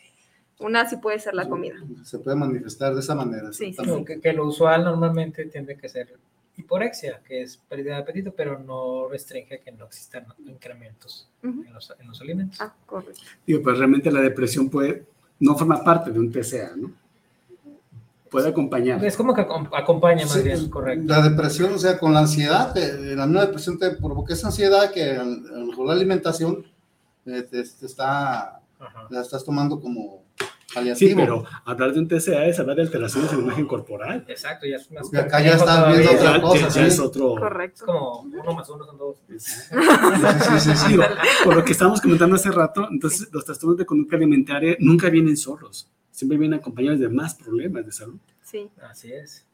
Una 0.59 0.89
sí 0.89 0.97
puede 0.97 1.19
ser 1.19 1.35
la 1.35 1.49
comida. 1.49 1.75
Se 2.05 2.19
puede 2.19 2.37
manifestar 2.37 2.95
de 2.95 3.01
esa 3.01 3.15
manera. 3.15 3.53
Sí, 3.53 3.73
sí. 3.73 4.05
Que, 4.05 4.21
que 4.21 4.33
lo 4.33 4.47
usual 4.47 4.85
normalmente 4.85 5.45
tiende 5.47 5.77
que 5.77 5.89
ser 5.89 6.15
hiporexia, 6.57 7.21
que 7.27 7.43
es 7.43 7.57
pérdida 7.57 7.97
de 7.97 8.03
apetito, 8.03 8.33
pero 8.33 8.59
no 8.61 9.09
restringe 9.09 9.59
que 9.61 9.73
no 9.73 9.87
existan 9.87 10.25
incrementos 10.47 11.29
Ujú. 11.43 11.65
en 11.67 11.73
los, 11.75 11.93
en 11.99 12.07
los 12.07 12.21
alimentos. 12.21 12.61
Ah, 12.61 12.73
correcto. 12.87 13.21
Digo, 13.45 13.63
pues 13.63 13.77
realmente 13.79 14.11
la 14.13 14.21
depresión 14.21 14.69
puede, 14.71 15.05
no 15.41 15.57
forma 15.57 15.83
parte 15.83 16.13
de 16.13 16.21
un 16.21 16.31
TCA, 16.31 16.77
¿no? 16.77 16.93
Puede 18.31 18.49
acompañar. 18.49 19.05
Es 19.05 19.17
como 19.17 19.35
que 19.35 19.43
acom- 19.43 19.69
acompaña 19.73 20.23
más 20.25 20.33
Sí, 20.35 20.43
bien, 20.43 20.69
correcto. 20.69 21.05
La 21.07 21.23
depresión, 21.29 21.73
o 21.73 21.79
sea, 21.79 21.99
con 21.99 22.13
la 22.13 22.21
ansiedad, 22.21 22.77
eh, 22.77 23.15
la 23.17 23.27
misma 23.27 23.47
depresión 23.47 23.79
te 23.79 23.91
provoca 23.93 24.35
esa 24.35 24.49
ansiedad 24.49 24.91
que 24.93 25.11
a 25.13 25.23
lo 25.25 25.67
mejor 25.67 25.87
la 25.87 25.93
alimentación 25.93 26.65
te, 27.25 27.43
te 27.43 27.61
está, 27.61 28.61
la 29.11 29.21
estás 29.21 29.45
tomando 29.45 29.81
como 29.81 30.25
paliativo. 30.75 31.09
Sí, 31.11 31.15
pero 31.15 31.45
hablar 31.65 31.93
de 31.93 32.01
un 32.01 32.09
TCA 32.09 32.47
es 32.47 32.59
hablar 32.59 32.77
de 32.77 32.83
alteraciones 32.83 33.31
en 33.33 33.39
la 33.39 33.45
imagen 33.45 33.67
corporal. 33.67 34.25
Exacto, 34.29 34.67
ya 34.67 34.77
es 34.77 34.91
más 34.91 35.03
Porque 35.05 35.19
acá 35.19 35.41
ya 35.41 35.53
estás 35.55 35.89
viendo 35.89 36.11
todavía. 36.11 36.31
otra 36.31 36.41
cosa, 36.43 36.61
ya, 36.61 36.67
ya 36.69 36.71
sí. 36.71 36.81
es 36.81 36.99
otro. 37.01 37.35
Es 37.35 37.41
Correcto. 37.41 37.87
como 37.87 38.21
uno 38.21 38.55
más 38.55 38.69
uno 38.69 38.85
son 38.85 38.99
dos. 38.99 39.17
Sí, 39.29 40.59
sí, 40.61 40.77
sí. 40.77 40.89
Digo, 40.89 41.05
por 41.45 41.57
lo 41.57 41.65
que 41.65 41.73
estábamos 41.73 42.01
comentando 42.01 42.37
hace 42.37 42.51
rato, 42.51 42.89
entonces 42.91 43.29
los 43.33 43.45
trastornos 43.45 43.79
de 43.79 43.87
conducta 43.87 44.17
alimentaria 44.17 44.77
nunca 44.81 45.09
vienen 45.11 45.37
solos, 45.37 45.91
siempre 46.11 46.37
vienen 46.39 46.59
acompañados 46.59 46.99
de 47.01 47.09
más 47.09 47.35
problemas 47.35 47.87
de 47.87 47.93
salud. 47.93 48.19
Sí, 48.43 48.69
Así 48.83 49.13
es. 49.13 49.47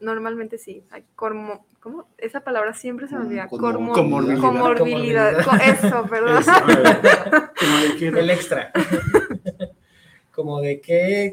Normalmente 0.00 0.58
sí. 0.58 0.84
Hay 0.90 1.04
cormo, 1.16 1.66
¿cómo? 1.80 2.08
Esa 2.18 2.40
palabra 2.40 2.74
siempre 2.74 3.08
se 3.08 3.16
me 3.16 3.22
olvida. 3.26 3.46
Como- 3.48 3.62
Cormo- 3.68 3.92
comorbilidad. 3.94 4.40
comorbilidad. 4.40 5.44
Co- 5.44 5.56
Eso, 5.56 6.06
perdón. 6.10 6.38
Eso, 6.38 6.52
como 7.60 7.76
de 7.78 7.96
que, 7.98 8.08
El 8.08 8.30
extra. 8.30 8.72
como 10.32 10.60
de 10.60 10.80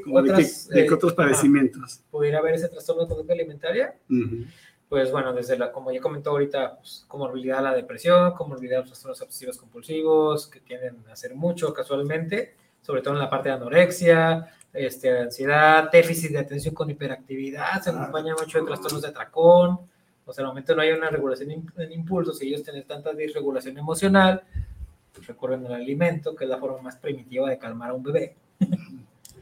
como 0.03 0.21
de 0.21 0.27
que- 0.27 0.31
otras, 0.33 0.67
de 0.69 0.81
eh, 0.85 0.91
otros 0.91 1.13
ajá, 1.13 1.23
padecimientos. 1.23 2.01
pudiera 2.09 2.39
haber 2.39 2.55
ese 2.55 2.67
trastorno 2.69 3.03
de 3.03 3.07
conducta 3.09 3.33
alimentaria. 3.33 3.95
Ujú. 4.09 4.45
Pues 4.89 5.11
bueno, 5.11 5.33
desde 5.33 5.57
la, 5.57 5.71
como 5.71 5.91
ya 5.91 5.99
comentó 5.99 6.29
ahorita, 6.31 6.77
pues, 6.77 7.03
comorbilidad 7.09 7.59
a 7.59 7.61
la 7.61 7.73
depresión, 7.75 8.33
comorbilidad 8.33 8.77
a 8.77 8.81
los 8.81 8.89
trastornos 8.91 9.21
obsesivos 9.21 9.57
compulsivos, 9.57 10.47
que 10.47 10.61
tienden 10.61 11.03
a 11.09 11.13
hacer 11.13 11.35
mucho 11.35 11.73
casualmente, 11.73 12.55
sobre 12.81 13.01
todo 13.01 13.13
en 13.15 13.19
la 13.19 13.29
parte 13.29 13.49
de 13.49 13.55
anorexia, 13.55 14.47
este, 14.77 15.19
ansiedad, 15.19 15.89
déficit 15.91 16.31
de 16.31 16.39
atención 16.39 16.73
con 16.75 16.89
hiperactividad, 16.89 17.81
se 17.81 17.89
acompaña 17.89 18.33
mucho 18.39 18.59
de 18.59 18.65
trastornos 18.65 19.01
de 19.01 19.07
atracón, 19.09 19.79
o 20.25 20.33
sea, 20.33 20.43
al 20.43 20.49
momento 20.49 20.75
no 20.75 20.81
hay 20.81 20.91
una 20.91 21.09
regulación 21.09 21.51
en 21.77 21.91
impulsos 21.91 22.41
y 22.41 22.47
ellos 22.49 22.63
tienen 22.63 22.83
tanta 22.83 23.13
disregulación 23.13 23.77
emocional, 23.77 24.43
pues 25.13 25.25
recurren 25.27 25.65
al 25.65 25.73
alimento, 25.73 26.35
que 26.35 26.43
es 26.43 26.49
la 26.49 26.57
forma 26.57 26.81
más 26.81 26.97
primitiva 26.97 27.49
de 27.49 27.57
calmar 27.57 27.91
a 27.91 27.93
un 27.93 28.03
bebé. 28.03 28.35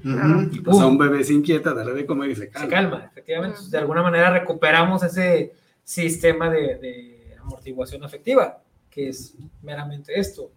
Ujú. 0.03 0.49
Y 0.51 0.59
Pues 0.59 0.79
a 0.79 0.85
un 0.85 0.97
bebé 0.97 1.23
se 1.23 1.33
inquieta, 1.33 1.73
darle 1.73 1.93
de 1.93 2.05
comer 2.05 2.29
y 2.29 2.35
se 2.35 2.41
se 2.43 2.49
calma. 2.51 2.69
calma, 2.69 3.05
efectivamente. 3.11 3.53
Entonces, 3.55 3.71
de 3.71 3.77
alguna 3.79 4.03
manera 4.03 4.29
recuperamos 4.29 5.01
ese 5.03 5.53
sistema 5.83 6.49
de, 6.49 6.75
de 6.77 7.35
amortiguación 7.41 8.03
afectiva, 8.03 8.59
que 8.89 9.09
es 9.09 9.33
meramente 9.63 10.17
esto, 10.19 10.51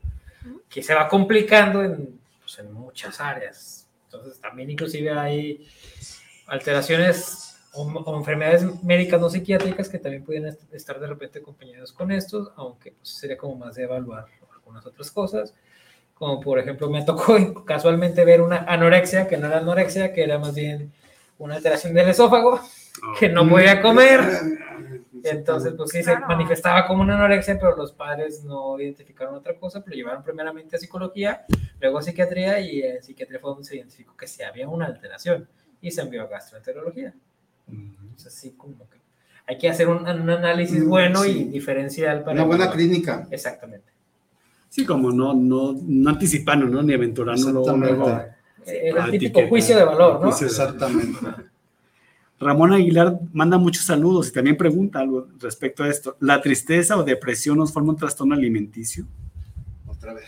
que 0.68 0.83
se 0.83 0.95
va 0.95 1.09
complicando 1.09 1.83
en, 1.83 2.18
pues, 2.41 2.59
en 2.59 2.72
muchas 2.72 3.20
áreas. 3.20 3.78
Entonces, 4.11 4.41
también 4.41 4.71
inclusive 4.71 5.11
hay 5.11 5.69
alteraciones 6.47 7.59
o, 7.73 7.83
o 7.83 8.17
enfermedades 8.19 8.83
médicas 8.83 9.21
no 9.21 9.29
psiquiátricas 9.29 9.89
que 9.89 9.99
también 9.99 10.25
pueden 10.25 10.47
est- 10.47 10.73
estar 10.73 10.99
de 10.99 11.07
repente 11.07 11.39
acompañadas 11.41 11.93
con 11.93 12.11
estos, 12.11 12.51
aunque 12.57 12.93
pues, 12.93 13.09
sería 13.11 13.37
como 13.37 13.57
más 13.57 13.75
de 13.75 13.85
evaluar 13.85 14.27
algunas 14.55 14.85
otras 14.87 15.11
cosas 15.11 15.55
como 16.15 16.41
por 16.41 16.59
ejemplo 16.59 16.91
me 16.91 17.05
tocó 17.05 17.37
casualmente 17.65 18.25
ver 18.25 18.41
una 18.41 18.65
anorexia, 18.67 19.29
que 19.29 19.37
no 19.37 19.47
era 19.47 19.59
anorexia, 19.59 20.13
que 20.13 20.25
era 20.25 20.39
más 20.39 20.55
bien 20.55 20.93
una 21.39 21.55
alteración 21.57 21.95
del 21.95 22.09
esófago, 22.09 22.61
que 23.21 23.29
no 23.29 23.49
podía 23.49 23.81
comer. 23.81 24.21
Entonces, 25.25 25.75
pues 25.77 25.91
sí, 25.91 25.99
se 25.99 26.11
Claro. 26.12 26.27
manifestaba 26.29 26.87
como 26.87 27.03
una 27.03 27.14
anorexia, 27.16 27.59
pero 27.59 27.77
los 27.77 27.93
padres 27.93 28.45
no 28.45 28.79
identificaron 28.81 29.35
otra 29.35 29.55
cosa, 29.59 29.83
pero 29.83 29.97
llevaron 29.97 30.23
primeramente 30.23 30.77
a 30.77 30.79
psicología, 30.79 31.45
luego 31.81 31.99
a 31.99 32.03
psiquiatría, 32.03 32.61
y 32.61 32.83
en 32.83 33.03
psiquiatría 33.03 33.39
fue 33.41 33.51
donde 33.51 33.64
se 33.64 33.77
identificó 33.77 34.16
que 34.16 34.27
sí 34.27 34.43
había 34.43 34.69
una 34.69 34.87
alteración, 34.87 35.49
y 35.81 35.91
se 35.91 36.01
envió 36.03 36.23
a 36.23 36.27
gastroenterología. 36.27 37.14
Entonces, 37.69 38.33
sí, 38.35 38.53
como 38.57 38.89
que 38.89 38.99
hay 39.47 39.59
que 39.59 39.69
hacer 39.69 39.89
un, 39.89 39.99
un 40.09 40.31
análisis 40.31 40.85
Mm, 40.85 40.89
bueno 40.89 41.23
sí. 41.23 41.31
y 41.31 41.45
diferencial 41.45 42.23
para... 42.23 42.33
Una 42.35 42.45
buena 42.45 42.71
clínica. 42.71 43.27
Exactamente. 43.31 43.93
Sí, 44.69 44.85
como 44.85 45.11
no, 45.11 45.33
no, 45.35 45.75
no 45.83 46.11
anticipando, 46.11 46.66
¿no? 46.66 46.83
Ni 46.83 46.93
aventurando 46.95 47.51
luego, 47.51 47.61
Exactamente. 47.61 47.95
luego. 47.97 48.09
Ah, 49.01 49.05
El 49.07 49.11
típico 49.12 49.49
juicio 49.49 49.77
de 49.79 49.85
valor, 49.85 50.21
¿no? 50.21 50.27
Juicio. 50.31 50.47
Exactamente. 50.47 51.19
Ramón 52.41 52.72
Aguilar 52.72 53.18
manda 53.32 53.59
muchos 53.59 53.84
saludos 53.84 54.28
y 54.28 54.32
también 54.32 54.57
pregunta 54.57 55.01
algo 55.01 55.26
respecto 55.41 55.82
a 55.84 55.89
esto. 55.89 56.16
¿La 56.20 56.41
tristeza 56.41 56.97
o 56.97 57.03
depresión 57.03 57.59
nos 57.59 57.72
forma 57.72 57.91
un 57.91 57.97
trastorno 57.97 58.34
alimenticio? 58.34 59.07
Otra 59.86 60.14
vez. 60.14 60.24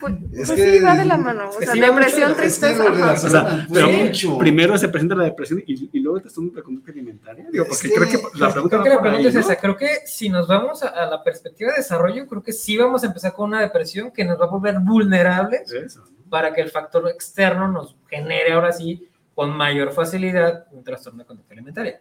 Pues, 0.00 0.14
Es 0.32 0.46
pues 0.46 0.50
que- 0.52 0.78
sí, 0.78 0.84
va 0.84 0.96
de 0.96 1.04
la 1.04 1.16
mano. 1.16 1.48
O 1.48 1.52
sea, 1.60 1.72
sí 1.72 1.80
depresión, 1.80 2.30
de 2.32 2.36
la- 2.38 2.44
es 2.44 2.58
que 2.58 2.66
tristeza. 2.68 3.12
O 3.26 3.30
sea, 3.30 3.66
pero 3.72 3.88
mucho. 3.90 4.38
primero 4.38 4.78
se 4.78 4.88
presenta 4.88 5.16
la 5.16 5.24
depresión 5.24 5.60
y, 5.66 5.90
y 5.92 6.00
luego 6.00 6.18
el 6.18 6.22
trastorno 6.22 6.50
de 6.52 6.62
conducta 6.62 6.92
alimentaria. 6.92 7.46
Digo, 7.50 7.64
porque 7.68 7.88
que- 7.88 7.94
creo 7.94 8.08
que 8.08 8.38
la 8.38 8.52
pregunta 8.52 8.80
Creo 8.80 8.82
que 8.84 8.88
la 8.90 8.98
por 8.98 9.06
ahí, 9.08 9.14
pregunta 9.14 9.28
es 9.28 9.34
¿no? 9.34 9.40
esa. 9.40 9.60
Creo 9.60 9.76
que 9.76 9.88
si 10.06 10.28
nos 10.28 10.46
vamos 10.46 10.84
a, 10.84 10.88
a 10.88 11.06
la 11.10 11.22
perspectiva 11.24 11.72
de 11.72 11.78
desarrollo, 11.78 12.28
creo 12.28 12.42
que 12.44 12.52
sí 12.52 12.76
vamos 12.76 13.02
a 13.02 13.08
empezar 13.08 13.32
con 13.32 13.48
una 13.48 13.60
depresión 13.60 14.12
que 14.12 14.24
nos 14.24 14.40
va 14.40 14.44
a 14.44 14.48
volver 14.48 14.78
vulnerables 14.80 15.72
Eso, 15.72 16.04
para 16.30 16.52
que 16.52 16.60
el 16.60 16.70
factor 16.70 17.08
externo 17.08 17.66
nos 17.66 17.96
genere 18.08 18.52
ahora 18.52 18.70
sí 18.72 19.08
con 19.38 19.56
mayor 19.56 19.92
facilidad 19.92 20.66
un 20.72 20.82
trastorno 20.82 21.20
de 21.20 21.24
conducta 21.26 21.54
alimentaria. 21.54 22.00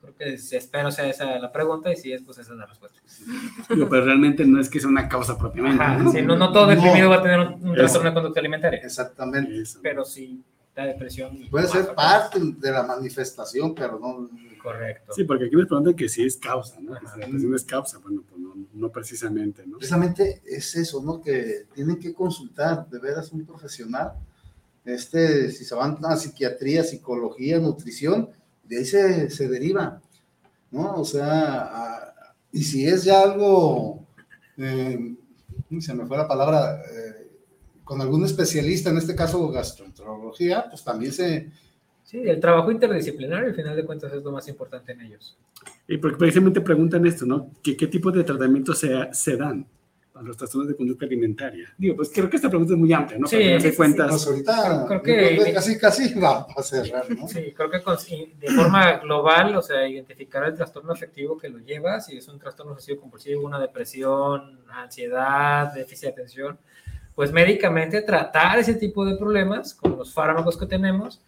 Creo 0.00 0.16
que 0.16 0.38
sí, 0.38 0.56
espero 0.56 0.90
sea 0.90 1.08
esa 1.08 1.38
la 1.38 1.52
pregunta 1.52 1.92
y 1.92 1.96
si 1.96 2.12
es, 2.12 2.20
pues 2.22 2.36
esa 2.38 2.50
es 2.52 2.58
la 2.58 2.66
respuesta. 2.66 2.98
Pero 3.68 4.04
realmente 4.04 4.44
no 4.44 4.60
es 4.60 4.68
que 4.68 4.80
sea 4.80 4.88
una 4.88 5.08
causa 5.08 5.38
propiamente. 5.38 5.80
Ajá, 5.80 5.98
¿no? 5.98 6.10
sí, 6.10 6.20
no, 6.20 6.34
no 6.34 6.50
todo 6.52 6.66
deprimido 6.66 7.04
No. 7.04 7.10
va 7.10 7.16
a 7.18 7.22
tener 7.22 7.38
un, 7.38 7.68
un 7.68 7.74
trastorno 7.76 8.08
de 8.10 8.14
conducta 8.14 8.40
alimentaria, 8.40 8.80
Exactamente. 8.80 9.62
Pero 9.82 10.04
sí 10.04 10.42
la 10.74 10.86
depresión. 10.86 11.38
Puede 11.48 11.68
ser 11.68 11.84
más- 11.84 11.94
parte 11.94 12.40
de 12.42 12.72
la 12.72 12.82
manifestación, 12.82 13.72
pero 13.72 14.00
no. 14.00 14.28
Correcto. 14.60 15.12
Sí, 15.14 15.22
porque 15.22 15.44
aquí 15.44 15.54
nos 15.54 15.66
preguntan 15.66 15.94
que 15.94 16.08
si 16.08 16.24
es 16.26 16.36
causa, 16.38 16.80
¿no? 16.80 16.94
Ajá. 16.96 17.16
la 17.16 17.26
depresión 17.26 17.54
es 17.54 17.62
causa, 17.64 17.98
bueno, 17.98 18.24
pues 18.28 18.40
no, 18.40 18.54
no 18.72 18.88
precisamente, 18.90 19.64
¿no? 19.64 19.76
Precisamente 19.76 20.42
es 20.44 20.74
eso, 20.74 21.00
¿no? 21.04 21.20
Que 21.22 21.66
tienen 21.72 22.00
que 22.00 22.12
consultar 22.12 22.88
de 22.88 22.98
veras 22.98 23.30
un 23.30 23.46
profesional. 23.46 24.14
Este, 24.84 25.50
si 25.50 25.64
se 25.64 25.74
van 25.74 25.98
a 26.04 26.16
psiquiatría, 26.16 26.84
psicología, 26.84 27.58
nutrición, 27.58 28.28
de 28.64 28.78
ahí 28.78 28.84
se, 28.84 29.30
se 29.30 29.48
deriva, 29.48 30.00
¿no? 30.70 30.96
O 30.96 31.04
sea, 31.04 31.60
a- 31.62 32.14
y 32.52 32.62
si 32.62 32.86
es 32.86 33.04
ya 33.04 33.22
algo, 33.22 34.06
eh, 34.56 35.14
se 35.80 35.94
me 35.94 36.06
fue 36.06 36.16
la 36.16 36.28
palabra, 36.28 36.82
eh, 36.82 37.28
con 37.82 38.00
algún 38.00 38.24
especialista, 38.24 38.90
en 38.90 38.98
este 38.98 39.14
caso 39.14 39.48
gastroenterología, 39.50 40.66
pues 40.70 40.84
también 40.84 41.12
se, 41.12 41.50
Sí, 42.04 42.18
el 42.18 42.38
trabajo 42.38 42.70
interdisciplinario, 42.70 43.48
al 43.48 43.54
final 43.54 43.74
de 43.74 43.84
cuentas, 43.86 44.12
es 44.12 44.22
lo 44.22 44.30
más 44.30 44.46
importante 44.46 44.92
en 44.92 45.00
ellos. 45.00 45.38
Y 45.88 45.96
porque 45.96 46.18
precisamente 46.18 46.60
preguntan 46.60 47.06
esto, 47.06 47.24
¿no? 47.24 47.50
¿Qué, 47.62 47.76
qué 47.78 47.86
tipo 47.86 48.12
de 48.12 48.22
tratamientos 48.24 48.78
se, 48.78 48.90
se 49.12 49.36
dan 49.38 49.66
para 50.14 50.26
los 50.26 50.36
trastornos 50.36 50.68
de 50.68 50.76
conducta 50.76 51.04
alimentaria? 51.06 51.74
Digo, 51.76 51.96
pues 51.96 52.08
creo 52.14 52.30
que 52.30 52.36
esta 52.36 52.48
pregunta 52.48 52.72
es 52.72 52.78
muy 52.78 52.92
amplia, 52.92 53.18
¿no? 53.18 53.26
Sí, 53.26 53.34
Para 53.36 53.58
sí, 53.58 53.64
de 53.64 53.70
sí, 53.72 53.76
cuentas, 53.76 54.10
pues 54.10 54.26
ahorita, 54.28 54.84
Creo 54.86 54.98
yo 54.98 55.02
que- 55.02 55.16
creo 55.34 55.44
que 55.44 55.52
casi, 55.52 55.76
casi 55.78 56.14
va 56.20 56.46
a 56.56 56.62
cerrar, 56.62 57.10
¿no? 57.10 57.26
Sí, 57.26 57.52
creo 57.52 57.68
que 57.68 57.82
con- 57.82 57.96
de 58.38 58.46
forma 58.54 58.98
global, 58.98 59.56
o 59.56 59.60
sea, 59.62 59.88
identificar 59.88 60.44
el 60.44 60.54
trastorno 60.54 60.92
afectivo 60.92 61.36
que 61.36 61.48
lo 61.48 61.58
lleva, 61.58 62.00
si 62.00 62.16
es 62.16 62.28
un 62.28 62.38
trastorno 62.38 62.72
obsesivo 62.74 63.00
compulsivo, 63.00 63.44
una 63.44 63.58
depresión, 63.58 64.60
ansiedad, 64.70 65.74
déficit 65.74 66.04
de 66.04 66.12
atención, 66.12 66.58
pues 67.16 67.32
médicamente 67.32 68.00
tratar 68.02 68.60
ese 68.60 68.74
tipo 68.74 69.04
de 69.04 69.16
problemas 69.16 69.74
con 69.74 69.96
los 69.98 70.14
fármacos 70.14 70.56
que 70.56 70.66
tenemos, 70.66 71.20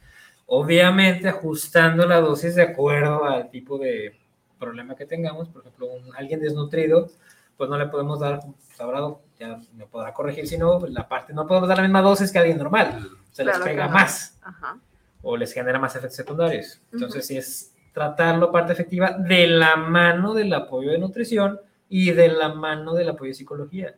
obviamente 0.47 1.29
ajustando 1.29 2.07
la 2.07 2.21
dosis 2.21 2.55
de 2.55 2.63
acuerdo 2.63 3.25
al 3.25 3.51
tipo 3.51 3.79
de 3.79 4.15
problema 4.61 4.95
que 4.95 5.07
tengamos, 5.07 5.49
por 5.49 5.63
ejemplo, 5.63 5.87
un- 5.89 6.15
alguien 6.17 6.39
desnutrido, 6.41 7.11
pues 7.57 7.69
no 7.71 7.77
le 7.79 7.87
podemos 7.87 8.21
dar, 8.21 8.41
sabrá, 8.77 9.01
ya 9.39 9.59
me 9.75 9.87
podrá 9.87 10.13
corregir 10.13 10.47
si 10.47 10.59
no, 10.59 10.79
la 10.87 11.09
parte, 11.09 11.33
no 11.33 11.47
podemos 11.47 11.69
dar 11.69 11.79
la 11.79 11.83
misma 11.85 12.03
dosis 12.03 12.31
que 12.31 12.39
a 12.39 12.43
alguien 12.43 12.59
normal, 12.59 13.09
se 13.33 13.45
les 13.45 13.53
Claro 13.55 13.65
que 13.65 13.71
pega 13.71 13.87
no. 13.87 13.93
más 13.95 14.39
Ajá. 14.43 14.79
o 15.23 15.37
les 15.37 15.53
genera 15.53 15.79
más 15.79 15.95
efectos 15.97 16.17
secundarios. 16.17 16.81
Entonces, 16.93 17.25
Ujú. 17.25 17.27
sí 17.29 17.37
es 17.39 17.73
tratarlo 17.93 18.53
parte 18.53 18.73
efectiva 18.73 19.13
de 19.13 19.47
la 19.47 19.77
mano 19.77 20.35
del 20.35 20.53
apoyo 20.53 20.91
de 20.91 20.99
nutrición 20.99 21.61
y 21.89 22.11
de 22.13 22.29
la 22.29 22.51
mano 22.51 22.95
del 22.95 23.09
apoyo 23.09 23.31
de 23.31 23.35
psicología. 23.35 23.95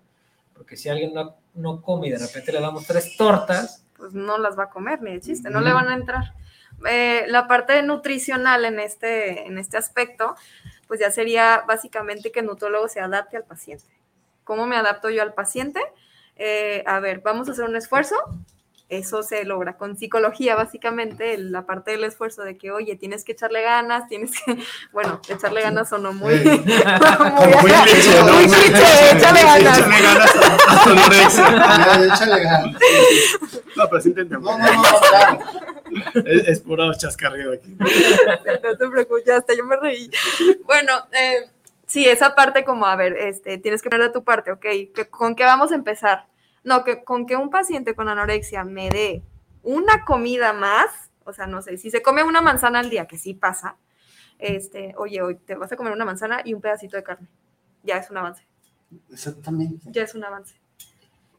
Porque 0.55 0.77
si 0.77 0.89
alguien 0.89 1.15
no, 1.15 1.35
no 1.55 1.83
come 1.83 2.09
y 2.09 2.11
de 2.11 2.19
repente 2.19 2.53
le 2.53 2.61
damos 2.61 2.87
tres 2.87 3.17
tortas, 3.17 3.85
pues 3.97 4.13
no 4.15 4.39
las 4.39 4.57
va 4.59 4.65
a 4.65 4.71
comer 4.71 5.03
ni 5.03 5.13
de 5.13 5.21
chiste, 5.21 5.51
no 5.51 5.61
le 5.61 5.73
van 5.73 5.89
a 5.89 5.95
entrar. 5.95 6.35
Eh, 6.89 7.25
la 7.27 7.49
parte 7.49 7.83
nutricional 7.83 8.65
en 8.65 8.79
este, 8.79 9.47
en 9.49 9.59
este 9.59 9.77
aspecto, 9.77 10.37
pues 10.87 11.01
ya 11.01 11.11
sería 11.11 11.65
básicamente 11.67 12.31
que 12.31 12.41
el 12.41 12.47
nutrólogo 12.47 12.87
se 12.87 13.01
adapte 13.01 13.37
al 13.37 13.43
paciente. 13.45 13.85
¿Cómo 14.49 14.67
me 14.67 14.77
adapto 14.77 15.11
yo 15.11 15.21
al 15.21 15.35
paciente? 15.35 15.79
Eh, 16.37 16.83
a 16.87 17.01
ver, 17.01 17.21
vamos 17.21 17.51
a 17.51 17.53
hacer 17.53 17.67
un 17.67 17.77
esfuerzo. 17.77 18.17
Eso 18.89 19.23
se 19.23 19.45
logra 19.45 19.77
con 19.77 19.99
psicología, 19.99 20.57
básicamente, 20.57 21.37
la 21.37 21.67
parte 21.67 21.91
del 21.91 22.05
esfuerzo 22.05 22.45
de 22.45 22.57
que, 22.57 22.71
oye, 22.71 22.97
tienes 22.97 23.25
que 23.25 23.33
echarle 23.33 23.61
ganas, 23.61 24.09
tienes 24.09 24.31
que, 24.43 24.57
bueno, 24.93 25.21
echarle 25.29 25.61
ganas 25.61 25.93
o 25.93 25.99
no 25.99 26.15
muy, 26.15 26.35
muy, 26.37 26.57
Muy 26.57 27.73
cliché, 27.83 28.23
¿no? 28.25 28.33
muy 28.33 28.47
cliché, 28.47 29.11
échale 29.13 29.43
ganas. 29.43 29.79
Échale 29.81 30.01
ganas 30.01 31.39
a. 31.39 31.99
Ya, 31.99 32.07
Échale 32.15 32.43
ganas. 32.43 32.83
No, 33.77 33.89
pero 33.91 34.01
sí 34.01 34.09
entendemos. 34.09 34.59
No, 34.59 34.67
no, 34.67 34.83
no, 34.83 35.01
claro. 35.11 35.41
Es, 36.25 36.49
es 36.49 36.61
puro 36.61 36.91
aquí. 36.91 37.77
no 37.77 38.77
te 38.79 38.89
preocupes, 38.89 39.25
ya 39.27 39.37
hasta 39.37 39.55
yo 39.55 39.65
me 39.67 39.77
reí. 39.77 40.11
Bueno, 40.65 40.93
eh, 41.13 41.51
sí, 41.89 42.05
esa 42.09 42.37
parte 42.37 42.65
como, 42.65 42.87
a 42.87 42.95
ver, 42.95 43.15
este, 43.17 43.59
tienes 43.59 43.83
que 43.83 43.91
poner 43.91 44.07
de 44.07 44.13
tu 44.13 44.23
parte, 44.23 44.53
ok, 44.53 44.61
¿qué- 44.95 45.09
¿con 45.11 45.35
qué 45.35 45.43
vamos 45.45 45.73
a 45.73 45.75
empezar? 45.75 46.27
No, 46.63 46.85
que 46.85 47.03
con 47.03 47.27
que 47.27 47.35
un 47.37 47.51
paciente 47.51 47.95
con 47.97 48.09
anorexia 48.09 48.63
me 48.63 48.89
dé 48.91 49.23
una 49.65 50.05
comida 50.05 50.53
más, 50.53 51.11
o 51.25 51.33
sea, 51.33 51.47
no 51.49 51.61
sé, 51.63 51.77
si 51.79 51.91
se 51.91 52.01
come 52.03 52.23
una 52.23 52.41
manzana 52.41 52.79
al 52.79 52.91
día, 52.91 53.07
que 53.07 53.19
sí 53.19 53.35
pasa, 53.35 53.77
este, 54.39 54.95
oye, 54.97 55.21
hoy 55.23 55.35
te 55.35 55.57
vas 55.57 55.73
a 55.73 55.77
comer 55.77 55.93
una 55.93 56.05
manzana 56.05 56.43
y 56.45 56.55
un 56.55 56.61
pedacito 56.61 56.97
de 56.97 57.03
carne, 57.03 57.27
ya 57.83 57.97
es 57.97 58.11
un 58.11 58.19
avance, 58.19 58.47
Exactamente. 59.11 59.87
ya 59.91 60.03
es 60.03 60.15
un 60.15 60.25
avance. 60.25 60.55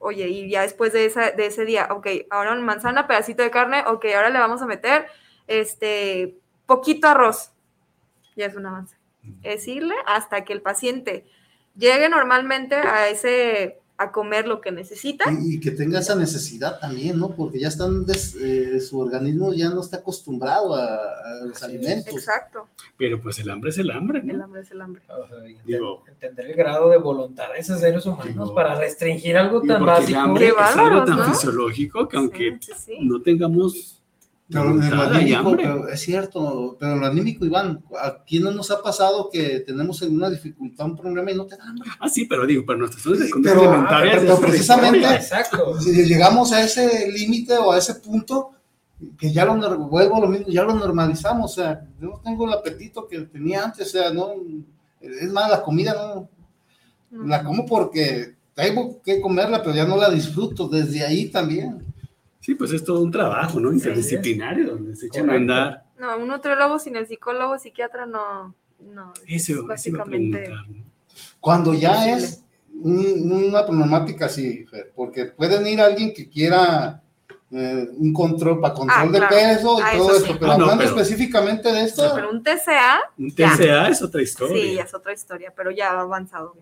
Oye, 0.02 0.28
y 0.30 0.50
ya 0.50 0.62
después 0.62 0.94
de, 0.94 1.06
esa, 1.06 1.32
de 1.32 1.46
ese 1.48 1.66
día, 1.66 1.88
ok, 1.92 2.08
ahora 2.30 2.54
una 2.54 2.62
manzana, 2.62 3.06
pedacito 3.08 3.44
de 3.44 3.52
carne, 3.52 3.84
ok, 3.86 4.06
ahora 4.16 4.30
le 4.30 4.40
vamos 4.40 4.62
a 4.62 4.66
meter, 4.66 5.08
este, 5.48 6.38
poquito 6.66 7.08
arroz, 7.08 7.52
ya 8.36 8.46
es 8.46 8.56
un 8.56 8.66
avance. 8.66 8.96
Es 9.44 9.68
irle 9.68 9.96
hasta 10.06 10.44
que 10.46 10.54
el 10.54 10.62
paciente 10.62 11.26
llegue 11.78 12.10
normalmente 12.10 12.76
a 12.76 13.10
ese, 13.10 13.80
a 13.98 14.12
comer 14.12 14.48
lo 14.48 14.60
que 14.62 14.72
necesita. 14.72 15.26
Y, 15.32 15.56
y 15.56 15.60
que 15.60 15.72
tenga 15.72 16.00
esa 16.00 16.16
necesidad 16.16 16.80
también, 16.80 17.20
¿no? 17.20 17.32
Porque 17.36 17.60
ya 17.60 17.68
están, 17.68 18.06
des- 18.06 18.36
eh, 18.36 18.80
su 18.80 19.00
organismo 19.00 19.54
ya 19.54 19.70
no 19.70 19.82
está 19.82 19.98
acostumbrado 19.98 20.74
a, 20.76 20.86
a 20.96 21.46
los 21.46 21.62
alimentos. 21.64 22.14
Exacto, 22.14 22.68
Pero 22.98 23.22
pues 23.22 23.40
el 23.40 23.50
hambre 23.50 23.70
es 23.70 23.78
el 23.78 23.92
hambre, 23.92 24.20
el 24.20 24.38
¿no? 24.38 24.44
hambre 24.46 24.62
es 24.62 24.72
el 24.72 24.82
hambre. 24.82 25.02
o 25.10 25.28
sea, 25.28 25.38
enten- 25.40 25.64
Digo- 25.66 26.04
entender 26.08 26.46
el 26.48 26.56
grado 26.56 26.90
de 26.90 26.98
voluntad 26.98 27.52
de 27.54 27.60
esos 27.60 27.80
seres 27.80 28.06
humanos 28.06 28.26
Digo- 28.34 28.56
para 28.56 28.76
restringir 28.76 29.38
algo 29.38 29.60
tan 29.62 29.80
porque 29.80 29.84
el 29.84 29.86
básico. 29.86 30.20
hambre 30.20 30.48
es 30.48 30.54
algo 30.78 31.04
tan 31.06 31.18
¿no? 31.18 31.26
fisiológico 31.26 32.08
que 32.08 32.18
aunque 32.18 32.58
Sí, 32.62 32.72
sí, 32.74 32.74
sí. 32.86 32.98
no 33.02 33.22
tengamos 33.22 33.99
Pero 34.52 34.72
en 34.72 34.90
lo 34.90 35.02
anímico, 35.04 35.56
pero 35.56 35.88
es 35.90 36.00
cierto, 36.00 36.76
pero 36.80 36.94
en 36.94 37.00
lo 37.02 37.06
anímico, 37.06 37.46
Iván, 37.46 37.84
¿a 38.02 38.24
quién 38.26 38.44
no 38.44 38.52
nos 38.52 38.72
ha 38.72 38.82
pasado 38.82 39.30
que 39.32 39.60
tenemos 39.60 40.02
alguna 40.02 40.28
dificultad, 40.30 40.88
un 40.88 40.98
problema 40.98 41.32
y 41.32 41.36
no 41.36 41.46
te 41.46 41.56
da 41.56 41.66
hambre? 41.66 41.88
Ah, 42.00 42.10
sí, 42.10 42.26
pero 42.26 42.48
digo, 42.48 42.66
para 42.66 42.80
nuestras 42.80 43.04
zonas 43.04 43.20
de 43.20 43.30
conducta 43.30 43.56
Pero- 43.56 43.70
alimentaria 43.70 44.18
pero 44.20 44.40
precisamente-. 44.40 45.06
Exacto. 45.06 45.80
Si 45.80 45.92
llegamos 46.04 46.52
a 46.52 46.64
ese 46.64 47.12
límite 47.12 47.58
o 47.58 47.72
a 47.72 47.78
ese 47.78 47.96
punto, 47.96 48.52
que 49.18 49.32
ya 49.32 49.46
lo, 49.46 49.56
vuelvo 49.88 50.18
a 50.18 50.22
lo 50.22 50.28
mismo, 50.28 50.48
ya 50.48 50.64
lo 50.64 50.74
normalizamos, 50.74 51.52
o 51.52 51.56
sea, 51.56 51.86
yo 52.02 52.08
no 52.10 52.20
tengo 52.24 52.48
el 52.48 52.54
apetito 52.54 53.08
que 53.08 53.20
tenía 53.22 53.64
antes, 53.64 53.88
o 53.88 53.92
sea, 53.92 54.12
no, 54.12 54.32
es 55.00 55.32
más, 55.32 55.50
la 55.50 55.62
comida 55.62 55.94
no, 55.94 56.28
la 57.26 57.44
como 57.44 57.66
porque 57.66 58.36
tengo 58.56 59.00
que 59.02 59.22
comerla, 59.22 59.62
pero 59.62 59.76
ya 59.76 59.86
no 59.86 59.96
la 59.96 60.10
disfruto, 60.10 60.68
desde 60.68 61.06
ahí 61.06 61.28
también. 61.28 61.86
Sí, 62.50 62.56
pues 62.56 62.72
es 62.74 62.84
todo 62.84 63.02
un 63.02 63.12
trabajo, 63.12 63.60
¿no? 63.60 63.72
Interdisciplinario, 63.72 64.70
donde 64.72 64.96
se 64.96 65.06
echan 65.06 65.30
a 65.30 65.34
andar. 65.36 65.84
No, 66.00 66.18
un 66.18 66.28
nutriólogo 66.30 66.80
sin 66.80 66.96
el 66.96 67.06
psicólogo, 67.06 67.60
psiquiatra, 67.60 68.08
no, 68.08 68.56
no. 68.92 69.14
Eso, 69.28 69.54
eso 69.54 69.68
básicamente. 69.68 70.40
preguntar, 70.40 70.68
¿no? 70.68 70.84
Cuando 71.40 71.76
ya 71.76 72.10
es 72.10 72.44
un- 72.74 73.32
una 73.50 73.64
problemática 73.68 74.26
así, 74.26 74.66
Fer, 74.66 74.92
porque 74.96 75.26
pueden 75.26 75.68
ir 75.68 75.80
alguien 75.80 76.12
que 76.12 76.28
quiera 76.28 77.04
eh, 77.52 77.88
un 77.98 78.14
control 78.14 78.60
para 78.62 78.74
control 78.76 79.00
Ah, 79.00 79.06
de 79.12 79.18
claro. 79.20 79.36
peso 79.36 79.80
y 79.80 79.82
Ah, 79.84 79.92
todo 79.98 80.16
eso 80.18 80.26
sí. 80.26 80.34
pero 80.40 80.52
Ah, 80.52 80.58
no, 80.58 80.64
hablando 80.66 80.84
pero- 80.86 80.96
específicamente 81.02 81.72
de 81.72 81.84
esto, 81.84 82.12
Pero 82.16 82.30
un 82.32 82.42
TCA, 82.44 83.00
Un 83.18 83.30
Ya. 83.36 83.52
TCA 83.56 83.88
es 83.90 84.02
otra 84.04 84.22
historia. 84.24 84.56
sí, 84.62 84.74
ya 84.76 84.84
es 84.84 84.94
otra 84.96 85.14
historia, 85.14 85.54
pero 85.56 85.70
ya 85.72 85.92
ha 85.92 86.00
avanzado, 86.02 86.56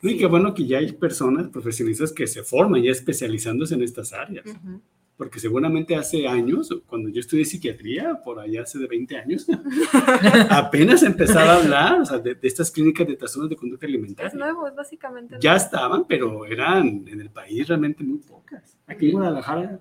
obviamente. 0.00 0.16
Y 0.16 0.18
qué 0.18 0.26
bueno 0.26 0.54
que 0.54 0.66
ya 0.66 0.78
hay 0.78 0.92
personas 0.92 1.48
profesionistas 1.48 2.12
que 2.12 2.26
se 2.26 2.42
forman 2.42 2.82
ya 2.82 2.90
especializándose 2.90 3.74
en 3.74 3.82
estas 3.82 4.12
áreas. 4.12 4.46
Ujú. 4.46 4.80
Porque 5.16 5.40
seguramente 5.40 5.96
hace 5.96 6.28
años, 6.28 6.68
cuando 6.86 7.08
yo 7.08 7.18
estudié 7.18 7.44
psiquiatría, 7.44 8.20
por 8.24 8.38
allá 8.38 8.62
hace 8.62 8.78
de 8.78 8.86
20 8.86 9.16
años, 9.16 9.46
apenas 10.50 11.02
empezaba 11.02 11.54
a 11.54 11.56
hablar 11.56 12.00
o 12.00 12.04
sea, 12.06 12.18
de, 12.18 12.34
de 12.34 12.46
estas 12.48 12.70
clínicas 12.70 13.06
de 13.06 13.16
trastornos 13.16 13.50
de 13.50 13.56
conducta 13.56 13.86
Es 13.86 13.90
alimentaria. 13.92 14.32
nuevo, 14.34 14.68
es 14.68 14.74
básicamente. 14.74 15.36
Ya 15.40 15.50
nuevo. 15.52 15.64
estaban, 15.64 16.04
pero 16.06 16.44
eran 16.46 17.04
en 17.08 17.20
el 17.20 17.30
país 17.30 17.66
realmente 17.66 18.04
muy 18.04 18.18
pocas. 18.18 18.76
Aquí 18.86 19.06
en 19.06 19.12
Guadalajara, 19.12 19.80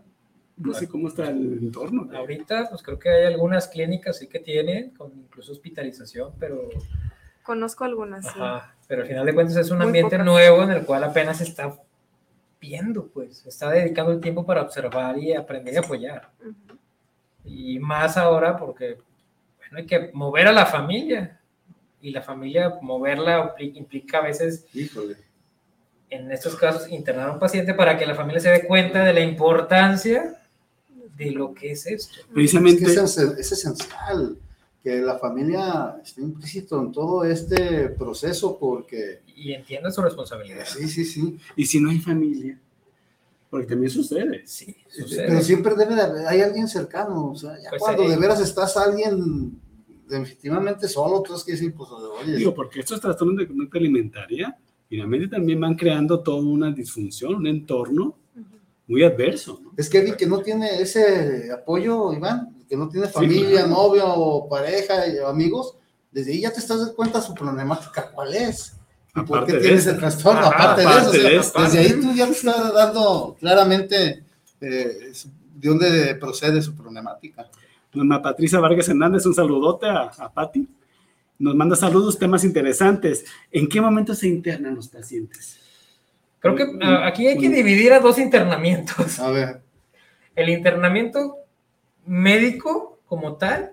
no 0.58 0.74
sé 0.74 0.88
cómo 0.88 1.08
está 1.08 1.30
el 1.30 1.60
entorno. 1.60 2.10
Ahorita, 2.14 2.68
pues 2.70 2.82
creo 2.82 2.98
que 2.98 3.10
hay 3.10 3.26
algunas 3.32 3.68
clínicas 3.68 4.18
sí 4.18 4.28
que 4.28 4.40
tienen, 4.40 4.90
con 4.92 5.12
incluso 5.16 5.52
hospitalización, 5.52 6.34
pero, 6.40 6.68
Conozco 7.48 7.86
algunas, 7.86 8.26
sí. 8.26 8.40
ajá, 8.40 8.76
pero 8.90 9.04
al 9.04 9.08
final 9.08 9.26
de 9.26 9.34
cuentas 9.34 9.56
es 9.56 9.72
un 9.72 9.78
Muy 9.78 9.88
ambiente 9.88 10.18
pocas. 10.18 10.26
nuevo 10.26 10.64
en 10.64 10.72
el 10.72 10.86
cual 10.86 11.06
apenas 11.06 11.38
se 11.38 11.46
está 11.46 11.74
viendo, 12.60 13.08
pues, 13.08 13.46
está 13.46 13.70
dedicando 13.72 14.12
el 14.12 14.20
tiempo 14.20 14.46
para 14.46 14.62
observar 14.64 15.18
y 15.18 15.34
aprender 15.34 15.74
y 15.74 15.78
apoyar. 15.78 16.30
Ujú. 16.42 16.78
Y 17.46 17.80
más 17.80 18.18
ahora 18.18 18.58
porque, 18.58 18.98
bueno, 19.60 19.78
hay 19.78 19.86
que 19.86 20.12
mover 20.14 20.48
a 20.48 20.52
la 20.52 20.66
familia. 20.66 21.40
Y 22.02 22.12
la 22.12 22.22
familia, 22.22 22.76
moverla 22.82 23.56
impli- 23.56 23.76
implica 23.78 24.18
a 24.18 24.24
veces 24.24 24.66
híjole, 24.74 25.16
en 26.10 26.30
estos 26.32 26.56
casos, 26.58 26.90
internar 26.90 27.30
a 27.30 27.32
un 27.32 27.40
paciente 27.40 27.74
para 27.74 27.98
que 27.98 28.06
la 28.06 28.14
familia 28.14 28.42
se 28.42 28.50
dé 28.50 28.68
cuenta 28.68 29.04
de 29.06 29.14
la 29.14 29.22
importancia 29.22 30.36
de 31.16 31.32
lo 31.32 31.54
que 31.54 31.72
es 31.72 31.88
esto. 31.88 32.20
es 32.20 32.26
Precisamente, 32.28 32.84
que 32.86 32.92
es, 32.92 33.18
es 33.18 33.52
esencial 33.54 34.38
que 34.88 35.02
la 35.02 35.18
familia 35.18 35.98
esté 36.02 36.22
implícito 36.22 36.80
en 36.80 36.94
todo 36.94 37.26
este 37.26 37.90
proceso 37.90 38.58
porque, 38.58 39.20
Y 39.36 39.52
entienda 39.52 39.92
su 39.92 40.02
responsabilidad. 40.02 40.64
sí, 40.66 40.88
sí, 40.88 41.04
sí, 41.04 41.38
y 41.58 41.66
si 41.66 41.82
no 41.82 41.90
hay 41.90 42.00
familia, 42.00 42.58
porque 43.50 43.68
también 43.68 43.92
sucede. 43.92 44.44
Sí, 44.46 44.74
pero 44.96 45.08
sucede. 45.10 45.42
siempre 45.42 45.76
debe 45.76 45.94
de 45.94 46.02
haber, 46.02 46.28
hay 46.28 46.40
alguien 46.40 46.70
cercano, 46.70 47.32
o 47.32 47.36
sea, 47.36 47.58
ya 47.62 47.70
Pues 47.70 47.82
cuando 47.82 48.08
de 48.08 48.16
veras 48.16 48.40
estás 48.40 48.78
alguien 48.78 49.60
definitivamente 50.08 50.88
solo, 50.88 51.18
tú 51.18 51.24
tienes 51.34 51.44
que 51.44 51.52
decir, 51.52 51.74
pues, 51.74 51.90
oye, 51.92 52.38
Digo, 52.38 52.54
porque 52.54 52.80
estos 52.80 53.02
trastornos 53.02 53.36
de 53.36 53.48
conducta 53.48 53.78
alimentaria 53.78 54.58
finalmente 54.88 55.28
también 55.28 55.60
van 55.60 55.76
creando 55.76 56.22
toda 56.22 56.42
una 56.42 56.72
disfunción, 56.72 57.36
un 57.36 57.48
entorno 57.48 58.16
muy 58.88 59.04
adverso. 59.04 59.60
¿no? 59.62 59.74
Es 59.78 59.90
que 59.90 60.00
alguien 60.00 60.16
que 60.16 60.26
no 60.26 60.40
tiene 60.40 60.82
ese 60.82 61.52
apoyo, 61.52 62.14
Iván, 62.14 62.56
que 62.68 62.78
no 62.78 62.90
tiene 62.90 63.08
familia, 63.08 63.64
claro. 63.64 63.68
novio, 63.68 64.06
o 64.08 64.50
pareja, 64.50 65.08
y 65.08 65.18
amigos, 65.20 65.76
desde 66.12 66.32
ahí 66.32 66.42
ya 66.42 66.52
te 66.52 66.60
estás 66.60 66.80
dando 66.80 66.96
cuenta 66.96 67.22
su 67.22 67.34
problemática, 67.34 68.12
cuál 68.12 68.34
es. 68.34 68.74
¿Y 69.16 69.22
por 69.22 69.46
qué 69.46 69.54
tienes 69.54 69.88
el 69.88 69.98
trastorno? 69.98 70.42
Ajá, 70.42 70.74
aparte, 70.74 70.82
de 71.18 71.36
eso, 71.38 71.50
o 71.50 71.52
sea, 71.54 71.64
desde 71.64 71.80
ahí 71.80 72.02
tú 72.02 72.14
ya 72.14 72.26
te 72.26 72.32
estás 72.32 72.74
dando 72.74 73.36
claramente 73.40 74.24
eh, 74.62 75.12
de 75.56 75.70
dónde 75.70 76.16
procede 76.16 76.62
su 76.62 76.76
problemática. 76.76 77.50
Norma 77.94 78.22
Patricia 78.22 78.60
Vargas 78.60 78.90
Hernández, 78.90 79.26
un 79.26 79.34
saludote 79.34 79.88
a, 79.88 80.12
a 80.18 80.32
Patti. 80.32 80.68
Nos 81.40 81.56
manda 81.56 81.76
saludos, 81.76 82.18
temas 82.18 82.44
interesantes. 82.44 83.26
¿En 83.52 83.68
qué 83.68 83.82
momento 83.82 84.14
se 84.14 84.28
internan 84.28 84.76
los 84.76 84.88
pacientes? 84.88 85.60
Creo 86.40 86.56
que 86.56 86.66
ah, 86.82 87.06
aquí 87.08 87.28
hay 87.28 87.38
que 87.38 87.50
dividir 87.50 87.94
a 87.94 88.00
dos 88.00 88.18
internamientos. 88.20 89.20
A 89.20 89.30
ver, 89.32 89.62
El 90.36 90.50
internamiento 90.50 91.38
médico 92.06 93.00
como 93.06 93.38
tal, 93.38 93.72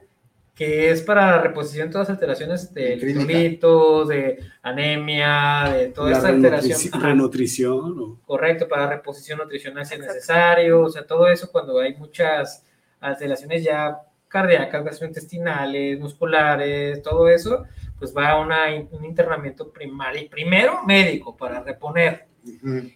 que 0.55 0.91
es 0.91 1.03
para 1.03 1.33
la 1.33 1.39
reposición 1.43 1.89
de 1.89 1.93
todas 1.93 2.09
las 2.09 2.17
alteraciones 2.17 2.73
de 2.73 2.93
electrolitos, 2.95 4.09
de 4.09 4.39
anemia, 4.63 5.65
de 5.73 5.89
toda 5.89 6.11
La 6.11 6.17
esta 6.17 6.29
alteración. 6.29 7.03
renutrición. 7.03 7.99
o- 8.01 8.19
Correcto, 8.25 8.69
para 8.69 8.89
reposición 8.89 9.39
nutricional 9.39 9.85
si 9.85 9.95
es 9.95 10.01
necesario, 10.01 10.83
o 10.83 10.89
sea, 10.91 11.07
todo 11.07 11.29
eso 11.29 11.51
cuando 11.51 11.81
hay 11.81 11.95
muchas 11.97 12.65
alteraciones 13.01 13.63
ya 13.65 13.99
cardíacas, 14.29 14.85
gastrointestinales, 14.85 15.99
musculares, 16.01 17.03
todo 17.03 17.29
eso, 17.29 17.65
pues 17.99 18.17
va 18.17 18.31
a 18.31 18.41
una, 18.41 18.67
un 18.91 19.05
internamiento 19.05 19.71
primario, 19.71 20.29
primero 20.31 20.83
médico 20.85 21.37
para 21.37 21.63
reponer, 21.63 22.27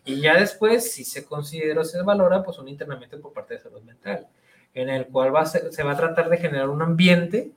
y 0.04 0.20
ya 0.20 0.38
después, 0.38 0.92
si 0.92 1.04
se 1.04 1.24
considera 1.24 1.80
o 1.80 1.84
se 1.84 2.02
valora, 2.02 2.42
pues 2.42 2.58
un 2.58 2.68
internamiento 2.68 3.18
por 3.20 3.32
parte 3.32 3.54
de 3.54 3.60
salud 3.60 3.80
mental, 3.82 4.26
en 4.74 4.90
el 4.90 5.06
cual 5.06 5.34
va 5.34 5.40
a 5.40 5.46
ser- 5.46 5.72
se 5.72 5.82
va 5.82 5.92
a 5.92 5.96
tratar 5.96 6.28
de 6.28 6.36
generar 6.36 6.68
un 6.68 6.82
ambiente 6.82 7.50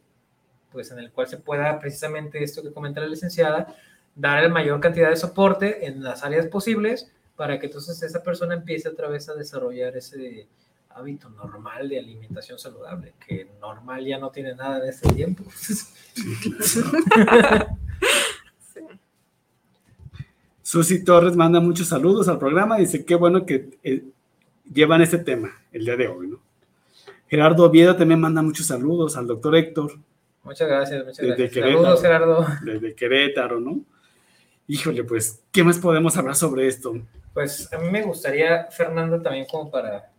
pues 0.72 0.90
en 0.92 1.00
el 1.00 1.12
cual 1.12 1.28
se 1.28 1.36
pueda 1.38 1.78
precisamente 1.82 2.42
esto 2.42 2.64
que 2.64 2.72
comenta 2.72 3.02
la 3.02 3.08
licenciada, 3.08 3.76
dar 4.16 4.42
la 4.42 4.48
mayor 4.48 4.80
cantidad 4.80 5.10
de 5.10 5.18
soporte 5.18 5.86
en 5.86 6.02
las 6.02 6.24
áreas 6.24 6.48
posibles 6.48 7.12
para 7.36 7.60
que 7.60 7.66
entonces 7.66 8.02
esa 8.02 8.24
persona 8.24 8.54
empiece 8.54 8.88
otra 8.88 9.10
vez 9.10 9.28
a 9.28 9.34
desarrollar 9.34 9.98
ese 9.98 10.48
hábito 10.92 11.30
normal 11.30 11.90
de 11.90 12.00
alimentación 12.00 12.58
saludable, 12.58 13.14
que 13.28 13.48
normal 13.60 14.06
ya 14.06 14.18
no 14.18 14.30
tiene 14.32 14.56
nada 14.56 14.82
en 14.84 14.90
este 14.90 15.10
tiempo. 15.14 15.44
Susi 20.72 21.04
Torres 21.04 21.36
manda 21.36 21.60
muchos 21.60 21.90
saludos 21.90 22.30
al 22.30 22.40
programa. 22.40 22.78
Dice, 22.78 23.04
qué 23.04 23.16
bueno 23.16 23.46
que 23.46 23.78
eh, 23.84 24.06
llevan 24.74 25.02
este 25.02 25.18
tema 25.18 25.52
el 25.74 25.84
día 25.84 25.98
de 25.98 26.08
hoy, 26.08 26.30
¿no? 26.30 26.40
Gerardo 27.28 27.66
Oviedo 27.66 27.98
también 27.98 28.22
manda 28.22 28.42
muchos 28.42 28.68
saludos 28.68 29.18
al 29.18 29.28
doctor 29.28 29.54
Héctor. 29.58 30.00
Muchas 30.44 30.70
gracias, 30.70 31.00
muchas 31.06 31.18
Desde 31.18 31.28
gracias. 31.28 31.52
Querétaro. 31.52 31.82
Saludos, 31.82 32.02
Gerardo. 32.02 32.48
Desde 32.64 32.96
Querétaro, 32.96 33.60
¿no? 33.60 33.82
Híjole, 34.66 35.04
pues, 35.04 35.42
¿qué 35.52 35.62
más 35.62 35.78
podemos 35.78 36.16
hablar 36.16 36.38
sobre 36.38 36.68
esto? 36.68 36.94
Pues 37.34 37.68
a 37.74 37.78
mí 37.78 37.90
me 37.92 38.04
gustaría, 38.04 38.68
Fernando, 38.72 39.22
también 39.22 39.48
como 39.52 39.70
para 39.70 40.10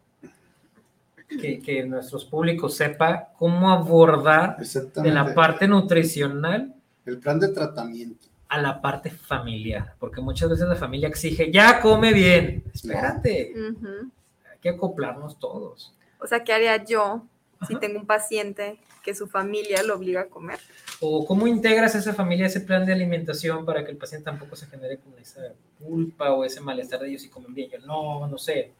que, 1.30 1.62
que 1.62 1.82
nuestros 1.86 2.26
públicos 2.26 2.76
sepa 2.76 3.30
cómo 3.38 3.70
abordar 3.70 4.58
de 4.58 5.10
la 5.10 5.34
parte 5.34 5.66
nutricional 5.66 6.74
El 7.06 7.18
plan 7.20 7.40
de 7.40 7.48
tratamiento. 7.48 8.31
A 8.52 8.60
la 8.60 8.82
parte 8.82 9.08
familiar, 9.08 9.94
porque 9.98 10.20
muchas 10.20 10.50
veces 10.50 10.68
la 10.68 10.76
familia 10.76 11.08
exige, 11.08 11.50
ya 11.50 11.80
come 11.80 12.12
bien, 12.12 12.62
espérate, 12.74 13.54
Ujú. 13.56 14.10
hay 14.50 14.58
que 14.60 14.68
acoplarnos 14.68 15.38
todos. 15.38 15.94
O 16.20 16.26
sea, 16.26 16.44
¿qué 16.44 16.52
haría 16.52 16.84
yo 16.84 17.24
si 17.66 17.76
tengo 17.76 17.98
un 17.98 18.04
paciente 18.04 18.78
que 19.02 19.14
su 19.14 19.26
familia 19.26 19.82
lo 19.82 19.94
obliga 19.94 20.20
a 20.20 20.26
comer? 20.26 20.58
O 21.00 21.24
cómo 21.24 21.46
integras 21.46 21.94
a 21.94 21.98
esa 22.00 22.12
familia 22.12 22.44
ese 22.44 22.60
plan 22.60 22.84
de 22.84 22.92
alimentación 22.92 23.64
para 23.64 23.86
que 23.86 23.90
el 23.90 23.96
paciente 23.96 24.26
tampoco 24.26 24.54
se 24.54 24.66
genere 24.66 24.98
con 24.98 25.18
esa 25.18 25.40
culpa 25.78 26.34
o 26.34 26.44
ese 26.44 26.60
malestar 26.60 27.00
de 27.00 27.08
ellos 27.08 27.22
si 27.22 27.30
comen 27.30 27.54
bien. 27.54 27.70
Yo 27.70 27.78
no, 27.78 28.26
no 28.26 28.36
sé. 28.36 28.70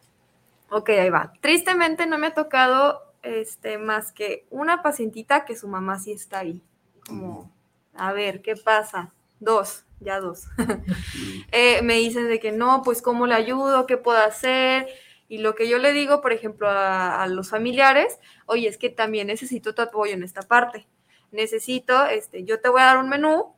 Ok, 0.68 0.90
ahí 0.90 1.08
va. 1.08 1.32
Tristemente 1.40 2.04
no 2.04 2.18
me 2.18 2.26
ha 2.26 2.34
tocado 2.34 3.00
este, 3.22 3.78
más 3.78 4.12
que 4.12 4.44
una 4.50 4.82
pacientita 4.82 5.46
que 5.46 5.56
su 5.56 5.66
mamá 5.66 5.98
sí 5.98 6.12
está 6.12 6.40
ahí. 6.40 6.60
Como, 7.06 7.50
a 7.94 8.12
ver, 8.12 8.42
¿qué 8.42 8.54
pasa? 8.54 9.14
Dos, 9.42 9.84
ya 10.00 10.20
dos. 10.20 10.44
Eh, 11.54 11.82
me 11.82 11.96
dicen 11.96 12.28
de 12.28 12.40
que 12.40 12.50
no, 12.50 12.82
pues 12.82 13.02
cómo 13.02 13.26
le 13.26 13.34
ayudo, 13.34 13.86
qué 13.86 13.98
puedo 13.98 14.18
hacer. 14.18 14.88
Y 15.28 15.38
lo 15.38 15.54
que 15.54 15.68
yo 15.68 15.76
le 15.78 15.92
digo, 15.92 16.22
por 16.22 16.32
ejemplo, 16.32 16.66
a, 16.68 17.22
a 17.22 17.26
los 17.26 17.50
familiares, 17.50 18.18
oye, 18.46 18.68
es 18.68 18.78
que 18.78 18.88
también 18.88 19.26
necesito 19.26 19.74
tu 19.74 19.82
apoyo 19.82 20.14
en 20.14 20.22
esta 20.22 20.40
parte. 20.42 20.86
Necesito, 21.30 22.06
este, 22.06 22.44
yo 22.44 22.60
te 22.60 22.70
voy 22.70 22.80
a 22.80 22.86
dar 22.86 22.98
un 22.98 23.10
menú, 23.10 23.52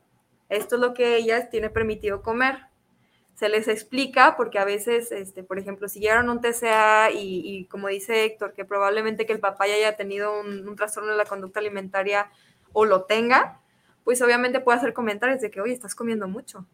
esto 0.49 0.75
es 0.75 0.81
lo 0.81 0.93
que 0.93 1.15
ella 1.17 1.49
tiene 1.49 1.69
permitido 1.69 2.21
comer 2.21 2.67
se 3.35 3.49
les 3.49 3.67
explica 3.67 4.35
porque 4.37 4.59
a 4.59 4.65
veces, 4.65 5.11
este, 5.11 5.43
por 5.43 5.59
ejemplo, 5.59 5.89
si 5.89 5.99
llegaron 5.99 6.29
a 6.29 6.31
un 6.31 6.41
TCA 6.41 7.11
y, 7.11 7.41
y 7.43 7.65
como 7.65 7.89
dice 7.89 8.23
Héctor, 8.23 8.53
que 8.53 8.63
probablemente 8.63 9.25
que 9.25 9.33
el 9.33 9.41
papá 9.41 9.67
ya 9.67 9.75
haya 9.75 9.97
tenido 9.97 10.39
un, 10.39 10.67
un 10.67 10.75
trastorno 10.75 11.11
de 11.11 11.17
la 11.17 11.25
conducta 11.25 11.59
alimentaria 11.59 12.31
o 12.71 12.85
lo 12.85 13.03
tenga, 13.03 13.59
pues 14.05 14.21
obviamente 14.21 14.61
puede 14.61 14.77
hacer 14.77 14.93
comentarios 14.93 15.41
de 15.41 15.51
que, 15.51 15.59
oye, 15.59 15.73
estás 15.73 15.95
comiendo 15.95 16.29
mucho, 16.29 16.65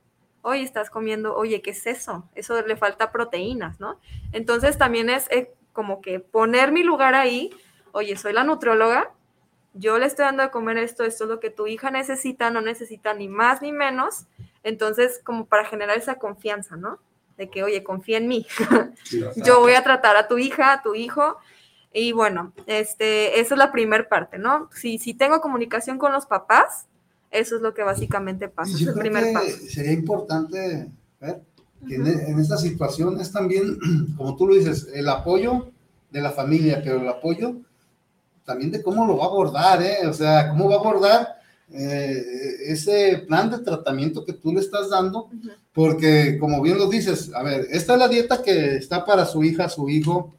oye, 0.44 0.62
estás 0.62 0.92
comiendo, 0.92 1.36
oye, 1.36 1.64
¿qué 1.64 1.72
es 1.72 1.88
eso? 1.88 2.30
Eso 2.36 2.62
le 2.62 2.76
falta 2.76 3.12
proteínas, 3.12 3.80
¿no? 3.80 4.00
Entonces 4.34 4.78
también 4.78 5.10
es 5.10 5.28
eh, 5.32 5.52
como 5.74 6.02
que 6.02 6.20
poner 6.20 6.72
mi 6.72 6.84
lugar 6.84 7.16
ahí, 7.16 7.50
oye, 7.94 8.16
soy 8.18 8.34
la 8.34 8.44
nutrióloga, 8.44 9.12
yo 9.74 9.98
le 9.98 10.06
estoy 10.06 10.26
dando 10.26 10.44
de 10.44 10.52
comer 10.52 10.78
esto, 10.78 11.04
esto 11.06 11.24
es 11.24 11.30
lo 11.30 11.40
que 11.40 11.50
tu 11.50 11.66
hija 11.66 11.90
necesita, 11.90 12.52
no 12.52 12.62
necesita 12.62 13.14
ni 13.14 13.30
más 13.30 13.62
ni 13.62 13.72
menos, 13.72 14.28
entonces, 14.64 15.22
como 15.24 15.46
para 15.46 15.66
generar 15.66 15.98
esa 15.98 16.16
confianza, 16.16 16.76
¿no? 16.76 17.00
De 17.38 17.50
que, 17.50 17.64
oye, 17.64 17.84
confía 17.84 18.18
en 18.18 18.28
mí. 18.28 18.46
Yo 19.36 19.60
voy 19.60 19.74
a 19.74 19.84
tratar 19.84 20.18
a 20.18 20.28
tu 20.28 20.38
hija, 20.38 20.74
a 20.74 20.82
tu 20.84 20.94
hijo. 20.94 21.38
Y 21.94 22.12
bueno, 22.12 22.54
este, 22.68 23.40
esa 23.40 23.56
es 23.56 23.58
la 23.58 23.72
primera 23.72 24.08
parte, 24.08 24.38
¿no? 24.38 24.70
Si, 24.74 25.00
si 25.00 25.14
tengo 25.14 25.42
comunicación 25.42 25.98
con 25.98 26.14
los 26.14 26.26
papás, 26.26 26.88
eso 27.32 27.56
es 27.56 27.62
lo 27.62 27.74
que 27.74 27.84
básicamente 27.84 28.50
pasa. 28.50 28.74
Es 28.74 28.82
el 28.82 28.88
creo 28.88 29.00
primer 29.00 29.24
que 29.24 29.34
paso. 29.34 29.58
sería 29.70 29.94
importante 29.94 30.92
ver 31.20 31.42
que 31.88 31.96
en, 31.96 32.08
en 32.08 32.40
esta 32.40 32.58
situación 32.58 33.20
es 33.20 33.32
también, 33.32 33.78
como 34.18 34.36
tú 34.36 34.48
lo 34.48 34.56
dices, 34.56 34.90
el 34.94 35.08
apoyo 35.10 35.72
de 36.12 36.22
la 36.22 36.32
familia, 36.32 36.82
pero 36.84 37.02
el 37.02 37.08
apoyo 37.08 37.56
también 38.46 38.72
de 38.72 38.84
cómo 38.84 39.06
lo 39.06 39.18
va 39.18 39.26
a 39.26 39.28
abordar, 39.28 39.82
¿eh? 39.82 40.06
O 40.08 40.14
sea, 40.14 40.50
cómo 40.50 40.68
va 40.68 40.76
a 40.76 40.80
abordar 40.80 41.42
eh, 41.74 42.22
ese 42.68 43.24
plan 43.28 43.50
de 43.50 43.60
tratamiento 43.60 44.26
que 44.26 44.34
tú 44.34 44.52
le 44.52 44.60
estás 44.60 44.90
dando, 44.90 45.30
porque 45.74 46.38
como 46.38 46.62
bien 46.62 46.78
lo 46.78 46.90
dices, 46.90 47.32
a 47.34 47.44
ver, 47.44 47.68
esta 47.72 47.94
es 47.94 48.00
la 48.00 48.08
dieta 48.10 48.42
que 48.42 48.76
está 48.76 49.06
para 49.06 49.26
su 49.26 49.42
hija, 49.44 49.70
su 49.70 49.88
hijo, 49.88 50.36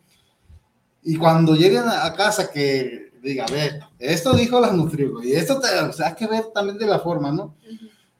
y 1.02 1.16
cuando 1.16 1.56
lleguen 1.56 1.84
a 1.86 2.12
casa 2.14 2.50
que 2.50 3.11
diga, 3.22 3.44
a 3.44 3.50
ver, 3.52 3.80
esto 3.98 4.34
dijo 4.34 4.60
la 4.60 4.72
nutrióloga, 4.72 5.24
y 5.24 5.32
esto, 5.32 5.60
te, 5.60 5.68
o 5.80 5.92
sea, 5.92 6.08
hay 6.08 6.14
que 6.14 6.26
ver 6.26 6.46
también 6.54 6.78
de 6.78 6.86
la 6.86 6.98
forma, 6.98 7.30
¿no? 7.32 7.54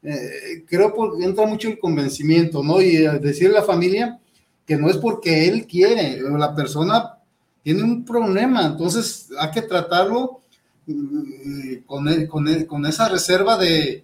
Eh, 0.04 0.64
creo 0.66 0.92
que 0.92 1.24
entra 1.24 1.46
mucho 1.46 1.68
el 1.68 1.78
convencimiento, 1.78 2.62
¿no? 2.62 2.80
Y 2.80 2.96
eh, 2.96 3.18
decirle 3.20 3.56
a 3.58 3.60
la 3.60 3.66
familia 3.66 4.18
que 4.66 4.76
no 4.76 4.88
es 4.90 4.96
porque 4.96 5.48
él 5.48 5.66
quiere, 5.66 6.20
la 6.20 6.54
persona 6.54 7.14
tiene 7.62 7.82
un 7.84 8.04
problema, 8.04 8.66
entonces 8.66 9.28
hay 9.38 9.50
que 9.52 9.62
tratarlo 9.62 10.40
mm, 10.86 11.74
con, 11.86 12.08
el- 12.08 12.26
con, 12.28 12.48
el- 12.48 12.66
con 12.66 12.84
esa 12.86 13.08
reserva 13.08 13.56
de, 13.56 14.02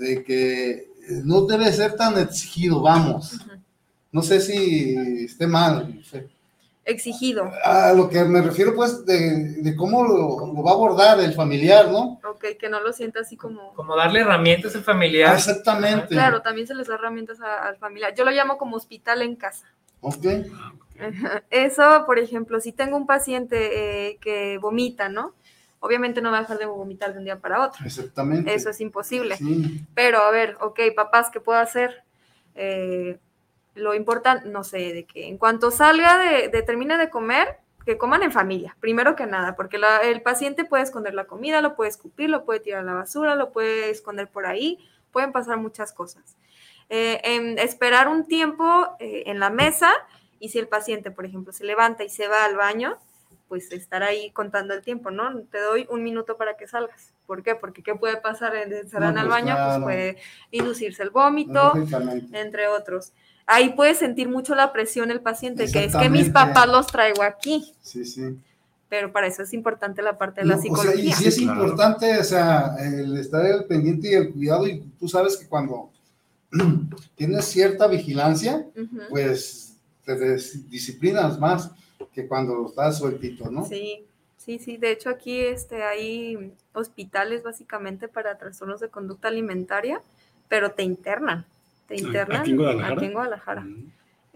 de 0.00 0.24
que 0.24 0.88
no 1.24 1.42
debe 1.42 1.72
ser 1.72 1.94
tan 1.96 2.18
exigido, 2.18 2.80
vamos. 2.80 3.38
No 4.10 4.22
sé 4.22 4.40
si 4.40 4.94
esté 5.24 5.46
mal. 5.46 6.00
Exigido. 6.86 7.50
A 7.64 7.92
lo 7.94 8.08
que 8.10 8.22
me 8.24 8.42
refiero, 8.42 8.74
pues, 8.74 9.06
de, 9.06 9.54
de 9.62 9.74
cómo 9.76 10.04
lo, 10.04 10.52
lo 10.52 10.62
va 10.62 10.72
a 10.72 10.74
abordar 10.74 11.18
el 11.20 11.32
familiar, 11.32 11.88
¿no? 11.88 12.20
Ok, 12.28 12.44
que 12.58 12.68
no 12.68 12.80
lo 12.80 12.92
sienta 12.92 13.20
así 13.20 13.36
como... 13.36 13.72
Como 13.74 13.96
darle 13.96 14.20
herramientas 14.20 14.74
al 14.76 14.82
familiar. 14.82 15.34
Exactamente. 15.34 16.08
Claro, 16.08 16.42
también 16.42 16.66
se 16.66 16.74
les 16.74 16.86
da 16.86 16.94
herramientas 16.96 17.40
a- 17.40 17.68
al 17.68 17.76
familiar. 17.78 18.14
Yo 18.14 18.24
lo 18.24 18.30
llamo 18.30 18.58
como 18.58 18.76
hospital 18.76 19.22
en 19.22 19.36
casa. 19.36 19.66
Ok. 20.00 20.24
Eso, 21.50 22.04
por 22.06 22.18
ejemplo, 22.18 22.60
si 22.60 22.72
tengo 22.72 22.96
un 22.96 23.06
paciente 23.06 24.08
eh, 24.10 24.18
que 24.20 24.58
vomita, 24.58 25.08
¿no? 25.08 25.34
Obviamente 25.80 26.22
no 26.22 26.30
va 26.30 26.38
a 26.38 26.40
dejar 26.42 26.58
de 26.58 26.66
vomitar 26.66 27.12
de 27.12 27.18
un 27.18 27.24
día 27.24 27.38
para 27.38 27.64
otro. 27.66 27.84
Exactamente. 27.84 28.54
Eso 28.54 28.70
es 28.70 28.80
imposible. 28.80 29.36
Sí. 29.36 29.84
Pero 29.94 30.18
a 30.22 30.30
ver, 30.30 30.56
ok, 30.60 30.80
papás, 30.96 31.30
¿qué 31.30 31.40
puedo 31.40 31.58
hacer? 31.58 32.02
Eh, 32.54 33.18
lo 33.74 33.94
importante, 33.94 34.48
no 34.48 34.64
sé, 34.64 34.92
de 34.92 35.04
que 35.04 35.28
en 35.28 35.38
cuanto 35.38 35.70
salga 35.70 36.18
de, 36.18 36.48
de 36.48 36.62
termine 36.62 36.96
de 36.98 37.10
comer, 37.10 37.58
que 37.84 37.98
coman 37.98 38.22
en 38.22 38.32
familia, 38.32 38.76
primero 38.80 39.14
que 39.14 39.26
nada, 39.26 39.56
porque 39.56 39.76
la- 39.78 39.98
el 39.98 40.22
paciente 40.22 40.64
puede 40.64 40.82
esconder 40.84 41.12
la 41.14 41.24
comida, 41.26 41.60
lo 41.60 41.74
puede 41.76 41.90
escupir, 41.90 42.30
lo 42.30 42.44
puede 42.44 42.60
tirar 42.60 42.80
a 42.80 42.84
la 42.84 42.94
basura, 42.94 43.34
lo 43.34 43.52
puede 43.52 43.90
esconder 43.90 44.28
por 44.28 44.46
ahí, 44.46 44.78
pueden 45.12 45.32
pasar 45.32 45.58
muchas 45.58 45.92
cosas. 45.92 46.36
Eh, 46.88 47.20
en 47.24 47.58
esperar 47.58 48.08
un 48.08 48.26
tiempo 48.26 48.96
eh, 49.00 49.24
en 49.26 49.38
la 49.38 49.50
mesa 49.50 49.90
y 50.40 50.48
si 50.50 50.58
el 50.58 50.68
paciente, 50.68 51.10
por 51.10 51.26
ejemplo, 51.26 51.52
se 51.52 51.64
levanta 51.64 52.04
y 52.04 52.08
se 52.10 52.26
va 52.28 52.44
al 52.44 52.56
baño, 52.56 52.96
pues 53.48 53.70
estar 53.72 54.02
ahí 54.02 54.30
contando 54.30 54.72
el 54.74 54.80
tiempo, 54.82 55.10
¿no? 55.10 55.40
Te 55.50 55.58
doy 55.60 55.86
un 55.90 56.02
minuto 56.02 56.36
para 56.38 56.56
que 56.56 56.66
salgas. 56.66 57.12
¿Por 57.26 57.42
qué? 57.42 57.54
Porque 57.54 57.82
¿qué 57.82 57.94
puede 57.94 58.16
pasar 58.16 58.54
en 58.56 58.72
encerrar 58.72 59.12
No, 59.14 59.20
al 59.20 59.26
pues, 59.28 59.42
baño? 59.42 59.54
claro. 59.54 59.70
Pues 59.70 59.82
puede 59.84 60.16
inducirse 60.50 61.02
el 61.02 61.10
vómito, 61.10 61.72
entre 62.32 62.66
otros. 62.68 63.12
Ahí 63.46 63.74
puede 63.74 63.94
sentir 63.94 64.28
mucho 64.28 64.54
la 64.54 64.72
presión 64.72 65.10
el 65.10 65.20
paciente, 65.20 65.70
que 65.70 65.84
es 65.84 65.94
que 65.96 66.08
mis 66.08 66.30
papás 66.30 66.66
los 66.66 66.86
traigo 66.86 67.22
aquí, 67.22 67.74
Sí, 67.82 68.04
sí. 68.06 68.38
pero 68.88 69.12
para 69.12 69.26
eso 69.26 69.42
es 69.42 69.52
importante 69.52 70.00
la 70.02 70.16
parte 70.16 70.40
de 70.40 70.46
la 70.46 70.56
o 70.56 70.58
sea, 70.60 70.70
y 70.70 70.74
psicología. 70.74 71.16
sí 71.16 71.26
es 71.28 71.38
importante, 71.38 72.18
o 72.18 72.24
sea, 72.24 72.74
el 72.80 73.16
estar 73.18 73.44
al 73.44 73.64
pendiente 73.66 74.08
y 74.10 74.14
el 74.14 74.32
cuidado, 74.32 74.66
y 74.66 74.80
tú 74.98 75.08
sabes 75.08 75.36
que 75.36 75.46
cuando 75.46 75.90
tienes 77.16 77.44
cierta 77.46 77.86
vigilancia, 77.86 78.66
pues 79.10 79.76
te 80.04 80.14
des- 80.16 80.68
disciplinas 80.70 81.38
más 81.38 81.70
que 82.12 82.26
cuando 82.26 82.66
estás 82.66 82.98
sueltito, 82.98 83.50
¿no? 83.50 83.64
Sí, 83.66 84.04
sí, 84.36 84.58
sí. 84.58 84.76
De 84.76 84.92
hecho, 84.92 85.10
aquí 85.10 85.40
este, 85.40 85.82
hay 85.82 86.52
hospitales 86.72 87.42
básicamente 87.42 88.08
para 88.08 88.38
trastornos 88.38 88.80
de 88.80 88.88
conducta 88.88 89.28
alimentaria, 89.28 90.00
pero 90.48 90.72
te 90.72 90.82
internan. 90.82 91.44
Te 91.86 91.94
¿Aquí 91.94 92.04
internan. 92.04 92.46
en 92.48 92.56
Guadalajara? 92.56 92.94
aquí 92.94 93.04
en 93.04 93.12
Guadalajara. 93.12 93.66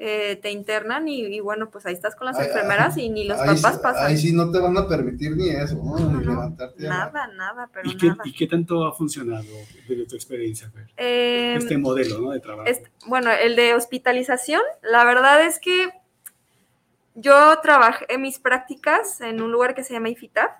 Eh, 0.00 0.36
te 0.40 0.52
internan 0.52 1.08
y, 1.08 1.22
y 1.26 1.40
bueno, 1.40 1.70
pues 1.70 1.84
ahí 1.86 1.92
estás 1.94 2.14
con 2.14 2.26
las 2.26 2.38
Ay, 2.38 2.46
enfermeras 2.46 2.96
y 2.98 3.08
ni 3.08 3.24
los 3.24 3.36
papás 3.38 3.78
pasan. 3.78 4.06
ahí 4.06 4.16
sí 4.16 4.32
no 4.32 4.48
te 4.52 4.60
van 4.60 4.76
a 4.78 4.86
permitir 4.86 5.36
ni 5.36 5.48
eso, 5.48 5.74
¿no? 5.82 5.98
Ni 5.98 6.24
levantarte. 6.24 6.82
la- 6.84 6.88
Nada, 6.88 7.26
nada, 7.28 7.68
pero 7.72 7.90
¿Y 7.90 7.96
qué, 7.96 8.06
nada. 8.06 8.22
y 8.24 8.32
qué 8.32 8.46
tanto 8.46 8.86
ha 8.86 8.94
funcionado 8.94 9.42
desde 9.88 10.06
tu 10.06 10.14
experiencia, 10.14 10.70
Fer? 10.70 10.86
Em, 10.96 11.56
este 11.58 11.76
modelo 11.78 12.20
¿no? 12.20 12.30
de 12.30 12.38
trabajo? 12.38 12.68
Este- 12.68 12.92
bueno, 13.06 13.30
el 13.32 13.56
de 13.56 13.74
hospitalización, 13.74 14.60
la 14.82 15.02
verdad 15.04 15.42
es 15.44 15.58
que 15.58 15.88
yo 17.16 17.58
trabajé 17.60 18.06
en 18.08 18.22
mis 18.22 18.38
prácticas 18.38 19.20
en 19.20 19.42
un 19.42 19.50
lugar 19.50 19.74
que 19.74 19.82
se 19.82 19.94
llama 19.94 20.10
IFITAF. 20.10 20.52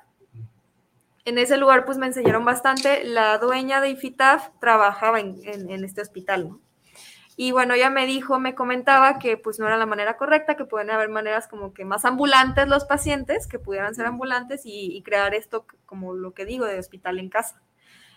En 1.25 1.39
ese 1.39 1.59
lugar 1.59 1.85
pues 1.85 1.97
me 1.99 2.07
enseñaron 2.07 2.45
bastante. 2.45 3.05
La 3.05 3.39
dueña 3.39 3.81
de 3.81 3.91
IFITAF 3.91 4.49
trabajaba 4.61 5.21
en, 5.21 5.37
en- 5.45 5.71
en 5.71 5.85
este 5.85 6.01
hospital, 6.01 6.49
¿no? 6.49 6.61
Y 7.41 7.53
bueno, 7.53 7.75
ella 7.75 7.89
me 7.89 8.05
dijo, 8.05 8.41
me 8.41 8.57
comentaba 8.57 9.21
que 9.21 9.37
pues 9.37 9.61
no 9.61 9.69
era 9.69 9.77
la 9.77 9.87
manera 9.87 10.17
correcta, 10.17 10.57
que 10.57 10.65
pueden 10.65 10.91
haber 10.91 11.09
maneras 11.09 11.47
como 11.47 11.73
que 11.73 11.85
más 11.85 12.05
ambulantes 12.05 12.67
los 12.67 12.85
pacientes, 12.85 13.47
que 13.47 13.61
pudieran 13.61 13.95
ser 13.95 14.07
ambulantes 14.07 14.67
y, 14.67 14.97
y 14.97 15.03
crear 15.03 15.37
esto 15.37 15.65
como 15.87 16.15
lo 16.15 16.35
que 16.35 16.45
digo 16.45 16.65
de 16.65 16.81
hospital 16.81 17.21
en 17.21 17.29
casa. 17.29 17.63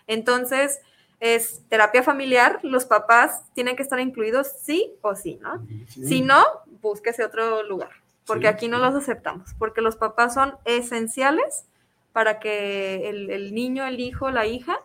Entonces, 0.07 0.81
es 1.19 1.61
terapia 1.69 2.01
familiar, 2.01 2.61
los 2.63 2.85
papás 2.85 3.43
tienen 3.53 3.75
que 3.75 3.83
estar 3.83 3.99
incluidos 3.99 4.53
sí 4.59 4.95
o 5.01 5.13
sí, 5.13 5.37
¿no? 5.39 5.67
Si 5.87 6.21
no, 6.21 6.43
búsquese 6.81 7.23
otro 7.23 7.61
lugar, 7.61 7.91
porque 8.25 8.47
Sí, 8.47 8.53
aquí 8.53 8.67
no 8.69 8.79
los 8.79 8.95
aceptamos, 8.95 9.53
porque 9.59 9.81
los 9.81 9.97
papás 9.97 10.33
son 10.33 10.55
esenciales 10.65 11.65
para 12.11 12.39
que 12.39 13.07
el, 13.07 13.29
el 13.29 13.53
niño, 13.53 13.85
el 13.85 13.99
hijo, 13.99 14.31
la 14.31 14.47
hija 14.47 14.79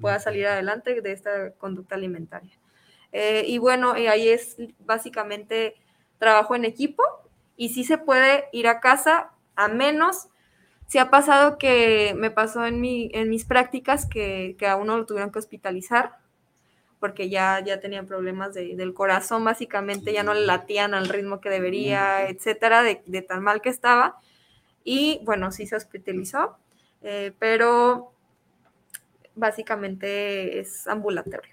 pueda 0.00 0.18
salir 0.18 0.46
adelante 0.46 0.98
de 1.02 1.12
esta 1.12 1.50
conducta 1.58 1.94
alimentaria. 1.94 2.61
Eh, 3.12 3.44
y 3.46 3.58
bueno, 3.58 3.96
y 3.98 4.06
ahí 4.06 4.28
es 4.28 4.56
básicamente 4.80 5.74
trabajo 6.18 6.54
en 6.54 6.64
equipo 6.64 7.02
y 7.56 7.70
sí 7.70 7.84
se 7.84 7.98
puede 7.98 8.46
ir 8.52 8.66
a 8.68 8.80
casa 8.80 9.32
a 9.56 9.68
menos. 9.68 10.28
Si 10.86 10.98
ha 10.98 11.10
pasado 11.10 11.58
que 11.58 12.14
me 12.16 12.30
pasó 12.30 12.66
en, 12.66 12.80
mi, 12.80 13.10
en 13.14 13.30
mis 13.30 13.44
prácticas 13.46 14.06
que, 14.06 14.56
que 14.58 14.66
a 14.68 14.76
uno 14.76 14.98
lo 14.98 15.06
tuvieron 15.06 15.32
que 15.32 15.38
hospitalizar 15.40 16.18
porque 17.00 17.28
ya, 17.28 17.60
ya 17.64 17.80
tenía 17.80 18.04
problemas 18.04 18.54
de- 18.54 18.76
del 18.76 18.94
corazón, 18.94 19.44
básicamente 19.44 20.12
ya 20.12 20.22
no 20.22 20.34
le 20.34 20.46
latían 20.46 20.94
al 20.94 21.08
ritmo 21.08 21.40
que 21.40 21.50
debería, 21.50 22.28
etcétera, 22.28 22.82
de, 22.82 23.02
de 23.06 23.22
tan 23.22 23.42
mal 23.42 23.60
que 23.60 23.70
estaba. 23.70 24.18
Y 24.84 25.20
bueno, 25.24 25.52
sí 25.52 25.66
se 25.66 25.76
hospitalizó, 25.76 26.56
eh, 27.02 27.32
pero 27.38 28.12
básicamente 29.34 30.58
es 30.60 30.86
ambulatorio. 30.86 31.51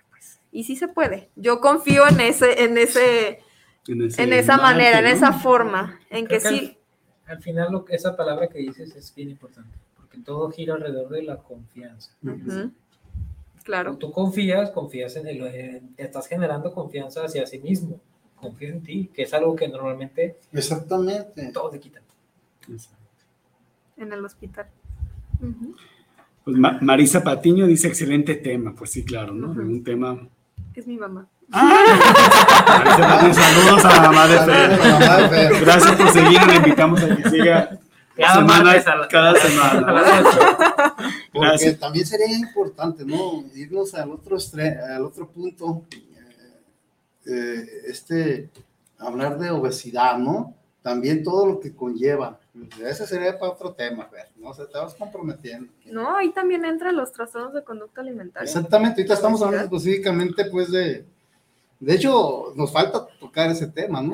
Y 0.52 0.64
sí 0.64 0.76
se 0.76 0.88
puede. 0.88 1.30
Yo 1.36 1.60
confío 1.62 2.08
en 2.08 2.20
ese, 2.22 2.64
en 2.64 2.78
ese, 2.78 3.40
En, 3.88 4.02
ese 4.04 4.24
en 4.24 4.34
esa 4.34 4.58
manera, 4.58 5.00
en 5.00 5.08
esa 5.08 5.34
forma, 5.34 6.00
en 6.10 6.26
que 6.28 6.40
Creo 6.40 6.52
que 6.52 6.58
sí. 6.60 6.78
Al, 7.26 7.38
al 7.38 7.44
final, 7.44 7.72
lo 7.72 7.86
esa 7.90 8.16
palabra 8.16 8.48
que 8.48 8.60
dices 8.60 8.96
es 8.96 9.14
bien 9.14 9.30
importante, 9.30 9.78
porque 9.96 10.18
todo 10.20 10.50
gira 10.52 10.74
alrededor 10.76 11.10
de 11.10 11.24
la 11.24 11.38
confianza. 11.38 12.12
Ujú. 12.24 12.72
Claro. 13.64 13.98
Tú 13.98 14.12
confías, 14.12 14.72
confías 14.72 15.16
en 15.18 15.28
el, 15.28 15.42
en- 15.44 15.94
estás 15.98 16.28
generando 16.28 16.74
confianza 16.74 17.24
hacia 17.26 17.46
sí 17.46 17.60
mismo, 17.60 18.00
confías 18.36 18.72
en 18.74 18.82
ti, 18.82 19.12
que 19.14 19.24
es 19.24 19.34
algo 19.36 19.56
que 19.56 19.68
normalmente 19.68 20.38
Exactamente. 20.52 21.52
todos 21.52 21.72
te 21.74 21.80
quitan. 21.80 22.02
En 23.98 24.12
el 24.14 24.26
hospital. 24.26 24.66
Pues 26.44 26.58
Ma- 26.58 26.80
Marisa 26.82 27.24
Patiño 27.24 27.68
dice 27.68 27.88
excelente 27.88 28.36
tema, 28.36 28.74
pues 28.74 28.92
sí, 28.92 29.04
claro, 29.06 29.34
¿no? 29.34 29.52
Un 29.52 29.84
tema. 29.84 30.28
Es 30.80 30.88
mi 30.88 30.96
mamá. 30.98 31.28
Marisa 31.50 32.98
Patiño, 32.98 33.34
saludos 33.34 33.84
a 33.86 33.90
la 33.96 34.02
mamá 34.02 34.28
de 34.28 34.40
Fer. 35.30 35.60
Gracias 35.66 35.96
por 35.98 36.10
seguir, 36.14 36.42
le 36.48 36.56
invitamos 36.56 37.04
a 37.04 37.16
que 37.18 37.30
siga 37.30 37.80
Cada 38.16 38.36
semana, 38.36 38.74
la- 38.76 39.08
cada 39.10 39.32
a 39.32 39.36
semana. 39.36 40.04
Porque 41.34 41.48
Gracias. 41.48 41.80
también 41.80 42.06
sería 42.06 42.32
importante, 42.38 43.04
¿no? 43.06 43.44
Irnos 43.56 43.94
al 43.94 44.12
otro, 44.12 44.38
estre- 44.38 44.80
al 44.96 45.04
otro 45.06 45.28
punto, 45.28 45.84
eh, 45.92 46.62
eh, 47.26 47.66
este, 47.88 48.50
hablar 48.98 49.38
de 49.38 49.50
obesidad, 49.52 50.18
¿no? 50.18 50.54
También 50.82 51.24
todo 51.24 51.46
lo 51.46 51.60
que 51.60 51.76
conlleva. 51.76 52.40
Ese 52.86 53.06
sería 53.08 53.38
para 53.40 53.52
otro 53.54 53.74
tema, 53.74 54.06
Fer, 54.06 54.28
¿no? 54.38 54.54
Se 54.54 54.66
te 54.66 54.78
vas 54.78 54.94
comprometiendo. 54.96 55.72
No, 55.86 56.16
ahí 56.16 56.32
también 56.32 56.66
entran 56.66 56.96
los 56.96 57.12
trastornos 57.12 57.54
de 57.54 57.64
conducta 57.64 58.02
alimentaria. 58.02 58.46
Exactamente, 58.48 59.02
ahorita 59.02 59.14
estamos 59.14 59.42
hablando 59.42 59.76
específicamente, 59.78 60.46
pues, 60.46 60.72
de... 60.72 61.06
De 61.80 61.94
hecho, 61.96 62.54
nos 62.56 62.72
falta 62.74 63.08
tocar 63.20 63.50
ese 63.52 63.68
tema, 63.68 64.02
¿no? 64.02 64.14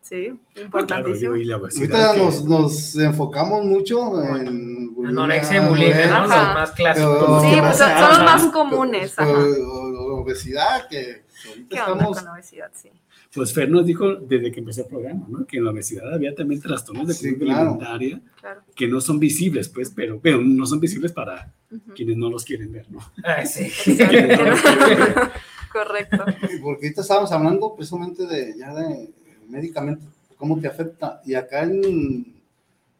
Sí, 0.00 0.38
Claro, 0.54 0.64
importantísimo. 0.66 1.36
y 1.36 1.44
la 1.44 1.56
obesidad 1.58 1.92
Ahorita 2.08 2.14
que- 2.14 2.24
nos, 2.24 2.44
nos 2.44 2.96
enfocamos 2.96 3.64
mucho 3.64 4.22
en... 4.36 4.80
Anorexia 5.06 5.62
y 5.64 5.68
bulimia, 5.68 6.06
¿no? 6.08 6.20
Los 6.22 6.28
más 6.28 6.70
clásicos. 6.72 7.16
Pero- 7.18 7.40
Sí, 7.40 7.56
pues 7.60 7.76
son, 7.78 7.90
los 7.90 8.18
más 8.20 8.44
comunes. 8.52 9.14
Pero, 9.16 9.30
Ajá. 9.30 9.40
o- 9.40 10.20
obesidad, 10.22 10.88
que 10.88 11.24
¿Qué 11.68 11.80
onda 11.80 11.92
estamos... 11.92 12.16
con 12.16 12.24
la 12.24 12.32
obesidad? 12.32 12.70
Sí. 12.74 12.88
Pues 13.34 13.52
Fer 13.54 13.68
nos 13.70 13.86
dijo 13.86 14.14
desde 14.16 14.50
que 14.50 14.60
empezó 14.60 14.82
el 14.82 14.88
programa, 14.88 15.26
¿no? 15.28 15.46
Que 15.46 15.58
en 15.58 15.64
la 15.64 15.70
obesidad 15.70 16.12
había 16.12 16.34
también 16.34 16.60
trastornos 16.60 17.06
de 17.08 17.14
Sí, 17.14 17.36
claro. 17.36 17.60
alimentaria 17.60 18.20
Claro. 18.40 18.62
que 18.74 18.88
no 18.88 19.00
son 19.00 19.18
visibles, 19.20 19.68
pues, 19.68 19.90
pero, 19.90 20.18
pero 20.20 20.40
no 20.40 20.66
son 20.66 20.80
visibles 20.80 21.12
para 21.12 21.52
quienes 21.94 22.16
no 22.16 22.28
los 22.30 22.44
quieren 22.44 22.72
ver, 22.72 22.90
¿no? 22.90 22.98
Ay, 23.22 23.46
sí. 23.46 23.70
No. 23.96 25.30
Correcto. 25.72 26.24
Porque 26.62 26.86
ahorita 26.86 27.00
estábamos 27.02 27.30
hablando 27.30 27.74
precisamente 27.76 28.26
de 28.26 28.56
ya 28.58 28.74
de 28.74 29.08
médicamente, 29.48 30.04
cómo 30.36 30.58
te 30.60 30.66
afecta. 30.66 31.20
Y 31.24 31.34
acá 31.34 31.62
en, 31.62 32.34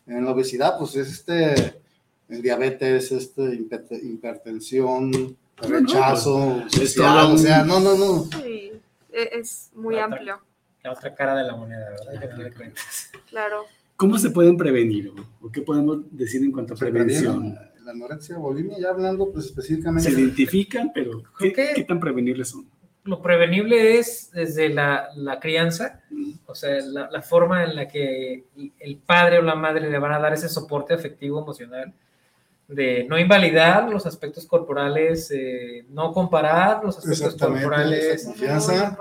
en 0.06 0.24
la 0.24 0.30
obesidad, 0.30 0.78
pues 0.78 0.94
es 0.96 1.08
este 1.10 1.80
el 2.28 2.42
diabetes, 2.42 3.10
este 3.10 3.42
hiper- 3.58 4.00
hipertensión, 4.00 5.36
rechazo, 5.68 6.62
social, 6.68 7.26
todo 7.26 7.34
o 7.34 7.38
sea, 7.38 7.64
no, 7.64 7.80
no, 7.80 7.96
no. 7.96 8.24
Sí, 8.42 8.72
e- 9.12 9.30
es 9.32 9.70
muy 9.74 9.94
Otra- 9.94 10.04
amplio. 10.06 10.40
La 10.82 10.92
otra 10.92 11.14
cara 11.14 11.34
de 11.36 11.44
la 11.44 11.54
moneda, 11.56 11.90
¿verdad? 11.90 12.36
De 12.36 12.52
cuentas. 12.52 13.10
Claro. 13.28 13.64
¿Cómo 13.96 14.18
se 14.18 14.30
pueden 14.30 14.56
prevenir? 14.56 15.08
o- 15.08 15.46
¿O 15.46 15.52
qué 15.52 15.60
podemos 15.62 15.98
decir 16.10 16.42
en 16.42 16.52
cuanto 16.52 16.72
a 16.74 16.76
prevención? 16.76 17.54
La, 17.54 17.70
la 17.84 17.90
anorexia, 17.92 18.38
bulimia, 18.38 18.78
ya 18.78 18.88
hablando 18.90 19.30
pues 19.30 19.46
específicamente. 19.46 20.10
Se 20.10 20.18
identifican, 20.18 20.90
pero 20.94 21.22
¿qué, 21.38 21.52
que- 21.52 21.72
qué 21.74 21.84
tan 21.84 22.00
prevenibles 22.00 22.48
son? 22.48 22.66
Lo 23.04 23.20
prevenible 23.22 23.98
es 23.98 24.30
desde 24.30 24.68
la, 24.68 25.08
la 25.16 25.40
crianza, 25.40 26.00
o 26.46 26.54
sea, 26.54 26.78
la, 26.84 27.10
la 27.10 27.22
forma 27.22 27.64
en 27.64 27.74
la 27.74 27.88
que 27.88 28.44
el 28.78 28.96
padre 28.98 29.38
o 29.38 29.42
la 29.42 29.54
madre 29.54 29.88
le 29.90 29.98
van 29.98 30.12
a 30.12 30.18
dar 30.18 30.34
ese 30.34 30.50
soporte 30.50 30.92
afectivo, 30.94 31.40
emocional, 31.40 31.94
de 32.70 33.04
no 33.08 33.18
invalidar 33.18 33.88
los 33.90 34.06
aspectos 34.06 34.46
corporales, 34.46 35.30
eh, 35.32 35.84
no 35.88 36.12
comparar 36.12 36.84
los 36.84 36.98
aspectos 36.98 37.36
corporales, 37.36 38.28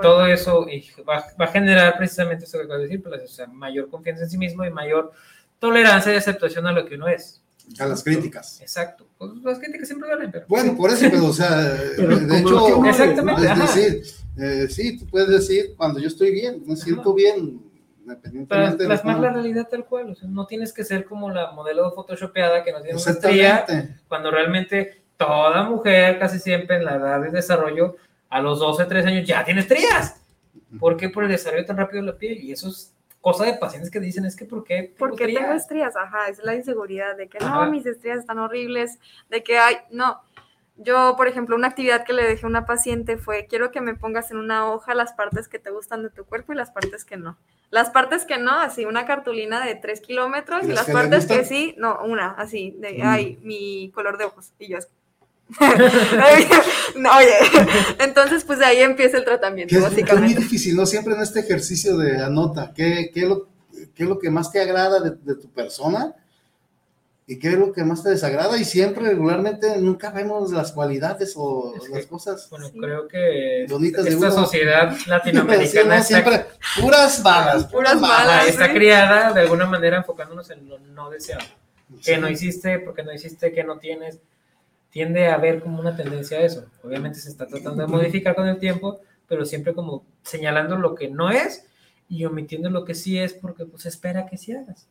todo 0.01 0.25
eso 0.25 0.67
y 0.67 0.89
va, 1.07 1.25
va 1.39 1.45
a 1.45 1.47
generar 1.47 1.97
precisamente 1.97 2.45
eso 2.45 2.57
que 2.57 2.63
acabo 2.63 2.79
de 2.79 2.85
decir, 2.85 3.03
pues, 3.03 3.23
o 3.23 3.27
sea, 3.27 3.47
mayor 3.47 3.89
confianza 3.89 4.23
en 4.23 4.29
sí 4.29 4.37
mismo 4.37 4.65
y 4.65 4.71
mayor 4.71 5.11
tolerancia 5.59 6.13
y 6.13 6.17
aceptación 6.17 6.65
a 6.65 6.71
lo 6.71 6.85
que 6.85 6.95
uno 6.95 7.07
es. 7.07 7.41
A 7.77 7.85
las 7.85 8.03
críticas. 8.03 8.59
Exacto. 8.61 9.05
Pues 9.17 9.31
las 9.43 9.59
críticas 9.59 9.87
siempre 9.87 10.09
pero... 10.31 10.45
Bueno, 10.47 10.75
por 10.75 10.89
eso, 10.89 11.05
pero, 11.11 11.27
o 11.27 11.33
sea, 11.33 11.77
Pero 11.95 12.17
de 12.17 12.39
hecho, 12.39 12.85
Exactamente, 12.85 13.45
es 13.45 13.59
decir, 13.59 14.03
eh, 14.37 14.67
sí, 14.69 14.97
tú 14.97 15.05
puedes 15.05 15.29
decir 15.29 15.75
cuando 15.77 15.99
yo 15.99 16.07
estoy 16.07 16.31
bien, 16.31 16.63
me 16.65 16.75
siento 16.75 17.13
bien, 17.13 17.61
independientemente 18.13 18.83
de 18.83 18.87
plasmar 18.87 19.15
cómo- 19.15 19.27
la 19.27 19.33
realidad 19.33 19.67
tal 19.69 19.85
cual, 19.85 20.09
o 20.11 20.15
sea, 20.15 20.27
no 20.29 20.45
tienes 20.47 20.73
que 20.73 20.83
ser 20.83 21.05
como 21.05 21.29
la 21.31 21.51
modelo 21.51 21.91
photoshopeada 21.91 22.63
que 22.63 22.71
no 22.71 22.81
tiene 22.81 22.97
estría, 22.99 23.65
cuando 24.07 24.31
realmente 24.31 25.03
toda 25.17 25.63
mujer, 25.63 26.17
casi 26.19 26.39
siempre 26.39 26.77
en 26.77 26.85
la 26.85 26.95
edad 26.95 27.21
de 27.21 27.29
desarrollo, 27.31 27.95
a 28.29 28.41
los 28.41 28.59
12, 28.59 28.85
13 28.85 29.07
años 29.09 29.27
ya 29.27 29.43
tiene 29.43 29.61
estrías. 29.61 30.21
¿Por 30.79 30.97
qué? 30.97 31.09
Por 31.09 31.23
el 31.23 31.29
desarrollo 31.31 31.65
tan 31.65 31.77
rápido 31.77 32.01
de 32.03 32.11
la 32.11 32.17
piel. 32.17 32.37
Y 32.43 32.51
eso 32.51 32.69
es 32.69 32.93
cosa 33.21 33.43
de 33.45 33.53
pacientes 33.55 33.89
que 33.91 33.99
dicen, 33.99 34.23
es 34.25 34.35
que 34.35 34.45
¿por 34.45 34.63
qué? 34.63 34.83
tengo 34.83 34.95
Porque 34.97 35.25
tengo 35.25 35.39
estrías? 35.39 35.61
estrías, 35.63 35.95
ajá, 35.97 36.29
es 36.29 36.41
la 36.43 36.55
inseguridad 36.55 37.17
de 37.17 37.27
que 37.27 37.37
Ajá. 37.39 37.65
no, 37.65 37.71
mis 37.71 37.85
estrías 37.85 38.19
están 38.19 38.37
horribles, 38.39 38.99
de 39.29 39.43
que 39.43 39.57
hay, 39.57 39.75
no. 39.91 40.21
Yo, 40.81 41.15
por 41.17 41.27
ejemplo, 41.27 41.57
una 41.57 41.67
actividad 41.67 42.05
que 42.05 42.13
le 42.13 42.23
dejé 42.23 42.45
a 42.45 42.49
una 42.49 42.65
paciente 42.65 43.17
fue, 43.17 43.47
quiero 43.49 43.69
que 43.69 43.81
me 43.81 43.95
pongas 43.95 44.31
en 44.31 44.37
una 44.37 44.71
hoja 44.71 44.93
las 44.93 45.11
partes 45.11 45.49
que 45.49 45.59
te 45.59 45.71
gustan 45.71 46.03
de 46.03 46.09
tu 46.09 46.23
cuerpo 46.23 46.53
y 46.53 46.55
las 46.55 46.71
partes 46.71 47.03
que 47.03 47.17
no. 47.17 47.37
Las 47.69 47.89
partes 47.89 48.23
que 48.23 48.37
no, 48.37 48.57
así, 48.57 48.85
una 48.85 49.05
cartulina 49.05 49.63
de 49.65 49.75
tres 49.75 49.99
kilómetros, 49.99 50.63
¿Y 50.63 50.67
las 50.71 50.85
que 50.85 50.93
partes 50.93 51.25
que 51.25 51.43
sí, 51.43 51.75
no, 51.77 51.99
una, 52.05 52.31
así, 52.31 52.75
de, 52.79 52.93
Mm. 52.93 53.01
ay, 53.03 53.39
mi 53.43 53.91
color 53.93 54.17
de 54.17 54.25
ojos, 54.25 54.51
y 54.57 54.69
yo 54.69 54.77
así. 54.77 54.87
no, 56.95 57.09
oye, 57.17 57.33
entonces 57.99 58.45
pues 58.45 58.59
de 58.59 58.65
ahí 58.65 58.79
empieza 58.79 59.17
el 59.17 59.25
tratamiento, 59.25 59.75
es, 59.75 60.13
muy 60.17 60.33
difícil, 60.33 60.75
¿no? 60.77 60.85
Siempre 60.85 61.13
en 61.13 61.21
este 61.21 61.41
ejercicio 61.41 61.97
de 61.97 62.23
anota, 62.23 62.71
¿qué, 62.73 63.11
qué, 63.13 63.23
es, 63.23 63.27
lo, 63.27 63.47
qué 63.93 64.03
es 64.03 64.09
lo 64.09 64.17
que 64.17 64.29
más 64.29 64.51
te 64.51 64.61
agrada 64.61 65.01
de, 65.01 65.11
de 65.11 65.35
tu 65.35 65.49
persona? 65.49 66.15
¿Y 67.31 67.37
qué 67.37 67.49
es 67.49 67.53
lo 67.59 67.71
que 67.71 67.83
más 67.83 68.01
te 68.01 68.09
desagrada? 68.09 68.57
Y 68.57 68.65
siempre, 68.65 69.03
regularmente, 69.03 69.77
nunca 69.77 70.09
vemos 70.09 70.51
las 70.51 70.71
cualidades 70.71 71.33
o 71.37 71.75
Es 71.77 71.83
que- 71.83 71.95
las 71.95 72.05
cosas 72.07 72.49
Bueno, 72.49 72.69
Sí. 72.69 72.79
creo 72.79 73.07
que 73.07 73.67
bonitas 73.69 74.03
de 74.03 74.09
esta 74.11 74.27
uno. 74.27 74.35
sociedad 74.35 74.95
Sí, 75.03 75.09
latinoamericana 75.09 75.95
¿no? 75.95 76.01
está, 76.01 76.03
Siempre 76.07 76.45
puras 76.81 77.23
malas, 77.23 77.65
puras 77.67 78.01
malas. 78.01 78.25
malas. 78.27 78.47
está 78.47 78.65
sí. 78.65 78.73
criada 78.73 79.31
de 79.33 79.41
alguna 79.41 79.65
manera 79.67 79.97
enfocándonos 79.97 80.49
en 80.49 80.67
lo 80.67 80.79
no 80.79 81.09
deseado. 81.09 81.43
Sí. 82.01 82.01
que 82.03 82.17
no 82.17 82.29
hiciste, 82.29 82.79
porque 82.79 83.03
no 83.03 83.13
hiciste, 83.13 83.51
que 83.51 83.63
no 83.63 83.77
tienes, 83.79 84.19
tiende 84.91 85.27
a 85.27 85.35
haber 85.35 85.59
como 85.61 85.79
una 85.79 85.95
tendencia 85.95 86.37
a 86.39 86.41
eso. 86.41 86.65
Obviamente 86.83 87.19
se 87.19 87.29
está 87.29 87.45
tratando 87.47 87.81
de 87.83 87.87
modificar 87.87 88.33
con 88.35 88.47
el 88.47 88.57
tiempo, 88.59 88.99
pero 89.27 89.45
siempre 89.45 89.73
como 89.73 90.03
señalando 90.23 90.77
lo 90.77 90.95
que 90.95 91.09
no 91.09 91.29
es 91.31 91.65
y 92.07 92.25
omitiendo 92.25 92.69
lo 92.71 92.85
que 92.85 92.95
sí 92.95 93.19
es 93.19 93.33
porque 93.33 93.65
pues 93.65 93.85
espera 93.85 94.25
que 94.25 94.37
sí 94.37 94.51
hagas. 94.53 94.87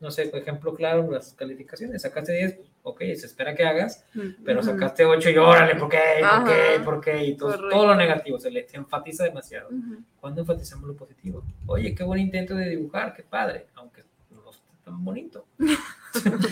No 0.00 0.10
sé, 0.10 0.26
por 0.26 0.40
ejemplo, 0.40 0.74
claro, 0.74 1.10
las 1.10 1.32
calificaciones, 1.32 2.02
sacaste 2.02 2.32
10, 2.32 2.58
ok, 2.82 2.98
se 3.16 3.26
espera 3.26 3.54
que 3.54 3.64
hagas, 3.64 4.04
pero 4.44 4.60
Ujú. 4.60 4.70
sacaste 4.70 5.04
8 5.04 5.30
y 5.30 5.36
órale, 5.38 5.74
¿por 5.74 5.88
qué? 5.88 5.98
¿Por 6.20 6.44
qué? 6.44 6.52
Ajá. 6.76 6.84
¿Por 6.84 7.00
qué? 7.00 7.24
Y 7.24 7.36
todo, 7.36 7.68
todo 7.68 7.86
lo 7.86 7.94
negativo, 7.94 8.38
se 8.38 8.50
le 8.50 8.66
se 8.68 8.76
enfatiza 8.76 9.24
demasiado. 9.24 9.68
Ujú. 9.68 10.02
¿Cuándo 10.20 10.42
enfatizamos 10.42 10.86
lo 10.88 10.94
positivo? 10.94 11.42
Oye, 11.66 11.94
qué 11.94 12.04
buen 12.04 12.20
intento 12.20 12.54
de 12.54 12.68
dibujar, 12.68 13.14
qué 13.14 13.22
padre, 13.22 13.66
aunque 13.74 14.04
no 14.30 14.50
esté 14.50 14.62
tan 14.84 15.04
bonito. 15.04 15.46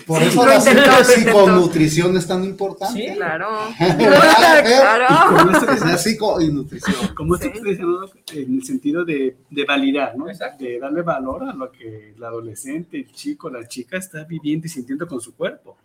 Por 0.07 0.23
eso 0.23 0.47
la 0.47 0.57
intentó. 0.57 1.05
psiconutrición 1.05 2.17
es 2.17 2.27
tan 2.27 2.45
importante. 2.45 3.09
Sí, 3.09 3.14
Claro. 3.14 3.49
Claro. 3.79 5.37
Con 5.37 5.55
esto 5.55 5.67
que 5.67 5.75
Es 5.75 5.81
la 5.81 5.99
psico 5.99 6.41
y 6.41 6.53
nutrición. 6.53 7.14
Como 7.14 7.35
esto 7.35 7.51
que 7.51 7.59
estoy 7.59 7.71
diciendo, 7.73 8.11
en 8.33 8.55
el 8.57 8.64
sentido 8.64 9.05
de, 9.05 9.37
de 9.51 9.64
validar, 9.64 10.17
¿no? 10.17 10.29
Exacto. 10.29 10.64
De 10.64 10.79
darle 10.79 11.03
valor 11.03 11.45
a 11.45 11.53
lo 11.53 11.71
que 11.71 12.12
el 12.17 12.23
adolescente, 12.25 12.99
el 12.99 13.12
chico, 13.12 13.51
la 13.51 13.67
chica 13.67 13.97
está 13.97 14.25
viviendo 14.25 14.67
y 14.67 14.71
sintiendo 14.71 15.07
con 15.07 15.21
su 15.21 15.35
cuerpo. 15.35 15.77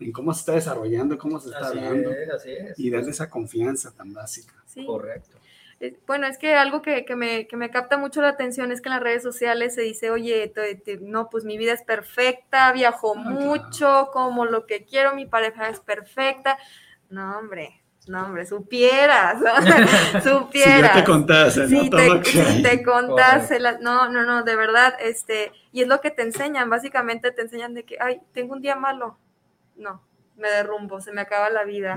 En 0.00 0.12
cómo 0.12 0.34
se 0.34 0.40
está 0.40 0.52
desarrollando, 0.52 1.16
cómo 1.16 1.38
se 1.40 1.48
está 1.48 1.68
así 1.68 1.78
dando. 1.78 2.10
es, 2.10 2.30
así 2.30 2.50
es. 2.50 2.78
Y 2.78 2.90
darle 2.90 3.10
esa 3.10 3.30
confianza 3.30 3.92
tan 3.92 4.12
básica. 4.12 4.52
Sí. 4.66 4.84
Correcto. 4.84 5.38
Eh, 5.80 5.96
Bueno, 6.06 6.26
es 6.26 6.38
que 6.38 6.54
algo 6.54 6.82
que, 6.82 7.04
que 7.04 7.16
me, 7.16 7.46
que 7.46 7.56
me 7.56 7.70
capta 7.70 7.98
mucho 7.98 8.22
la 8.22 8.28
atención 8.28 8.72
es 8.72 8.80
que 8.80 8.88
en 8.88 8.94
las 8.94 9.02
redes 9.02 9.22
sociales 9.22 9.74
se 9.74 9.82
dice, 9.82 10.10
oye, 10.10 10.48
te- 10.48 10.74
te- 10.76 10.98
no, 10.98 11.28
pues 11.30 11.44
mi 11.44 11.58
vida 11.58 11.72
es 11.72 11.82
perfecta, 11.82 12.72
viajo 12.72 13.14
mucho, 13.16 14.10
como 14.12 14.44
lo 14.44 14.66
que 14.66 14.84
quiero, 14.84 15.14
mi 15.14 15.26
pareja 15.26 15.68
es 15.68 15.80
perfecta. 15.80 16.58
No, 17.10 17.38
hombre, 17.38 17.82
no, 18.06 18.24
hombre, 18.26 18.46
supieras, 18.46 19.40
Si 20.22 20.28
supieras. 20.28 20.94
ya 20.96 21.00
te 21.00 21.04
contase, 21.04 21.60
¿no? 21.62 21.68
Si 21.68 21.90
Todo 21.90 22.00
te, 22.22 22.24
si 22.24 22.62
te 22.62 22.82
contase, 22.82 23.60
la- 23.60 23.78
no, 23.78 24.08
no, 24.08 24.24
no, 24.24 24.42
de 24.42 24.56
verdad, 24.56 24.94
este, 25.00 25.52
y 25.72 25.82
es 25.82 25.88
lo 25.88 26.00
que 26.00 26.10
te 26.10 26.22
enseñan, 26.22 26.70
básicamente 26.70 27.30
te 27.32 27.42
enseñan 27.42 27.74
de 27.74 27.84
que, 27.84 27.96
ay, 28.00 28.20
tengo 28.32 28.54
un 28.54 28.60
día 28.62 28.76
malo, 28.76 29.18
no, 29.76 30.02
me 30.36 30.48
derrumbo, 30.50 31.00
se 31.00 31.12
me 31.12 31.20
acaba 31.20 31.50
la 31.50 31.64
vida. 31.64 31.96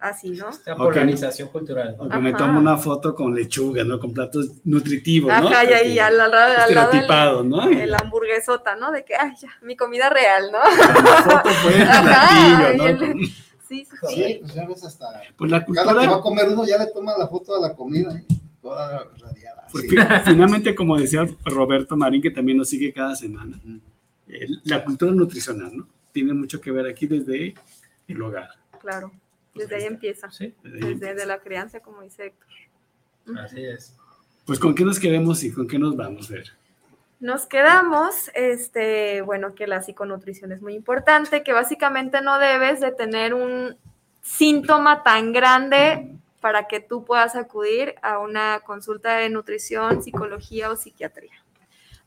Así, 0.00 0.30
¿no? 0.30 0.48
Esta 0.48 0.74
polarización 0.76 1.48
cultural. 1.48 1.96
O 1.98 2.08
que 2.08 2.18
me 2.18 2.32
tomo 2.32 2.58
una 2.58 2.76
foto 2.76 3.14
con 3.14 3.34
lechuga, 3.34 3.84
¿no? 3.84 3.98
Con 4.00 4.12
platos 4.12 4.50
nutritivos, 4.64 5.28
¿no? 5.40 5.48
Ajá, 5.48 5.64
y 5.64 5.68
ahí 5.72 5.82
Porque 5.88 6.00
al, 6.00 6.20
al, 6.20 6.30
lado- 6.30 6.42
al 6.42 6.48
lado 6.50 6.66
del- 6.68 6.78
Estereotipado, 6.78 7.44
¿no? 7.44 7.68
el 7.68 7.94
hamburguesota, 7.94 8.76
¿no? 8.76 8.90
De 8.90 9.04
que, 9.04 9.14
ay, 9.14 9.32
ya, 9.40 9.50
mi 9.62 9.76
comida 9.76 10.08
real, 10.10 10.50
¿no? 10.50 10.58
La 10.58 11.22
foto 11.22 11.48
fue 11.50 11.76
el 11.76 11.82
Ajá, 11.82 12.72
platillo, 12.72 12.76
¿no? 12.76 12.86
el- 12.86 13.26
Sí, 13.68 13.84
sí, 13.84 13.96
Sí, 14.08 14.14
sí. 14.24 14.38
pues 14.40 14.54
ya 14.54 14.66
ves 14.66 14.82
hasta. 14.84 15.06
Pues 15.36 15.48
la 15.48 15.64
Cada 15.64 15.72
que 15.74 15.76
va 15.84 15.90
a 15.92 15.94
cultura, 15.94 16.20
comer 16.22 16.48
uno 16.48 16.64
ya 16.66 16.76
le 16.76 16.86
toma 16.88 17.16
la 17.16 17.28
foto 17.28 17.54
de 17.54 17.68
la 17.68 17.74
comida. 17.76 18.12
¿eh? 18.16 18.24
Toda 18.60 19.04
radiada. 19.20 19.66
pues, 19.70 19.86
finalmente, 20.24 20.74
como 20.74 20.98
decía 20.98 21.24
Roberto 21.44 21.96
Marín, 21.96 22.20
que 22.20 22.30
también 22.32 22.58
nos 22.58 22.68
sigue 22.68 22.92
cada 22.92 23.14
semana, 23.14 23.58
eh, 24.28 24.46
la 24.64 24.84
cultura 24.84 25.12
nutricional, 25.12 25.70
¿no? 25.76 25.86
Tiene 26.12 26.34
mucho 26.34 26.60
que 26.60 26.72
ver 26.72 26.86
aquí 26.86 27.06
desde 27.06 27.54
el 28.08 28.20
hogar. 28.20 28.48
Claro, 28.80 29.12
desde 29.60 29.76
ahí 29.76 29.84
empieza, 29.84 30.30
Sí, 30.30 30.54
Desde 30.62 30.94
desde 30.94 31.26
la 31.26 31.38
crianza, 31.38 31.80
como 31.80 32.02
dice 32.02 32.26
Héctor. 32.26 33.38
así 33.38 33.64
es. 33.64 33.96
Pues 34.46 34.58
con 34.58 34.74
qué 34.74 34.84
nos 34.84 34.98
queremos 34.98 35.42
y 35.44 35.52
con 35.52 35.68
qué 35.68 35.78
nos 35.78 35.96
vamos 35.96 36.30
a 36.30 36.34
ver. 36.34 36.52
Nos 37.20 37.46
quedamos, 37.46 38.30
este, 38.34 39.20
bueno, 39.20 39.54
que 39.54 39.66
la 39.66 39.82
psiconutrición 39.82 40.52
es 40.52 40.62
muy 40.62 40.74
importante, 40.74 41.42
que 41.42 41.52
básicamente 41.52 42.22
no 42.22 42.38
debes 42.38 42.80
de 42.80 42.92
tener 42.92 43.34
un 43.34 43.76
síntoma 44.22 45.02
tan 45.02 45.32
grande 45.32 46.14
para 46.40 46.66
que 46.66 46.80
tú 46.80 47.04
puedas 47.04 47.36
acudir 47.36 47.94
a 48.02 48.18
una 48.18 48.60
consulta 48.64 49.16
de 49.16 49.28
nutrición, 49.28 50.02
psicología 50.02 50.70
o 50.70 50.76
psiquiatría. 50.76 51.44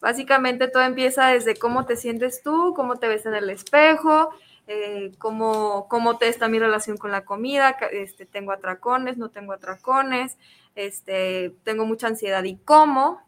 Básicamente 0.02 0.68
todo 0.68 0.84
empieza 0.84 1.28
desde 1.28 1.56
cómo 1.56 1.86
te 1.86 1.96
sientes 1.96 2.42
tú, 2.42 2.74
cómo 2.76 2.98
te 2.98 3.08
ves 3.08 3.26
en 3.26 3.36
el 3.36 3.50
espejo, 3.50 4.32
eh, 4.68 5.12
cómo, 5.18 5.88
cómo 5.90 6.18
te 6.18 6.30
está 6.30 6.48
mi 6.48 6.60
relación 6.60 6.98
con 6.98 7.12
la 7.12 7.26
comida, 7.26 7.78
este, 7.92 8.26
tengo 8.26 8.52
atracones, 8.52 9.18
no 9.18 9.30
tengo 9.30 9.54
atracones, 9.54 10.38
este, 10.76 11.54
tengo 11.64 11.86
mucha 11.86 12.08
ansiedad 12.08 12.44
y 12.44 12.56
cómo. 12.56 13.22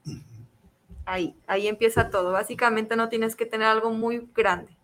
Ahí, 1.06 1.36
ahí 1.48 1.68
empieza 1.68 2.10
todo. 2.10 2.32
Básicamente 2.32 2.96
no 2.96 3.10
tienes 3.10 3.36
que 3.36 3.46
tener 3.46 3.68
algo 3.68 3.92
muy 3.92 4.28
grande. 4.36 4.76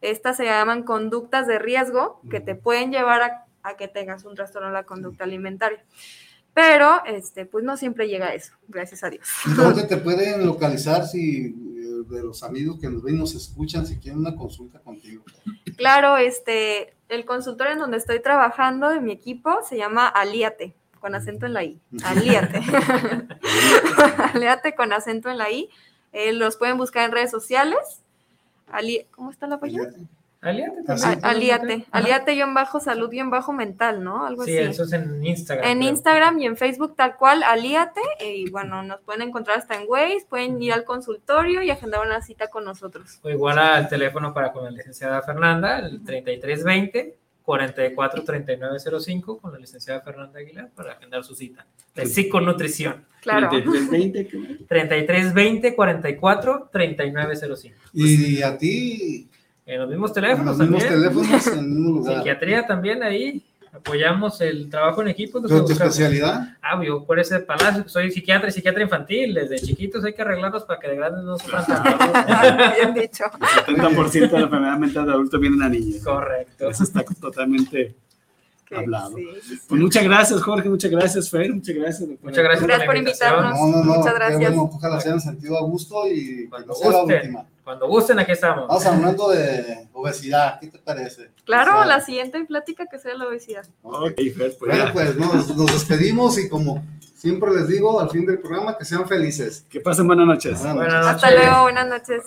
Estas 0.00 0.38
se 0.38 0.46
llaman 0.46 0.82
conductas 0.82 1.46
de 1.46 1.58
riesgo 1.58 2.20
que 2.30 2.40
te 2.40 2.54
pueden 2.54 2.90
llevar 2.90 3.22
a, 3.22 3.46
a 3.62 3.76
que 3.76 3.86
tengas 3.86 4.24
un 4.24 4.34
trastorno 4.34 4.68
de 4.68 4.74
la 4.74 4.84
conducta 4.84 5.24
alimentaria. 5.24 5.84
Pero, 6.54 7.04
este, 7.06 7.46
pues 7.46 7.64
no 7.64 7.76
siempre 7.76 8.08
llega 8.08 8.26
a 8.26 8.34
eso, 8.34 8.54
gracias 8.66 9.04
a 9.04 9.10
Dios. 9.10 9.28
¿Dónde 9.56 9.84
te 9.84 9.96
pueden 9.98 10.44
localizar 10.44 11.06
si 11.06 11.54
de 11.80 12.22
los 12.22 12.42
amigos 12.42 12.78
que 12.80 12.88
nos 12.88 13.02
ven 13.02 13.16
y 13.16 13.18
nos 13.18 13.34
escuchan 13.34 13.86
si 13.86 13.98
quieren 13.98 14.20
una 14.20 14.36
consulta 14.36 14.78
contigo? 14.80 15.22
Claro, 15.76 16.16
este, 16.16 16.92
el 17.08 17.24
consultorio 17.24 17.72
en 17.72 17.78
donde 17.78 17.96
estoy 17.96 18.20
trabajando 18.20 18.88
de 18.88 19.00
mi 19.00 19.12
equipo 19.12 19.58
se 19.68 19.76
llama 19.76 20.06
Aliate, 20.06 20.74
con 21.00 21.14
acento 21.14 21.46
en 21.46 21.54
la 21.54 21.64
I. 21.64 21.80
Aliate. 22.04 22.60
Aliate 24.34 24.74
con 24.74 24.92
acento 24.92 25.30
en 25.30 25.38
la 25.38 25.50
I. 25.50 25.68
Eh, 26.12 26.32
los 26.32 26.56
pueden 26.56 26.76
buscar 26.76 27.04
en 27.04 27.12
redes 27.12 27.30
sociales. 27.30 27.78
Ali- 28.70 29.06
¿Cómo 29.12 29.30
está 29.30 29.46
la 29.46 29.58
página? 29.60 29.84
Aliate 29.84 30.06
Así. 30.42 30.62
también. 30.86 31.24
A- 31.24 31.28
Aliate. 31.28 31.74
Ajá. 31.90 31.98
Aliate-salud-mental, 31.98 33.54
mental, 33.54 34.02
¿no? 34.02 34.24
Algo 34.26 34.44
Sí, 34.44 34.56
así. 34.56 34.70
eso 34.70 34.84
es 34.84 34.92
en 34.94 35.24
Instagram. 35.24 35.66
En. 35.70 35.82
Instagram 35.82 36.38
y 36.38 36.46
en 36.46 36.56
Facebook 36.56 36.94
tal 36.96 37.16
cual, 37.16 37.42
Aliate, 37.42 38.00
y 38.24 38.48
bueno, 38.50 38.82
nos 38.82 39.00
pueden 39.02 39.22
encontrar 39.22 39.58
hasta 39.58 39.74
en 39.80 39.84
Waze, 39.88 40.26
pueden 40.28 40.62
ir 40.62 40.72
al 40.72 40.84
consultorio 40.84 41.62
y 41.62 41.70
agendar 41.70 42.00
una 42.06 42.22
cita 42.22 42.48
con 42.48 42.64
nosotros. 42.64 43.18
O 43.22 43.28
igual 43.30 43.58
al 43.58 43.88
teléfono 43.88 44.32
para 44.32 44.52
con 44.52 44.64
la 44.64 44.70
licenciada 44.70 45.20
Fernanda, 45.22 45.78
el 45.80 46.02
3320 46.04 47.16
443905 47.42 49.38
con 49.40 49.52
la 49.52 49.58
licenciada 49.58 50.00
Fernanda 50.02 50.38
Aguilar 50.38 50.70
para 50.74 50.92
agendar 50.92 51.24
su 51.24 51.34
cita 51.34 51.66
de 51.94 52.06
psiconutrición. 52.06 53.04
Claro. 53.20 53.48
3320, 53.50 54.26
¿qué 54.28 54.38
más? 54.38 54.48
3320 54.68 55.74
44 55.74 56.68
3905. 56.72 57.76
Y 57.92 58.42
a 58.42 58.56
ti, 58.56 59.28
En 59.72 59.80
los 59.80 59.88
mismos 59.88 60.10
en 60.10 60.14
teléfonos 60.14 60.58
los 60.58 60.68
mismos 60.68 60.82
también. 60.84 61.02
teléfonos, 61.12 61.46
en 61.46 61.58
el 61.58 61.64
mismo 61.66 61.90
lugar. 61.98 62.16
Psiquiatría 62.16 62.66
también 62.66 63.02
ahí. 63.02 63.42
Apoyamos 63.72 64.40
el 64.40 64.68
trabajo 64.68 65.00
en 65.00 65.08
equipo. 65.08 65.40
¿Tu, 65.40 65.46
tu 65.46 65.54
buscamos- 65.54 65.70
especialidad? 65.70 66.56
Ah, 66.60 66.82
yo 66.84 67.04
por 67.04 67.20
ese 67.20 67.38
palacio, 67.38 67.88
soy 67.88 68.10
psiquiatra 68.10 68.48
y 68.48 68.52
psiquiatra 68.52 68.82
infantil. 68.82 69.32
Desde 69.32 69.60
chiquitos 69.60 70.04
hay 70.04 70.12
que 70.12 70.22
arreglarlos 70.22 70.64
para 70.64 70.80
que 70.80 70.88
de 70.88 70.96
grandes 70.96 71.22
no 71.22 71.38
sufran 71.38 71.64
tanto. 71.66 72.04
Bien 72.76 72.94
dicho. 72.94 73.24
El 73.68 73.76
70% 73.76 74.12
de 74.12 74.26
la 74.32 74.40
enfermedad 74.40 74.76
mental 74.76 75.06
de 75.06 75.12
adulto 75.12 75.38
viene 75.38 75.54
en 75.54 75.60
la 75.60 75.68
niñez. 75.68 76.02
Correcto. 76.02 76.68
Eso 76.68 76.82
está 76.82 77.04
totalmente 77.20 77.94
hablado. 78.76 79.16
sí, 79.16 79.26
sí, 79.42 79.56
sí. 79.56 79.62
Pues 79.68 79.80
muchas 79.80 80.04
gracias, 80.04 80.42
Jorge, 80.42 80.68
muchas 80.68 80.90
gracias, 80.90 81.30
Fer, 81.30 81.52
muchas 81.52 81.74
gracias. 81.74 82.08
doctora. 82.08 82.30
Muchas 82.30 82.44
gracias, 82.44 82.66
Gracias 82.66 82.86
por 82.86 82.96
invitarnos. 82.96 83.52
No, 83.60 83.66
no, 83.66 83.84
no. 83.84 83.94
Muchas 83.96 84.14
gracias. 84.14 84.40
bueno, 84.40 84.70
ojalá 84.72 85.00
se 85.00 85.08
hayan 85.08 85.20
sentido 85.20 85.58
a 85.58 85.62
gusto 85.62 86.06
y 86.08 86.44
que 86.44 86.48
Cuando 86.50 86.68
no 86.68 86.74
sea 86.74 86.90
la 86.90 86.98
gusten, 86.98 87.16
última. 87.16 87.44
cuando 87.64 87.88
gusten, 87.88 88.18
aquí 88.18 88.32
estamos. 88.32 88.68
Vamos 88.68 88.86
hablando 88.86 89.28
de 89.30 89.88
obesidad, 89.92 90.58
¿qué 90.60 90.68
te 90.68 90.78
parece? 90.78 91.30
Claro, 91.44 91.72
O 91.72 91.76
sea, 91.78 91.86
la 91.86 92.00
siguiente 92.00 92.44
plática 92.44 92.86
que 92.86 92.98
sea 92.98 93.14
la 93.14 93.26
obesidad. 93.26 93.66
Ok, 93.82 94.14
Fer, 94.16 94.32
pues 94.36 94.58
Bueno, 94.58 94.84
ya. 94.86 94.92
pues 94.92 95.16
nos, 95.16 95.56
nos 95.56 95.72
despedimos 95.72 96.38
y 96.38 96.48
como 96.48 96.82
siempre 97.16 97.50
les 97.54 97.68
digo 97.68 98.00
al 98.00 98.08
fin 98.10 98.24
del 98.24 98.38
programa, 98.38 98.78
que 98.78 98.84
sean 98.84 99.06
felices. 99.06 99.64
Que 99.68 99.80
pasen 99.80 100.06
buenas 100.06 100.26
noches. 100.26 100.58
Buenas 100.58 100.74
Buenas 100.76 101.04
noches. 101.06 101.14
Hasta 101.24 101.30
luego, 101.32 101.62
buenas 101.62 101.86
noches. 101.88 102.22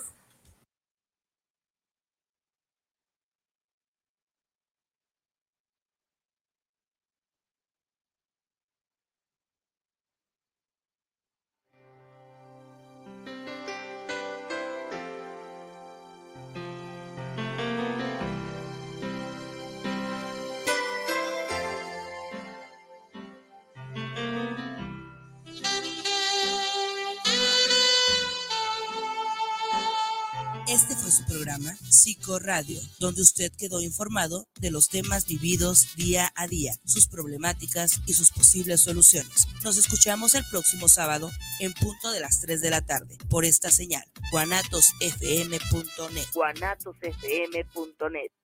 Psicoradio, 32.04 32.78
donde 32.98 33.22
usted 33.22 33.50
quedó 33.56 33.80
informado 33.80 34.46
de 34.60 34.70
los 34.70 34.90
temas 34.90 35.26
vividos 35.26 35.96
día 35.96 36.30
a 36.36 36.46
día, 36.46 36.74
sus 36.84 37.06
problemáticas 37.06 38.02
y 38.06 38.12
sus 38.12 38.30
posibles 38.30 38.82
soluciones. 38.82 39.48
Nos 39.62 39.78
escuchamos 39.78 40.34
el 40.34 40.44
próximo 40.50 40.88
sábado 40.88 41.30
en 41.60 41.72
punto 41.72 42.12
de 42.12 42.20
las 42.20 42.40
3 42.40 42.60
de 42.60 42.68
la 42.68 42.82
tarde 42.82 43.16
por 43.30 43.46
esta 43.46 43.70
señal, 43.70 44.04
guanatosfm.net. 44.30 46.26
guanatosfm.net. 46.34 48.43